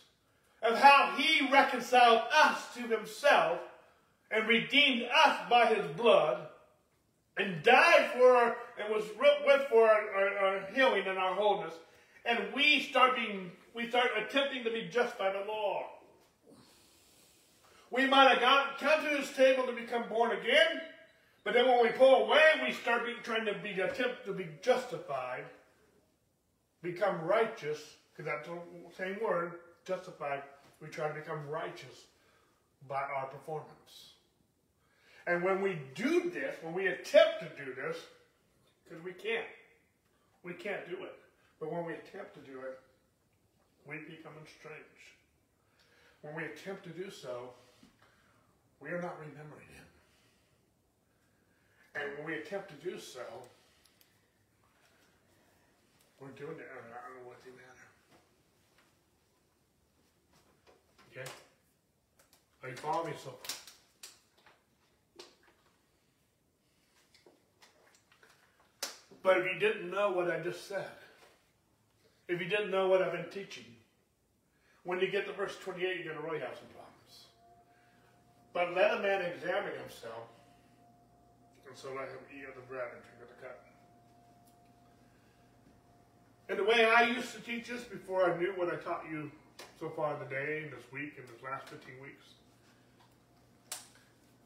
of 0.63 0.79
how 0.79 1.15
he 1.19 1.51
reconciled 1.51 2.23
us 2.33 2.73
to 2.75 2.83
himself 2.83 3.59
and 4.31 4.49
redeemed 4.49 5.03
us 5.25 5.39
by 5.51 5.67
his 5.67 5.87
blood 5.97 6.47
and 7.37 7.63
died 7.65 8.11
for 8.13 8.37
our, 8.37 8.57
and 8.79 8.95
was 8.95 9.05
with 9.19 9.63
for 9.69 9.89
our, 9.89 10.11
our, 10.15 10.39
our 10.39 10.61
healing 10.73 11.07
and 11.07 11.19
our 11.19 11.35
wholeness. 11.35 11.75
And 12.25 12.39
we 12.55 12.81
start 12.81 13.17
being 13.17 13.51
we 13.75 13.89
start 13.89 14.11
attempting 14.17 14.65
to 14.65 14.71
be 14.71 14.89
just 14.91 15.19
by 15.19 15.33
the 15.33 15.45
law. 15.47 15.83
We 17.91 18.07
might 18.07 18.39
have 18.39 18.79
come 18.79 19.05
to 19.05 19.17
this 19.17 19.35
table 19.37 19.65
to 19.65 19.73
become 19.73 20.09
born 20.09 20.33
again, 20.33 20.81
but 21.43 21.55
then 21.55 21.67
when 21.67 21.83
we 21.83 21.91
pull 21.91 22.25
away, 22.25 22.43
we 22.67 22.73
start 22.73 23.05
being, 23.05 23.19
trying 23.23 23.45
to 23.47 23.55
be 23.63 23.81
attempt 23.81 24.25
to 24.27 24.33
be 24.33 24.49
justified, 24.63 25.45
become 26.83 27.21
righteous, 27.23 27.79
because 28.13 28.33
that's 28.33 28.49
the 28.49 28.59
same 28.97 29.19
word, 29.23 29.53
justified, 29.85 30.43
we 30.81 30.89
try 30.89 31.09
to 31.09 31.15
become 31.15 31.49
righteous 31.49 32.07
by 32.89 33.03
our 33.17 33.27
performance. 33.27 34.13
And 35.27 35.43
when 35.43 35.63
we 35.63 35.79
do 35.95 36.31
this, 36.31 36.55
when 36.63 36.75
we 36.75 36.87
attempt 36.87 37.41
to 37.41 37.65
do 37.65 37.75
this, 37.75 37.97
because 38.85 39.03
we 39.05 39.13
can't, 39.13 39.47
we 40.43 40.53
can't 40.53 40.89
do 40.89 40.97
it. 41.05 41.19
But 41.61 41.73
when 41.73 41.85
we 41.85 41.95
attempt 41.95 42.35
to 42.35 42.41
do 42.41 42.59
it, 42.61 42.79
we 43.89 43.97
become 43.99 44.33
estranged. 44.45 44.85
When 46.23 46.35
we 46.35 46.45
attempt 46.45 46.85
to 46.85 46.91
do 46.91 47.11
so, 47.11 47.51
we 48.81 48.89
are 48.89 49.01
not 49.01 49.19
remembering 49.21 49.69
Him. 49.75 49.85
And 51.95 52.19
when 52.19 52.27
we 52.27 52.35
attempt 52.35 52.69
to 52.69 52.89
do 52.89 52.99
so, 52.99 53.23
we're 56.21 56.29
doing 56.31 56.59
it 56.59 56.67
in 56.67 56.85
an 56.91 56.99
unworthy 57.21 57.51
manner. 57.51 57.89
Okay? 61.13 61.31
Are 62.63 62.69
you 62.71 62.77
following 62.77 63.11
me 63.11 63.17
so 63.23 63.31
far? 63.31 63.57
But 69.23 69.39
if 69.39 69.45
you 69.53 69.59
didn't 69.59 69.91
know 69.91 70.11
what 70.13 70.31
I 70.31 70.39
just 70.41 70.69
said, 70.69 70.87
if 72.29 72.41
you 72.41 72.47
didn't 72.47 72.71
know 72.71 72.89
what 72.89 73.03
I've 73.03 73.13
been 73.13 73.31
teaching, 73.31 73.65
when 74.85 75.01
you 75.01 75.09
get 75.11 75.27
to 75.27 75.33
verse 75.33 75.57
28, 75.63 75.97
you're 75.97 76.13
going 76.13 76.17
to 76.17 76.23
really 76.23 76.41
have 76.41 76.57
some 76.57 76.69
problems. 76.69 76.85
But 78.53 78.75
let 78.75 78.99
a 78.99 79.03
man 79.03 79.23
examine 79.23 79.73
himself, 79.81 80.29
and 81.67 81.77
so 81.77 81.89
let 81.89 82.09
him 82.09 82.21
eat 82.31 82.47
of 82.49 82.55
the 82.55 82.61
bread 82.69 82.89
and 82.93 83.03
drink 83.03 83.21
of 83.23 83.29
the 83.29 83.43
cup. 83.43 83.65
And 86.49 86.59
the 86.59 86.65
way 86.65 86.85
I 86.85 87.09
used 87.09 87.33
to 87.35 87.41
teach 87.41 87.69
this 87.69 87.83
before 87.83 88.31
I 88.31 88.39
knew 88.39 88.53
what 88.57 88.73
I 88.73 88.77
taught 88.77 89.05
you 89.11 89.31
so 89.81 89.89
far 89.89 90.15
in 90.15 90.21
the 90.21 90.27
day, 90.27 90.71
this 90.71 90.85
week, 90.93 91.15
and 91.17 91.27
this 91.27 91.43
last 91.43 91.69
15 91.69 91.95
weeks, 92.03 92.25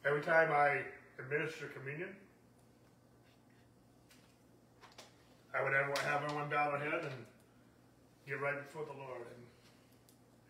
every 0.07 0.23
time 0.23 0.53
I 0.53 0.83
administer 1.19 1.67
communion, 1.67 2.15
I 5.53 5.63
would 5.63 5.73
have 5.73 6.23
everyone 6.23 6.49
bow 6.49 6.71
their 6.71 6.91
head 6.91 7.01
and 7.03 7.27
get 8.27 8.41
right 8.41 8.57
before 8.65 8.85
the 8.85 8.93
Lord 8.93 9.27
and 9.35 9.48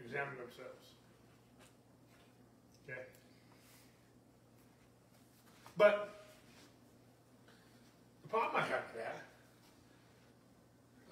examine 0.04 0.36
themselves. 0.36 0.88
Okay? 2.88 3.00
But 5.76 6.26
the 8.22 8.28
problem 8.28 8.62
I 8.62 8.66
have 8.66 8.82
with 8.92 9.02
that, 9.02 9.22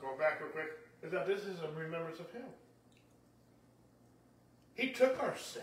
going 0.00 0.18
back 0.18 0.40
real 0.40 0.50
quick, 0.50 0.70
is 1.02 1.12
that 1.12 1.26
this 1.26 1.42
is 1.42 1.58
a 1.60 1.78
remembrance 1.78 2.20
of 2.20 2.30
Him. 2.32 2.42
He 4.74 4.90
took 4.90 5.22
our 5.22 5.36
sin, 5.36 5.62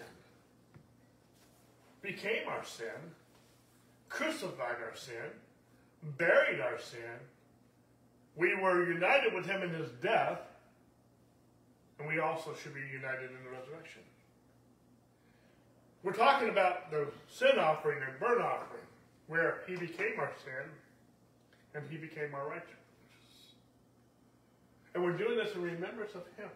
became 2.01 2.47
our 2.47 2.63
sin, 2.63 2.87
crucified 4.09 4.77
our 4.83 4.95
sin, 4.95 5.31
buried 6.17 6.59
our 6.59 6.79
sin. 6.79 6.99
We 8.35 8.55
were 8.55 8.91
united 8.91 9.33
with 9.33 9.45
Him 9.45 9.61
in 9.61 9.69
His 9.69 9.89
death, 10.01 10.39
and 12.03 12.13
we 12.13 12.19
also 12.19 12.53
should 12.53 12.73
be 12.73 12.81
united 12.91 13.29
in 13.29 13.37
the 13.43 13.49
resurrection. 13.49 14.01
We're 16.03 16.13
talking 16.13 16.49
about 16.49 16.91
the 16.91 17.07
sin 17.29 17.57
offering 17.57 17.99
and 18.03 18.19
burnt 18.19 18.41
offering, 18.41 18.83
where 19.27 19.61
He 19.67 19.75
became 19.77 20.19
our 20.19 20.31
sin 20.43 20.69
and 21.73 21.83
He 21.89 21.97
became 21.97 22.35
our 22.35 22.47
righteousness. 22.47 22.77
And 24.93 25.03
we're 25.03 25.17
doing 25.17 25.37
this 25.37 25.55
in 25.55 25.61
remembrance 25.61 26.13
of 26.13 26.23
Him, 26.37 26.49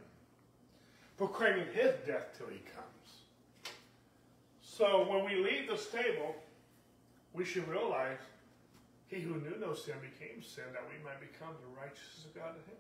proclaiming 1.18 1.66
His 1.74 1.94
death 2.06 2.38
till 2.38 2.48
He 2.48 2.62
comes. 2.76 3.74
So 4.62 5.10
when 5.10 5.24
we 5.24 5.36
leave 5.36 5.70
this 5.70 5.88
table, 5.88 6.36
we 7.34 7.46
should 7.46 7.68
realize 7.70 8.20
He 9.08 9.22
who 9.22 9.36
knew 9.36 9.56
no 9.62 9.74
sin 9.74 9.96
became 10.02 10.44
sin 10.44 10.66
that 10.74 10.84
we 10.92 11.02
might 11.06 11.22
become 11.22 11.56
the 11.62 11.80
righteousness 11.80 12.26
of 12.26 12.36
God 12.36 12.50
in 12.50 12.74
Him. 12.74 12.78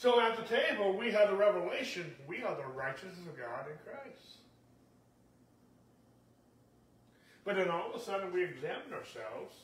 So 0.00 0.18
at 0.18 0.34
the 0.34 0.56
table, 0.56 0.96
we 0.96 1.12
have 1.12 1.28
the 1.28 1.36
revelation 1.36 2.14
we 2.26 2.42
are 2.42 2.56
the 2.56 2.66
righteousness 2.74 3.18
of 3.28 3.36
God 3.36 3.66
in 3.70 3.76
Christ. 3.84 4.38
But 7.44 7.56
then 7.56 7.68
all 7.68 7.90
of 7.90 8.00
a 8.00 8.02
sudden 8.02 8.32
we 8.32 8.42
examine 8.42 8.94
ourselves 8.94 9.54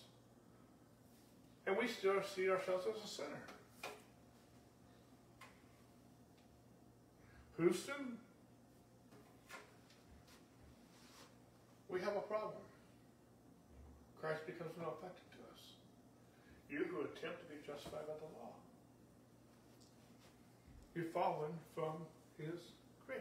and 1.66 1.74
we 1.74 1.88
still 1.88 2.22
see 2.22 2.50
ourselves 2.50 2.84
as 2.86 3.02
a 3.02 3.08
sinner. 3.08 3.46
Houston, 7.56 8.18
we 11.88 11.98
have 12.00 12.14
a 12.14 12.20
problem. 12.20 12.60
Christ 14.20 14.44
becomes 14.44 14.72
no 14.76 14.96
effective 14.98 15.24
to 15.32 15.38
us. 15.54 15.62
You 16.68 16.84
who 16.90 17.00
attempt 17.00 17.40
to 17.40 17.46
be 17.48 17.56
justified 17.66 18.06
by 18.06 18.18
the 18.20 18.38
law. 18.38 18.55
You've 20.96 21.10
fallen 21.12 21.50
from 21.74 21.92
his 22.38 22.58
grace. 23.06 23.20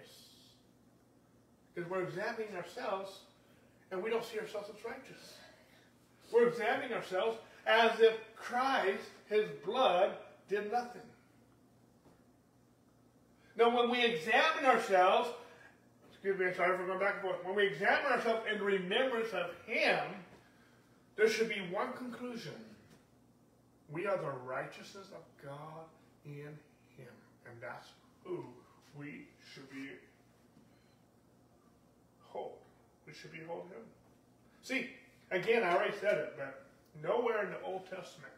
Because 1.74 1.90
we're 1.90 2.04
examining 2.04 2.56
ourselves 2.56 3.20
and 3.92 4.02
we 4.02 4.10
don't 4.10 4.24
see 4.24 4.40
ourselves 4.40 4.70
as 4.76 4.86
righteous. 4.86 5.34
We're 6.34 6.48
examining 6.48 6.94
ourselves 6.94 7.38
as 7.68 8.00
if 8.00 8.14
Christ, 8.38 9.04
his 9.28 9.50
blood, 9.66 10.14
did 10.48 10.72
nothing. 10.72 11.02
Now, 13.58 13.76
when 13.76 13.90
we 13.90 14.04
examine 14.04 14.66
ourselves, 14.66 15.30
excuse 16.12 16.40
me, 16.40 16.48
I'm 16.48 16.56
sorry 16.56 16.78
for 16.78 16.86
going 16.86 17.00
back 17.00 17.16
and 17.16 17.22
forth. 17.22 17.46
When 17.46 17.56
we 17.56 17.68
examine 17.68 18.12
ourselves 18.12 18.46
in 18.54 18.62
remembrance 18.62 19.30
of 19.32 19.52
Him, 19.66 20.00
there 21.16 21.30
should 21.30 21.50
be 21.50 21.62
one 21.72 21.94
conclusion. 21.94 22.54
We 23.90 24.08
are 24.08 24.18
the 24.18 24.32
righteousness 24.46 25.08
of 25.14 25.22
God 25.44 25.86
in 26.26 26.34
Him. 26.34 26.60
And 27.56 27.64
that's 27.64 27.88
who 28.26 28.44
we 28.98 29.28
should 29.54 29.70
be 29.70 29.88
hold. 32.20 32.58
We 33.08 33.14
should 33.14 33.32
be 33.32 33.40
hold 33.48 33.64
Him. 33.72 33.84
See, 34.62 34.90
again, 35.32 35.64
I 35.64 35.74
already 35.74 35.94
said 36.02 36.18
it, 36.18 36.34
but 36.38 36.66
nowhere 37.02 37.46
in 37.46 37.52
the 37.52 37.62
Old 37.66 37.86
Testament, 37.86 38.34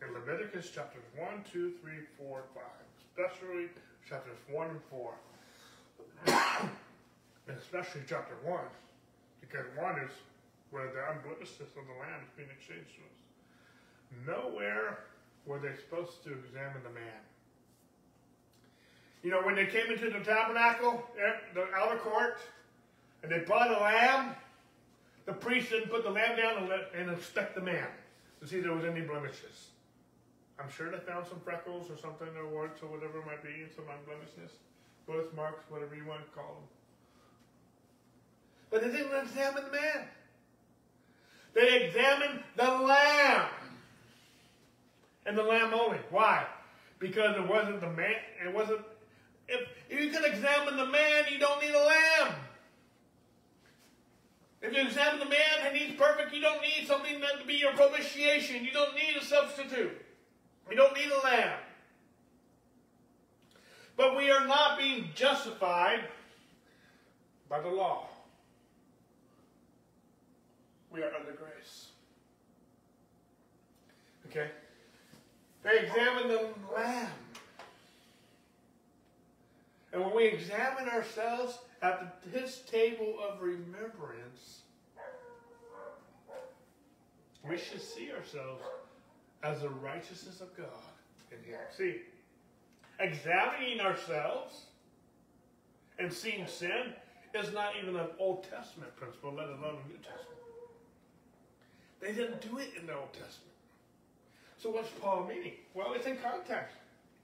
in 0.00 0.14
Leviticus 0.14 0.70
chapters 0.70 1.02
1, 1.16 1.44
2, 1.52 1.72
3, 1.82 1.92
4, 2.18 2.42
5, 2.54 2.62
especially 3.00 3.66
chapters 4.08 4.38
1 4.50 4.70
and 4.70 4.80
4. 4.88 5.14
and 7.48 7.56
especially 7.58 8.02
chapter 8.08 8.34
1, 8.44 8.60
because 9.42 9.66
1 9.76 9.98
is 9.98 10.12
where 10.70 10.86
the 10.86 11.02
unblemishness 11.12 11.68
of 11.76 11.84
the 11.84 11.96
land 12.00 12.22
is 12.24 12.32
being 12.36 12.48
exchanged 12.48 12.96
to 12.96 13.02
us. 13.04 13.20
Nowhere 14.26 15.04
were 15.46 15.58
they 15.58 15.74
supposed 15.76 16.22
to 16.24 16.32
examine 16.32 16.82
the 16.82 16.90
man. 16.90 17.22
You 19.26 19.32
know, 19.32 19.42
when 19.42 19.56
they 19.56 19.66
came 19.66 19.90
into 19.90 20.08
the 20.08 20.20
tabernacle, 20.20 21.04
eh, 21.18 21.32
the 21.52 21.66
outer 21.74 21.96
court, 21.96 22.38
and 23.24 23.32
they 23.32 23.40
brought 23.40 23.72
a 23.72 23.82
lamb, 23.82 24.36
the 25.24 25.32
priest 25.32 25.70
didn't 25.70 25.90
put 25.90 26.04
the 26.04 26.10
lamb 26.10 26.36
down 26.36 26.58
and, 26.58 26.68
let, 26.68 26.92
and 26.96 27.10
inspect 27.10 27.56
the 27.56 27.60
man 27.60 27.88
to 28.40 28.46
see 28.46 28.58
if 28.58 28.62
there 28.62 28.72
was 28.72 28.84
any 28.84 29.00
blemishes. 29.00 29.70
I'm 30.60 30.70
sure 30.70 30.92
they 30.92 30.98
found 30.98 31.26
some 31.26 31.40
freckles 31.40 31.90
or 31.90 31.96
something 31.96 32.28
or 32.38 32.46
warts 32.46 32.80
or 32.84 32.86
whatever 32.86 33.18
it 33.18 33.26
might 33.26 33.42
be, 33.42 33.62
and 33.64 33.70
some 33.74 33.86
unblemishedness, 33.86 34.52
birthmarks, 35.08 35.64
whatever 35.70 35.96
you 35.96 36.06
want 36.06 36.20
to 36.24 36.30
call 36.30 36.54
them. 36.54 36.68
But 38.70 38.82
they 38.82 38.96
didn't 38.96 39.26
examine 39.26 39.64
the 39.64 39.72
man. 39.72 40.06
They 41.52 41.82
examined 41.82 42.44
the 42.54 42.62
lamb. 42.62 43.48
And 45.26 45.36
the 45.36 45.42
lamb 45.42 45.74
only. 45.74 45.98
Why? 46.10 46.46
Because 47.00 47.36
it 47.36 47.48
wasn't 47.48 47.80
the 47.80 47.90
man, 47.90 48.14
it 48.46 48.54
wasn't, 48.54 48.82
if, 49.48 49.68
you 49.90 50.10
can 50.10 50.24
examine 50.24 50.76
the 50.76 50.86
man, 50.86 51.24
you 51.30 51.38
don't 51.38 51.60
need 51.60 51.74
a 51.74 51.84
lamb. 51.84 52.34
If 54.62 54.72
you 54.74 54.82
examine 54.82 55.20
the 55.20 55.26
man 55.26 55.38
and 55.64 55.76
he's 55.76 55.96
perfect, 55.96 56.34
you 56.34 56.40
don't 56.40 56.60
need 56.60 56.86
something 56.86 57.20
to 57.20 57.46
be 57.46 57.54
your 57.54 57.72
propitiation. 57.74 58.64
You 58.64 58.72
don't 58.72 58.94
need 58.94 59.16
a 59.20 59.24
substitute. 59.24 60.02
You 60.70 60.76
don't 60.76 60.94
need 60.94 61.10
a 61.10 61.24
lamb. 61.24 61.58
But 63.96 64.16
we 64.16 64.30
are 64.30 64.46
not 64.46 64.78
being 64.78 65.10
justified 65.14 66.00
by 67.48 67.60
the 67.60 67.68
law. 67.68 68.08
We 70.90 71.02
are 71.02 71.14
under 71.14 71.32
grace. 71.32 71.88
Okay? 74.26 74.50
They 75.62 75.86
examine 75.86 76.28
the 76.28 76.48
lamb. 76.74 77.10
And 79.96 80.04
when 80.04 80.14
we 80.14 80.24
examine 80.26 80.90
ourselves 80.90 81.58
at 81.80 82.18
his 82.30 82.58
table 82.70 83.16
of 83.26 83.40
remembrance, 83.40 84.60
we 87.48 87.56
should 87.56 87.80
see 87.80 88.10
ourselves 88.12 88.62
as 89.42 89.62
the 89.62 89.70
righteousness 89.70 90.42
of 90.42 90.54
God 90.54 90.66
in 91.32 91.38
Him. 91.50 91.60
See, 91.74 92.02
examining 93.00 93.80
ourselves 93.80 94.66
and 95.98 96.12
seeing 96.12 96.46
sin 96.46 96.92
is 97.32 97.54
not 97.54 97.72
even 97.82 97.96
an 97.96 98.08
Old 98.18 98.44
Testament 98.50 98.94
principle, 98.96 99.32
let 99.32 99.48
alone 99.48 99.78
a 99.82 99.88
New 99.88 99.96
Testament. 99.96 100.40
They 102.00 102.12
didn't 102.12 102.42
do 102.42 102.58
it 102.58 102.72
in 102.78 102.86
the 102.86 102.94
Old 102.94 103.14
Testament. 103.14 103.54
So 104.58 104.68
what's 104.68 104.90
Paul 105.00 105.26
meaning? 105.26 105.54
Well, 105.72 105.94
it's 105.94 106.06
in 106.06 106.18
context. 106.18 106.76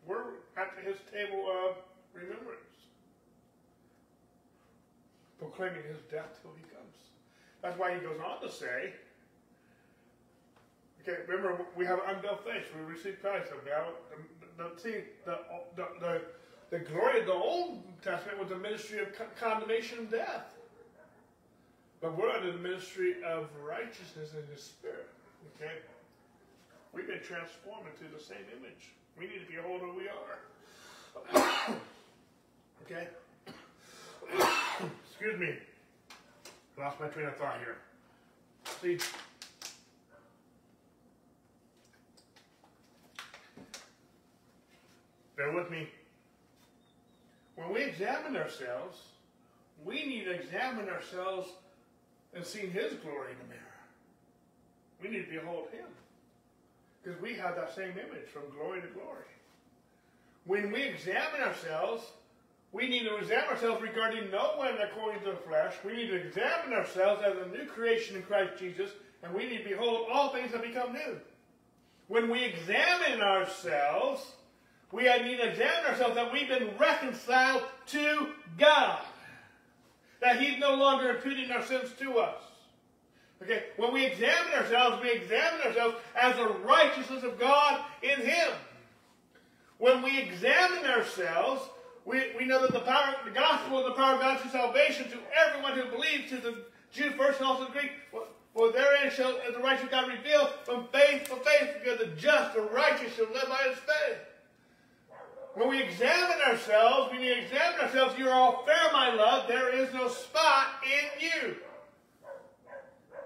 We're 0.06 0.24
at 0.56 0.70
his 0.82 0.96
table 1.12 1.44
of 1.66 1.76
remembrance, 2.14 2.88
proclaiming 5.38 5.82
his 5.88 6.00
death 6.10 6.38
till 6.42 6.52
he 6.56 6.62
comes. 6.74 6.96
That's 7.62 7.78
why 7.78 7.94
he 7.94 8.00
goes 8.00 8.18
on 8.20 8.40
to 8.42 8.50
say, 8.52 8.92
okay, 11.02 11.22
remember, 11.28 11.64
we 11.76 11.84
have 11.86 12.00
unveiled 12.06 12.40
face. 12.40 12.64
We 12.76 12.92
receive 12.92 13.20
Christ. 13.20 13.52
We 13.64 13.70
have, 13.70 13.86
the, 14.56 14.70
the, 15.24 15.38
the, 15.76 15.86
the, 16.00 16.20
the 16.70 16.78
glory 16.78 17.20
of 17.20 17.26
the 17.26 17.32
Old 17.32 17.82
Testament 18.02 18.38
was 18.38 18.48
the 18.48 18.56
ministry 18.56 19.00
of 19.00 19.08
condemnation 19.38 19.98
and 19.98 20.10
death. 20.10 20.54
But 22.00 22.18
we're 22.18 22.30
under 22.30 22.50
the 22.50 22.58
ministry 22.58 23.22
of 23.24 23.48
righteousness 23.62 24.32
in 24.32 24.42
the 24.52 24.60
Spirit. 24.60 25.08
Okay? 25.54 25.74
We've 26.92 27.06
been 27.06 27.22
transformed 27.22 27.86
into 27.86 28.12
the 28.12 28.20
same 28.22 28.44
image. 28.58 28.90
We 29.18 29.26
need 29.26 29.46
to 29.46 29.52
behold 29.52 29.80
who 29.80 29.94
we 29.96 30.08
are. 30.08 31.74
okay? 32.84 33.08
Excuse 35.10 35.38
me. 35.38 35.54
Lost 36.78 37.00
my 37.00 37.08
train 37.08 37.26
of 37.26 37.36
thought 37.36 37.58
here. 37.58 37.76
See, 38.80 38.98
bear 45.36 45.52
with 45.52 45.70
me. 45.70 45.88
When 47.56 47.72
we 47.72 47.82
examine 47.82 48.36
ourselves, 48.36 48.98
we 49.84 50.06
need 50.06 50.24
to 50.24 50.32
examine 50.32 50.88
ourselves 50.88 51.48
and 52.34 52.44
see 52.44 52.66
His 52.66 52.94
glory 52.94 53.32
in 53.32 53.38
the 53.38 53.54
mirror. 53.54 53.62
We 55.02 55.10
need 55.10 55.26
to 55.26 55.40
behold 55.40 55.68
Him. 55.72 55.86
Because 57.02 57.20
we 57.20 57.34
have 57.34 57.56
that 57.56 57.74
same 57.74 57.90
image 57.90 58.28
from 58.32 58.42
glory 58.56 58.80
to 58.80 58.86
glory. 58.88 59.26
When 60.44 60.72
we 60.72 60.82
examine 60.82 61.40
ourselves, 61.40 62.04
we 62.72 62.88
need 62.88 63.04
to 63.04 63.16
examine 63.16 63.50
ourselves 63.50 63.82
regarding 63.82 64.30
no 64.30 64.52
one 64.56 64.78
according 64.80 65.22
to 65.22 65.32
the 65.32 65.36
flesh. 65.36 65.74
We 65.84 65.94
need 65.94 66.08
to 66.08 66.16
examine 66.16 66.72
ourselves 66.72 67.22
as 67.24 67.36
a 67.36 67.56
new 67.56 67.66
creation 67.66 68.16
in 68.16 68.22
Christ 68.22 68.58
Jesus, 68.58 68.90
and 69.22 69.34
we 69.34 69.46
need 69.46 69.58
to 69.58 69.68
behold 69.68 70.08
all 70.10 70.30
things 70.30 70.52
that 70.52 70.62
become 70.62 70.94
new. 70.94 71.20
When 72.08 72.30
we 72.30 72.42
examine 72.44 73.20
ourselves, 73.20 74.26
we 74.90 75.02
need 75.02 75.36
to 75.36 75.50
examine 75.50 75.90
ourselves 75.90 76.14
that 76.14 76.32
we've 76.32 76.48
been 76.48 76.70
reconciled 76.78 77.62
to 77.88 78.28
God. 78.58 79.00
That 80.20 80.40
He's 80.40 80.58
no 80.58 80.74
longer 80.74 81.10
imputing 81.10 81.50
our 81.50 81.62
sins 81.62 81.90
to 82.00 82.18
us. 82.18 82.42
Okay, 83.42 83.64
when 83.76 83.92
we 83.92 84.06
examine 84.06 84.52
ourselves, 84.54 85.02
we 85.02 85.10
examine 85.10 85.60
ourselves 85.66 85.96
as 86.20 86.36
the 86.36 86.48
righteousness 86.64 87.24
of 87.24 87.38
God 87.38 87.84
in 88.02 88.24
Him. 88.24 88.52
When 89.78 90.02
we 90.02 90.20
examine 90.20 90.84
ourselves, 90.86 91.68
we, 92.04 92.32
we 92.36 92.44
know 92.44 92.60
that 92.62 92.72
the 92.72 92.80
power, 92.80 93.14
the 93.24 93.30
gospel 93.30 93.80
is 93.80 93.86
the 93.86 93.92
power 93.92 94.14
of 94.14 94.20
God 94.20 94.42
to 94.42 94.48
salvation 94.48 95.10
to 95.10 95.18
everyone 95.46 95.78
who 95.78 95.84
believes, 95.90 96.30
to 96.30 96.36
the 96.38 96.64
Jew 96.92 97.10
first 97.12 97.38
and 97.38 97.48
also 97.48 97.66
the 97.66 97.72
Greek. 97.72 97.92
For 98.54 98.70
therein 98.70 99.10
shall 99.10 99.38
the 99.52 99.60
righteous 99.60 99.88
God 99.90 100.08
revealed 100.08 100.50
from 100.64 100.88
faith 100.92 101.24
to 101.24 101.36
faith, 101.36 101.76
because 101.82 101.98
the 102.00 102.08
just, 102.16 102.54
the 102.54 102.62
righteous 102.62 103.14
shall 103.14 103.32
live 103.32 103.48
by 103.48 103.68
his 103.68 103.78
faith. 103.78 104.18
When 105.54 105.68
we 105.68 105.82
examine 105.82 106.40
ourselves, 106.46 107.12
when 107.12 107.20
we 107.20 107.30
examine 107.32 107.80
ourselves, 107.80 108.18
you 108.18 108.28
are 108.28 108.32
all 108.32 108.64
fair, 108.64 108.92
my 108.92 109.14
love. 109.14 109.48
There 109.48 109.74
is 109.74 109.92
no 109.92 110.08
spot 110.08 110.66
in 110.84 111.28
you. 111.28 111.56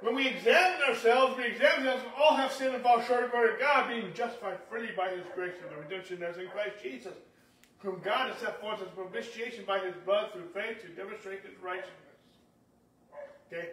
When 0.00 0.14
we 0.14 0.28
examine 0.28 0.82
ourselves, 0.88 1.36
we 1.36 1.44
examine 1.44 1.88
ourselves, 1.88 2.12
all 2.20 2.36
have 2.36 2.52
sinned 2.52 2.74
and 2.74 2.82
fall 2.82 3.00
short 3.02 3.24
of 3.24 3.30
glory 3.30 3.54
of 3.54 3.60
God, 3.60 3.88
being 3.88 4.12
justified 4.12 4.58
freely 4.68 4.90
by 4.96 5.10
his 5.10 5.22
grace 5.34 5.54
and 5.62 5.70
the 5.70 5.82
redemption 5.82 6.20
that 6.20 6.30
is 6.30 6.38
in 6.38 6.48
Christ 6.48 6.76
Jesus, 6.82 7.14
whom 7.78 8.00
God 8.04 8.30
has 8.30 8.38
set 8.40 8.60
forth 8.60 8.80
as 8.82 8.88
propitiation 8.88 9.64
by 9.66 9.78
his 9.78 9.94
blood 10.04 10.32
through 10.32 10.48
faith 10.54 10.82
to 10.82 10.88
demonstrate 10.88 11.42
his 11.42 11.54
righteousness. 11.62 11.92
Okay? 13.52 13.70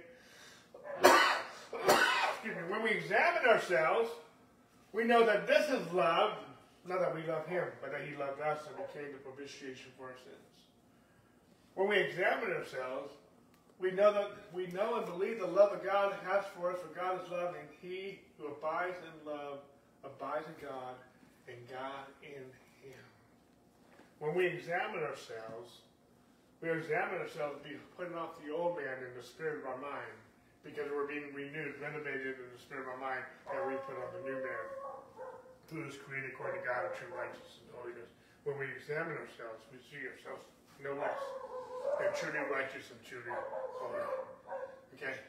Excuse 1.01 2.56
me. 2.56 2.62
When 2.70 2.84
we 2.84 2.91
examine 2.91 3.45
ourselves, 3.47 4.10
we 4.91 5.04
know 5.04 5.26
that 5.26 5.47
this 5.47 5.70
is 5.70 5.91
love, 5.93 6.34
not 6.88 6.99
that 6.99 7.16
we 7.16 7.24
love 7.24 7.47
him, 7.47 7.66
but 7.82 7.91
that 7.91 8.01
he 8.08 8.16
loved 8.16 8.41
us 8.41 8.60
and 8.68 8.76
became 8.78 9.12
the 9.12 9.20
propitiation 9.20 9.91
for 9.97 10.08
our 10.08 10.18
sins. 10.24 10.54
When 11.76 11.89
we 11.89 11.97
examine 11.97 12.51
ourselves, 12.51 13.12
we 13.80 13.91
know 13.91 14.14
that 14.14 14.32
we 14.54 14.68
know 14.68 14.97
and 14.97 15.06
believe 15.06 15.39
the 15.39 15.47
love 15.47 15.74
of 15.74 15.84
God 15.84 16.14
has 16.26 16.45
for 16.56 16.72
us, 16.72 16.78
for 16.80 16.93
God 16.95 17.24
is 17.24 17.32
love, 17.32 17.56
and 17.60 17.68
he 17.82 18.20
who 18.38 18.47
abides 18.47 18.97
in 19.01 19.32
love 19.32 19.60
abides 20.04 20.45
in 20.47 20.68
God, 20.68 20.95
and 21.47 21.58
God 21.70 22.06
in 22.22 22.30
him. 22.30 22.62
When 24.24 24.39
we 24.39 24.47
examine 24.47 25.03
ourselves, 25.03 25.84
we 26.63 26.71
examine 26.71 27.19
ourselves 27.19 27.59
to 27.59 27.63
be 27.67 27.76
putting 27.99 28.15
off 28.15 28.39
the 28.39 28.55
old 28.55 28.80
man 28.80 29.03
in 29.03 29.11
the 29.19 29.26
spirit 29.26 29.59
of 29.59 29.67
our 29.67 29.76
mind, 29.84 30.15
because 30.63 30.88
we're 30.88 31.11
being 31.11 31.36
renewed, 31.36 31.76
renovated 31.84 32.39
in 32.39 32.47
the 32.55 32.61
spirit 32.63 32.88
of 32.88 32.95
our 32.95 33.01
mind, 33.03 33.19
and 33.51 33.59
we 33.67 33.76
put 33.84 33.99
on 33.99 34.07
the 34.15 34.24
new 34.24 34.39
man, 34.39 34.65
who 35.67 35.84
is 35.84 35.99
created 36.07 36.32
according 36.32 36.63
to 36.63 36.63
God 36.63 36.88
in 36.88 36.95
true 36.95 37.11
righteousness 37.11 37.67
and 37.67 37.76
holiness. 37.76 38.07
When 38.47 38.55
we 38.55 38.71
examine 38.71 39.19
ourselves, 39.19 39.59
we 39.76 39.84
see 39.91 39.99
ourselves 40.07 40.47
no 40.80 40.95
less 40.95 41.19
and 41.99 42.15
truly 42.15 42.47
righteous 42.47 42.95
and 42.95 43.03
truly 43.03 43.28
holy. 43.28 44.07
Okay? 44.95 45.19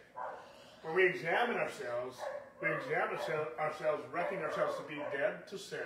When 0.86 0.94
we 0.94 1.10
examine 1.10 1.58
ourselves, 1.58 2.22
we 2.62 2.70
examine 2.70 3.18
ourselves, 3.58 4.06
reckoning 4.14 4.46
ourselves 4.46 4.78
to 4.78 4.86
be 4.86 5.02
dead 5.10 5.50
to 5.50 5.58
sin 5.58 5.82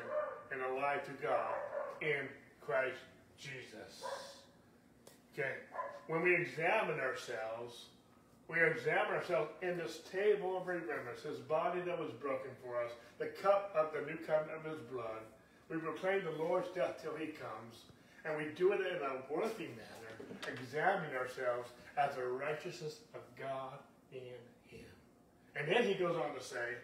and 0.53 0.61
alive 0.61 1.09
to 1.09 1.15
God 1.25 1.57
in 2.05 2.29
Christ 2.69 3.01
Jesus. 3.41 4.05
Okay? 5.33 5.57
When 6.07 6.21
we 6.23 6.37
examine 6.37 7.01
ourselves, 7.01 7.87
we 8.47 8.61
examine 8.61 9.15
ourselves 9.15 9.49
in 9.63 9.79
this 9.79 10.01
table 10.13 10.59
of 10.59 10.67
remembrance, 10.67 11.23
his 11.23 11.39
body 11.39 11.81
that 11.81 11.99
was 11.99 12.11
broken 12.21 12.51
for 12.63 12.77
us, 12.85 12.93
the 13.19 13.33
cup 13.41 13.73
of 13.75 13.95
the 13.95 14.05
new 14.05 14.19
covenant 14.19 14.61
of 14.61 14.71
his 14.71 14.81
blood. 14.93 15.25
We 15.71 15.79
proclaim 15.79 16.25
the 16.25 16.43
Lord's 16.43 16.69
death 16.75 17.01
till 17.01 17.17
he 17.17 17.29
comes, 17.29 17.89
and 18.27 18.37
we 18.37 18.53
do 18.55 18.73
it 18.73 18.81
in 18.81 19.01
a 19.01 19.33
worthy 19.33 19.69
manner 19.73 19.89
examine 20.47 21.15
ourselves 21.17 21.71
as 21.97 22.17
the 22.17 22.27
righteousness 22.27 23.01
of 23.15 23.21
God 23.39 23.79
in 24.13 24.21
him. 24.69 24.87
And 25.57 25.69
then 25.69 25.85
he 25.85 25.95
goes 25.95 26.17
on 26.17 26.35
to 26.35 26.43
say, 26.43 26.77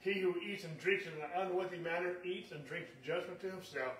He 0.00 0.20
who 0.20 0.34
eats 0.40 0.64
and 0.64 0.78
drinks 0.78 1.04
in 1.06 1.12
an 1.12 1.46
unworthy 1.46 1.78
manner 1.78 2.14
eats 2.24 2.50
and 2.50 2.66
drinks 2.66 2.90
judgment 3.04 3.40
to 3.40 3.50
himself, 3.50 3.92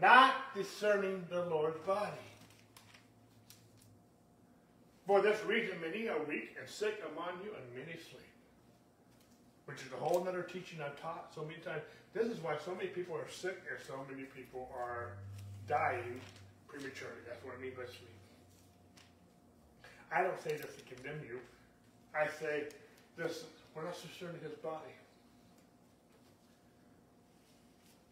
not 0.00 0.54
discerning 0.54 1.24
the 1.30 1.44
Lord's 1.46 1.78
body. 1.86 2.12
For 5.06 5.22
this 5.22 5.42
reason, 5.44 5.80
many 5.80 6.08
are 6.08 6.22
weak 6.24 6.56
and 6.58 6.68
sick 6.68 7.00
among 7.12 7.40
you, 7.44 7.50
and 7.54 7.74
many 7.74 7.98
sleep. 7.98 8.22
Which 9.66 9.82
is 9.82 9.92
a 9.92 9.96
whole 9.96 10.26
other 10.26 10.42
teaching 10.42 10.80
I've 10.80 11.00
taught 11.00 11.32
so 11.34 11.42
many 11.42 11.58
times. 11.58 11.82
This 12.12 12.26
is 12.26 12.42
why 12.42 12.56
so 12.64 12.74
many 12.74 12.88
people 12.88 13.14
are 13.14 13.28
sick 13.28 13.58
and 13.68 13.78
so 13.86 13.94
many 14.10 14.24
people 14.24 14.70
are 14.74 15.12
dying 15.68 16.20
prematurely. 16.66 17.20
That's 17.26 17.44
what 17.44 17.54
I 17.58 17.62
mean 17.62 17.72
by 17.76 17.84
sleep. 17.84 18.16
I 20.12 20.22
don't 20.22 20.40
say 20.42 20.56
this 20.56 20.74
to 20.76 20.94
condemn 20.94 21.20
you. 21.28 21.40
I 22.14 22.26
say 22.40 22.64
this, 23.16 23.44
we're 23.74 23.84
not 23.84 23.94
discerning 24.00 24.40
his 24.42 24.54
body. 24.54 24.94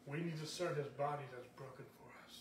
We 0.06 0.18
need 0.18 0.38
to 0.40 0.46
serve 0.46 0.76
his 0.76 0.88
body 0.88 1.24
that's 1.32 1.48
broken 1.56 1.84
for 1.98 2.08
us. 2.26 2.40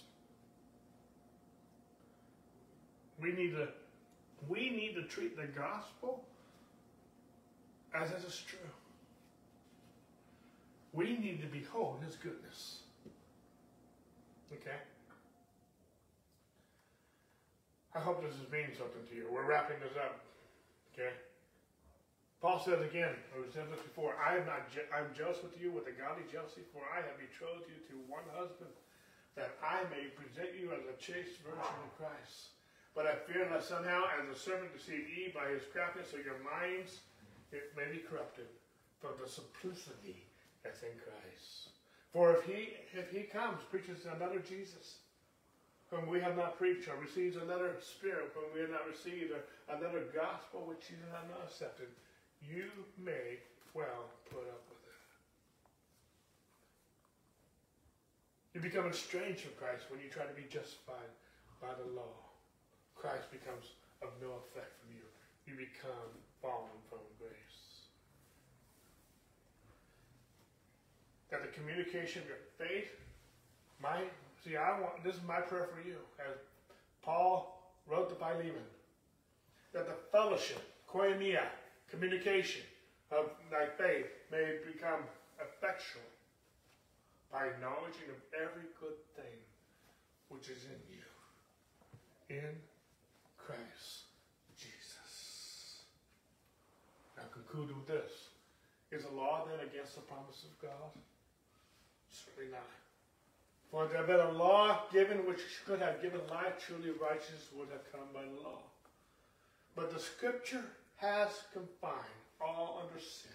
We 3.20 3.32
need 3.32 3.52
to 3.52 3.68
we 4.50 4.70
need 4.70 4.96
to 4.96 5.04
treat 5.04 5.38
the 5.38 5.48
gospel 5.48 6.26
as 7.94 8.12
it 8.12 8.24
is 8.28 8.44
true. 8.46 8.60
We 10.92 11.18
need 11.18 11.42
to 11.42 11.48
behold 11.48 12.00
his 12.06 12.16
goodness. 12.18 12.80
Okay? 14.52 14.78
I 17.96 18.00
hope 18.00 18.22
this 18.22 18.34
is 18.34 18.52
meaning 18.52 18.72
something 18.78 19.02
to 19.10 19.16
you. 19.16 19.28
We're 19.32 19.48
wrapping 19.48 19.78
this 19.80 19.98
up. 19.98 20.20
Okay? 20.94 21.10
Paul 22.44 22.60
says 22.60 22.84
again, 22.84 23.16
I 23.32 23.40
said 23.56 23.72
this 23.72 23.80
before, 23.88 24.20
I 24.20 24.36
am 24.36 24.44
not 24.44 24.68
je- 24.68 24.92
I'm 24.92 25.16
jealous 25.16 25.40
with 25.40 25.56
you 25.56 25.72
with 25.72 25.88
a 25.88 25.96
godly 25.96 26.28
jealousy, 26.28 26.68
for 26.76 26.84
I 26.92 27.00
have 27.00 27.16
betrothed 27.16 27.72
you 27.72 27.80
to 27.88 28.12
one 28.12 28.28
husband, 28.36 28.76
that 29.40 29.56
I 29.64 29.88
may 29.88 30.12
present 30.12 30.52
you 30.52 30.76
as 30.76 30.84
a 30.84 31.00
chaste 31.00 31.40
virgin 31.40 31.80
in 31.80 31.92
Christ. 31.96 32.60
But 32.92 33.08
I 33.08 33.16
fear 33.24 33.48
lest 33.48 33.72
somehow, 33.72 34.12
as 34.20 34.28
the 34.28 34.36
serpent 34.36 34.76
deceived 34.76 35.08
Eve 35.08 35.32
by 35.32 35.56
his 35.56 35.64
craftiness, 35.72 36.12
so 36.12 36.20
your 36.20 36.36
minds 36.44 37.00
it 37.56 37.72
may 37.80 37.88
be 37.88 38.04
corrupted 38.04 38.52
from 39.00 39.16
the 39.24 39.30
simplicity 39.32 40.28
that's 40.68 40.84
in 40.84 41.00
Christ. 41.00 41.80
For 42.12 42.36
if 42.36 42.44
he 42.44 42.76
if 42.92 43.08
he 43.08 43.24
comes, 43.24 43.64
preaches 43.72 44.04
another 44.04 44.44
Jesus, 44.44 45.00
whom 45.88 46.12
we 46.12 46.20
have 46.20 46.36
not 46.36 46.60
preached, 46.60 46.92
or 46.92 47.00
receives 47.00 47.40
another 47.40 47.80
spirit 47.80 48.36
whom 48.36 48.52
we 48.52 48.60
have 48.60 48.76
not 48.76 48.84
received, 48.84 49.32
or 49.32 49.48
another 49.72 50.12
gospel 50.12 50.68
which 50.68 50.92
you 50.92 51.00
have 51.16 51.32
not 51.32 51.48
accepted, 51.48 51.88
you 52.50 52.70
may 52.98 53.40
well 53.74 54.12
put 54.30 54.46
up 54.50 54.64
with 54.70 54.84
it. 54.86 55.02
You 58.54 58.62
become 58.62 58.86
estranged 58.88 59.42
from 59.42 59.54
Christ 59.58 59.86
when 59.90 60.00
you 60.00 60.10
try 60.10 60.26
to 60.26 60.34
be 60.34 60.46
justified 60.50 61.10
by 61.62 61.74
the 61.74 61.90
law. 61.96 62.34
Christ 62.96 63.32
becomes 63.32 63.66
of 64.02 64.10
no 64.22 64.40
effect 64.46 64.72
from 64.80 64.94
you. 64.94 65.06
You 65.48 65.56
become 65.56 66.12
fallen 66.42 66.78
from 66.90 67.00
grace. 67.20 67.90
That 71.32 71.42
the 71.42 71.50
communication 71.58 72.22
of 72.22 72.28
your 72.28 72.44
faith 72.58 72.92
might 73.82 74.12
see 74.44 74.56
I 74.56 74.80
want 74.80 75.04
this 75.04 75.16
is 75.16 75.22
my 75.28 75.40
prayer 75.40 75.68
for 75.74 75.88
you 75.88 75.98
as 76.20 76.38
Paul 77.02 77.74
wrote 77.88 78.10
to 78.10 78.16
Philemon. 78.16 78.68
That 79.74 79.88
the 79.88 79.96
fellowship, 80.12 80.62
koinonia, 80.88 81.44
communication 81.94 82.64
of 83.12 83.30
thy 83.52 83.70
faith 83.78 84.10
may 84.32 84.58
become 84.66 85.06
effectual 85.38 86.10
by 87.32 87.46
acknowledging 87.46 88.10
of 88.10 88.18
every 88.34 88.66
good 88.82 88.98
thing 89.16 89.38
which 90.30 90.50
is 90.50 90.66
in 90.66 90.82
you. 90.90 91.06
In 92.36 92.56
Christ 93.38 94.10
Jesus. 94.58 95.84
Now 97.16 97.24
conclude 97.32 97.70
with 97.76 97.88
this. 97.88 98.12
Is 98.92 99.04
the 99.06 99.16
law 99.16 99.46
then 99.46 99.68
against 99.68 99.94
the 99.94 100.02
promise 100.02 100.44
of 100.44 100.62
God? 100.62 100.90
Certainly 102.10 102.52
not. 102.52 102.74
For 103.70 103.88
there 103.88 104.04
been 104.04 104.20
a 104.20 104.32
law 104.32 104.84
given 104.92 105.26
which 105.28 105.42
could 105.66 105.80
have 105.80 106.02
given 106.02 106.22
life, 106.30 106.64
truly 106.66 106.92
righteous 106.92 107.50
would 107.56 107.70
have 107.70 107.92
come 107.92 108.10
by 108.14 108.22
the 108.22 108.42
law. 108.48 108.62
But 109.76 109.92
the 109.94 110.00
scripture 110.00 110.66
has 110.98 111.30
confined 111.52 112.22
all 112.42 112.84
under 112.84 113.00
sin, 113.00 113.32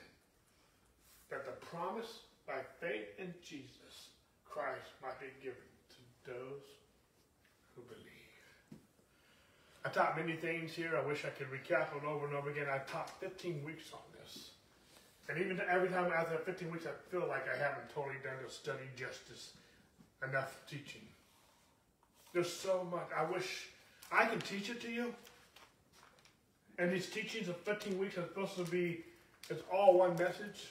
that 1.30 1.44
the 1.44 1.66
promise 1.66 2.20
by 2.46 2.60
faith 2.80 3.08
in 3.18 3.34
Jesus 3.44 4.08
Christ 4.48 4.88
might 5.02 5.20
be 5.20 5.26
given 5.42 5.58
to 5.90 6.30
those 6.30 6.64
who 7.74 7.82
believe. 7.82 8.82
I 9.84 9.90
taught 9.90 10.16
many 10.16 10.34
things 10.34 10.72
here. 10.72 10.96
I 10.96 11.06
wish 11.06 11.24
I 11.24 11.30
could 11.30 11.48
recap 11.50 11.96
it 11.96 12.04
over 12.04 12.26
and 12.26 12.34
over 12.34 12.50
again. 12.50 12.66
I 12.70 12.78
taught 12.90 13.10
15 13.20 13.64
weeks 13.64 13.92
on 13.92 14.00
this. 14.20 14.50
And 15.28 15.38
even 15.38 15.60
every 15.70 15.88
time 15.88 16.10
after 16.12 16.38
15 16.38 16.70
weeks, 16.70 16.86
I 16.86 17.10
feel 17.10 17.26
like 17.28 17.44
I 17.48 17.56
haven't 17.56 17.88
totally 17.94 18.16
done 18.24 18.34
the 18.44 18.50
study 18.50 18.84
justice 18.96 19.52
enough 20.26 20.58
teaching. 20.68 21.02
There's 22.32 22.52
so 22.52 22.86
much. 22.90 23.08
I 23.16 23.30
wish 23.30 23.68
I 24.10 24.26
could 24.26 24.44
teach 24.44 24.70
it 24.70 24.80
to 24.82 24.90
you. 24.90 25.14
And 26.78 26.92
these 26.92 27.08
teachings 27.08 27.48
of 27.48 27.56
15 27.58 27.98
weeks 27.98 28.16
are 28.16 28.22
supposed 28.22 28.56
to 28.56 28.64
be, 28.64 29.04
it's 29.50 29.62
all 29.72 29.98
one 29.98 30.16
message. 30.16 30.70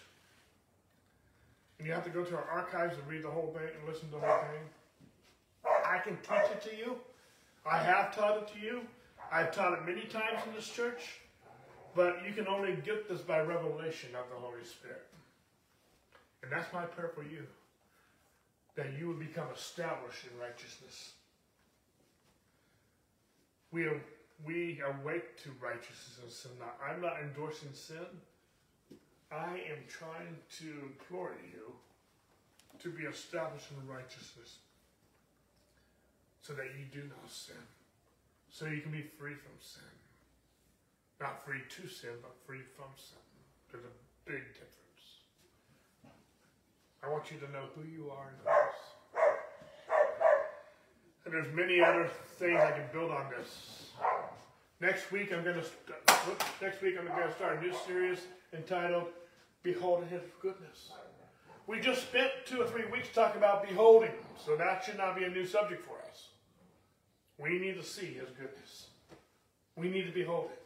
And 1.78 1.88
you 1.88 1.94
have 1.94 2.06
to 2.06 2.10
go 2.10 2.24
to 2.24 2.36
our 2.36 2.46
archives 2.50 2.98
and 2.98 3.08
read 3.08 3.24
the 3.24 3.30
whole 3.30 3.54
thing 3.54 3.68
and 3.78 3.88
listen 3.88 4.08
to 4.10 4.16
the 4.16 4.22
whole 4.22 4.40
thing. 4.40 4.62
I 5.86 6.00
can 6.00 6.18
teach 6.18 6.52
it 6.52 6.62
to 6.70 6.76
you. 6.76 6.96
I 7.70 7.78
have 7.80 8.16
taught 8.16 8.38
it 8.38 8.48
to 8.54 8.66
you. 8.66 8.82
I've 9.32 9.54
taught 9.54 9.74
it 9.74 9.86
many 9.86 10.06
times 10.06 10.40
in 10.48 10.56
this 10.56 10.70
church. 10.70 11.20
But 11.94 12.20
you 12.26 12.34
can 12.34 12.48
only 12.48 12.78
get 12.86 13.10
this 13.10 13.22
by 13.22 13.42
revelation 13.42 14.12
of 14.16 14.30
the 14.30 14.36
Holy 14.40 14.64
Spirit. 14.64 15.06
And 16.42 16.52
that's 16.52 16.72
my 16.72 16.86
prayer 16.86 17.10
for 17.14 17.24
you. 17.24 17.44
That 18.76 18.88
you 18.98 19.08
would 19.08 19.20
become 19.20 19.48
established 19.54 20.24
in 20.24 20.40
righteousness. 20.40 21.12
We 23.72 23.86
are 23.86 24.00
we 24.46 24.82
awake 24.82 25.42
to 25.44 25.52
righteousness 25.62 26.46
and. 26.46 26.60
Now, 26.60 26.74
I'm 26.86 27.02
not 27.02 27.18
endorsing 27.22 27.74
sin. 27.74 28.06
I 29.32 29.60
am 29.72 29.84
trying 29.90 30.38
to 30.60 30.68
implore 30.88 31.36
you 31.52 31.74
to 32.80 32.90
be 32.90 33.04
established 33.04 33.68
in 33.72 33.88
righteousness 33.88 34.60
so 36.42 36.54
that 36.54 36.68
you 36.78 36.86
do 36.94 37.08
not 37.08 37.30
sin. 37.30 37.56
So 38.50 38.66
you 38.66 38.82
can 38.82 38.92
be 38.92 39.02
free 39.02 39.34
from 39.34 39.58
sin. 39.60 39.84
Not 41.20 41.44
free 41.44 41.62
to 41.68 41.88
sin, 41.90 42.12
but 42.22 42.32
free 42.46 42.62
from 42.76 42.88
sin. 42.96 43.18
There's 43.72 43.84
a 43.84 43.96
big 44.26 44.44
difference. 44.54 44.78
I 47.04 47.10
want 47.10 47.32
you 47.32 47.38
to 47.40 47.52
know 47.52 47.66
who 47.76 47.84
you 47.84 48.10
are 48.12 48.30
in 48.30 48.36
Christ. 48.44 48.98
And 51.26 51.34
there's 51.34 51.54
many 51.54 51.82
other 51.82 52.10
things 52.40 52.62
I 52.62 52.72
can 52.72 52.88
build 52.94 53.12
on 53.12 53.26
this. 53.38 53.92
Next 54.80 55.12
week 55.12 55.34
I'm 55.34 55.44
going 55.44 55.56
to 55.56 55.66
next 56.62 56.82
week 56.84 56.96
I'm 57.00 57.08
going 57.08 57.28
to 57.28 57.34
start 57.34 57.58
a 57.58 57.62
new 57.62 57.74
series 57.88 58.20
entitled 58.54 59.06
"Beholding 59.64 60.10
His 60.10 60.22
Goodness." 60.40 60.92
We 61.66 61.80
just 61.80 62.04
spent 62.04 62.32
two 62.46 62.62
or 62.62 62.68
three 62.68 62.86
weeks 62.92 63.10
talking 63.14 63.38
about 63.38 63.68
beholding, 63.68 64.12
so 64.38 64.56
that 64.56 64.84
should 64.84 64.98
not 64.98 65.18
be 65.18 65.24
a 65.24 65.30
new 65.30 65.46
subject 65.46 65.84
for 65.86 65.98
us. 66.10 66.30
We 67.40 67.58
need 67.58 67.76
to 67.76 67.84
see 67.84 68.06
His 68.06 68.30
goodness. 68.30 68.88
We 69.76 69.90
need 69.90 70.06
to 70.06 70.12
behold 70.12 70.50
it. 70.54 70.62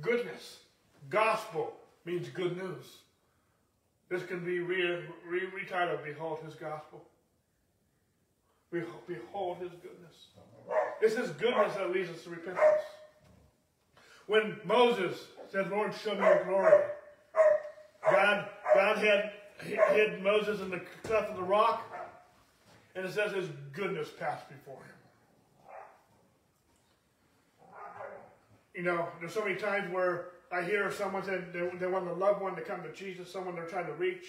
Goodness, 0.00 0.60
gospel 1.10 1.74
means 2.06 2.28
good 2.30 2.56
news. 2.56 2.86
This 4.08 4.22
can 4.22 4.42
be 4.44 4.60
re- 4.60 5.04
re- 5.26 5.50
retitled 5.54 6.04
"Behold 6.04 6.38
His 6.42 6.54
Gospel." 6.54 7.04
Behold 8.70 9.58
His 9.58 9.72
goodness. 9.72 10.28
It's 11.00 11.16
His 11.16 11.30
goodness 11.30 11.74
that 11.74 11.90
leads 11.92 12.10
us 12.10 12.22
to 12.24 12.30
repentance. 12.30 12.82
When 14.26 14.60
Moses 14.64 15.18
said, 15.50 15.70
Lord, 15.70 15.94
show 15.94 16.14
me 16.14 16.20
your 16.20 16.44
glory, 16.44 16.82
God, 18.10 18.48
God 18.74 18.98
had 18.98 19.32
hid 19.60 20.22
Moses 20.22 20.60
in 20.60 20.70
the 20.70 20.80
cleft 21.02 21.30
of 21.30 21.36
the 21.36 21.42
rock, 21.42 21.84
and 22.94 23.06
it 23.06 23.12
says 23.12 23.32
his 23.32 23.48
goodness 23.72 24.08
passed 24.18 24.48
before 24.48 24.76
him. 24.76 24.94
You 28.74 28.82
know, 28.82 29.08
there's 29.18 29.34
so 29.34 29.44
many 29.44 29.56
times 29.56 29.92
where 29.92 30.26
I 30.52 30.62
hear 30.62 30.90
someone 30.92 31.24
say 31.24 31.40
they, 31.52 31.68
they 31.78 31.86
want 31.86 32.06
a 32.06 32.12
loved 32.12 32.40
one 32.40 32.54
to 32.54 32.62
come 32.62 32.82
to 32.82 32.92
Jesus, 32.92 33.30
someone 33.30 33.54
they're 33.54 33.66
trying 33.66 33.86
to 33.86 33.94
reach. 33.94 34.26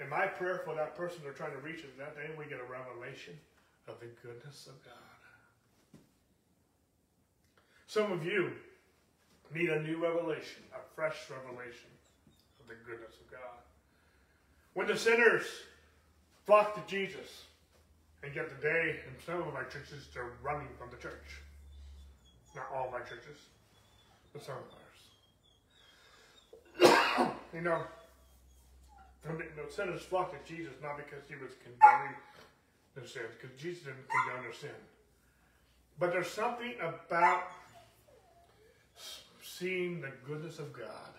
And 0.00 0.08
my 0.08 0.26
prayer 0.26 0.62
for 0.64 0.74
that 0.74 0.96
person 0.96 1.20
they're 1.22 1.32
trying 1.32 1.52
to 1.52 1.58
reach 1.58 1.80
is 1.80 1.90
that 1.98 2.16
day 2.16 2.30
we 2.38 2.46
get 2.46 2.58
a 2.58 2.70
revelation 2.70 3.34
of 3.88 4.00
the 4.00 4.06
goodness 4.22 4.66
of 4.66 4.82
God. 4.84 5.11
Some 7.92 8.10
of 8.10 8.24
you 8.24 8.50
need 9.54 9.68
a 9.68 9.82
new 9.82 10.02
revelation, 10.02 10.62
a 10.72 10.78
fresh 10.94 11.28
revelation 11.28 11.90
of 12.58 12.66
the 12.66 12.74
goodness 12.86 13.12
of 13.20 13.30
God. 13.30 13.60
When 14.72 14.86
the 14.86 14.96
sinners 14.96 15.44
flock 16.46 16.74
to 16.74 16.80
Jesus, 16.90 17.44
and 18.22 18.34
yet 18.34 18.48
today 18.48 18.96
in 19.06 19.12
some 19.26 19.46
of 19.46 19.52
my 19.52 19.64
churches 19.64 20.08
they're 20.14 20.32
running 20.42 20.68
from 20.78 20.88
the 20.88 20.96
church. 20.96 21.42
Not 22.56 22.64
all 22.74 22.90
my 22.90 23.00
churches, 23.00 23.36
but 24.32 24.42
some 24.42 24.54
of 26.80 26.88
ours. 27.20 27.28
you 27.52 27.60
know, 27.60 27.82
the, 29.22 29.70
sinners 29.70 30.00
flock 30.00 30.32
to 30.32 30.38
Jesus 30.50 30.72
not 30.82 30.96
because 30.96 31.24
he 31.28 31.34
was 31.34 31.52
condoning 31.62 32.16
their 32.94 33.06
sins, 33.06 33.28
because 33.38 33.54
Jesus 33.60 33.82
didn't 33.84 34.08
condone 34.08 34.44
their 34.44 34.54
sin. 34.54 34.80
But 35.98 36.10
there's 36.10 36.30
something 36.30 36.72
about 36.80 37.52
seeing 39.62 40.00
the 40.00 40.10
goodness 40.26 40.58
of 40.58 40.72
God, 40.72 41.14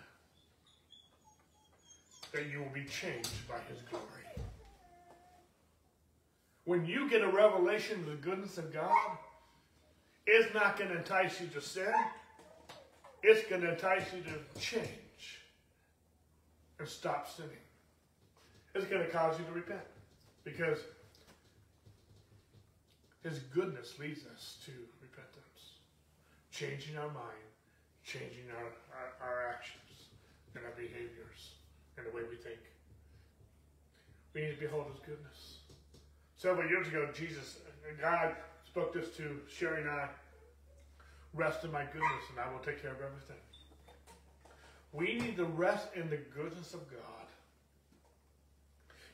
that 2.33 2.51
you 2.51 2.59
will 2.59 2.73
be 2.73 2.83
changed 2.83 3.47
by 3.47 3.55
His 3.69 3.81
glory. 3.89 4.05
When 6.65 6.85
you 6.85 7.09
get 7.09 7.21
a 7.21 7.29
revelation 7.29 8.01
of 8.01 8.05
the 8.07 8.15
goodness 8.15 8.57
of 8.57 8.73
God, 8.73 9.17
it's 10.27 10.53
not 10.53 10.77
going 10.77 10.89
to 10.89 10.97
entice 10.97 11.39
you 11.39 11.47
to 11.47 11.61
sin. 11.61 11.93
It's 13.21 13.47
going 13.49 13.61
to 13.61 13.71
entice 13.71 14.03
you 14.13 14.21
to 14.23 14.59
change 14.59 15.39
and 16.79 16.87
stop 16.87 17.29
sinning. 17.33 17.51
It's 18.75 18.85
going 18.85 19.05
to 19.05 19.09
cause 19.09 19.39
you 19.39 19.45
to 19.45 19.51
repent 19.53 19.87
because 20.43 20.79
His 23.23 23.39
goodness 23.39 23.97
leads 23.99 24.25
us 24.25 24.57
to 24.65 24.71
repentance, 25.01 25.77
changing 26.51 26.97
our 26.97 27.07
mind, 27.07 27.52
changing 28.05 28.45
our, 28.57 28.69
our, 28.95 29.09
our 29.21 29.49
actions 29.49 30.11
and 30.55 30.63
our 30.65 30.71
behaviors 30.71 31.55
and 31.97 32.05
the 32.05 32.11
way 32.11 32.21
we 32.29 32.35
think. 32.35 32.59
We 34.33 34.41
need 34.41 34.55
to 34.55 34.59
behold 34.59 34.87
His 34.91 34.99
goodness. 34.99 35.57
Several 36.35 36.67
years 36.67 36.87
ago, 36.87 37.07
Jesus, 37.13 37.59
God 38.01 38.35
spoke 38.65 38.93
this 38.93 39.15
to 39.17 39.39
Sherry 39.47 39.81
and 39.81 39.89
I 39.89 40.07
rest 41.33 41.63
in 41.63 41.71
my 41.71 41.83
goodness, 41.85 42.23
and 42.29 42.39
I 42.39 42.51
will 42.51 42.59
take 42.59 42.81
care 42.81 42.91
of 42.91 42.97
everything. 42.97 43.37
We 44.91 45.15
need 45.15 45.37
to 45.37 45.45
rest 45.45 45.87
in 45.95 46.09
the 46.09 46.17
goodness 46.17 46.73
of 46.73 46.89
God. 46.91 46.99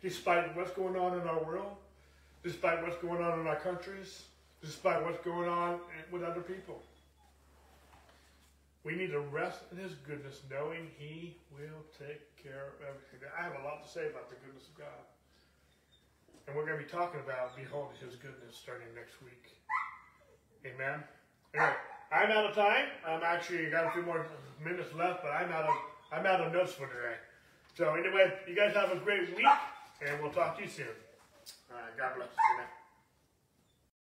Despite 0.02 0.56
what's 0.56 0.72
going 0.72 0.98
on 0.98 1.20
in 1.20 1.28
our 1.28 1.44
world, 1.44 1.76
despite 2.44 2.82
what's 2.82 2.98
going 2.98 3.22
on 3.22 3.40
in 3.40 3.48
our 3.48 3.56
countries, 3.58 4.24
despite 4.62 5.04
what's 5.04 5.24
going 5.24 5.48
on 5.48 5.80
with 6.12 6.24
other 6.24 6.42
people. 6.42 6.82
We 8.90 8.96
need 8.96 9.12
to 9.12 9.20
rest 9.20 9.62
in 9.72 9.78
His 9.78 9.94
goodness, 10.02 10.42
knowing 10.50 10.90
He 10.98 11.38
will 11.54 11.86
take 11.94 12.26
care 12.42 12.74
of 12.74 12.82
everything. 12.82 13.30
I 13.38 13.44
have 13.44 13.54
a 13.62 13.64
lot 13.64 13.86
to 13.86 13.90
say 13.90 14.10
about 14.10 14.34
the 14.34 14.36
goodness 14.42 14.66
of 14.66 14.82
God. 14.82 15.06
And 16.48 16.58
we're 16.58 16.66
going 16.66 16.80
to 16.80 16.84
be 16.84 16.90
talking 16.90 17.20
about 17.22 17.56
beholding 17.56 18.02
His 18.02 18.16
goodness 18.16 18.58
starting 18.58 18.90
next 18.98 19.22
week. 19.22 19.54
Amen. 20.66 21.04
Anyway, 21.54 21.78
I'm 22.12 22.32
out 22.32 22.50
of 22.50 22.56
time. 22.56 22.90
I'm 23.06 23.22
actually 23.22 23.70
got 23.70 23.86
a 23.86 23.92
few 23.92 24.02
more 24.02 24.26
minutes 24.58 24.90
left, 24.98 25.22
but 25.22 25.38
I'm 25.38 25.52
out 25.52 25.70
of 25.70 25.76
I'm 26.12 26.26
out 26.26 26.42
of 26.42 26.52
notes 26.52 26.74
for 26.74 26.88
today. 26.88 27.22
So 27.78 27.94
anyway, 27.94 28.34
you 28.48 28.56
guys 28.56 28.74
have 28.74 28.92
a 28.92 28.98
great 28.98 29.30
week, 29.38 29.46
and 30.02 30.20
we'll 30.20 30.34
talk 30.34 30.58
to 30.58 30.64
you 30.64 30.70
soon. 30.70 30.98
All 31.70 31.78
right, 31.78 31.96
God 31.96 32.18
bless. 32.18 32.34
Amen. 32.58 32.79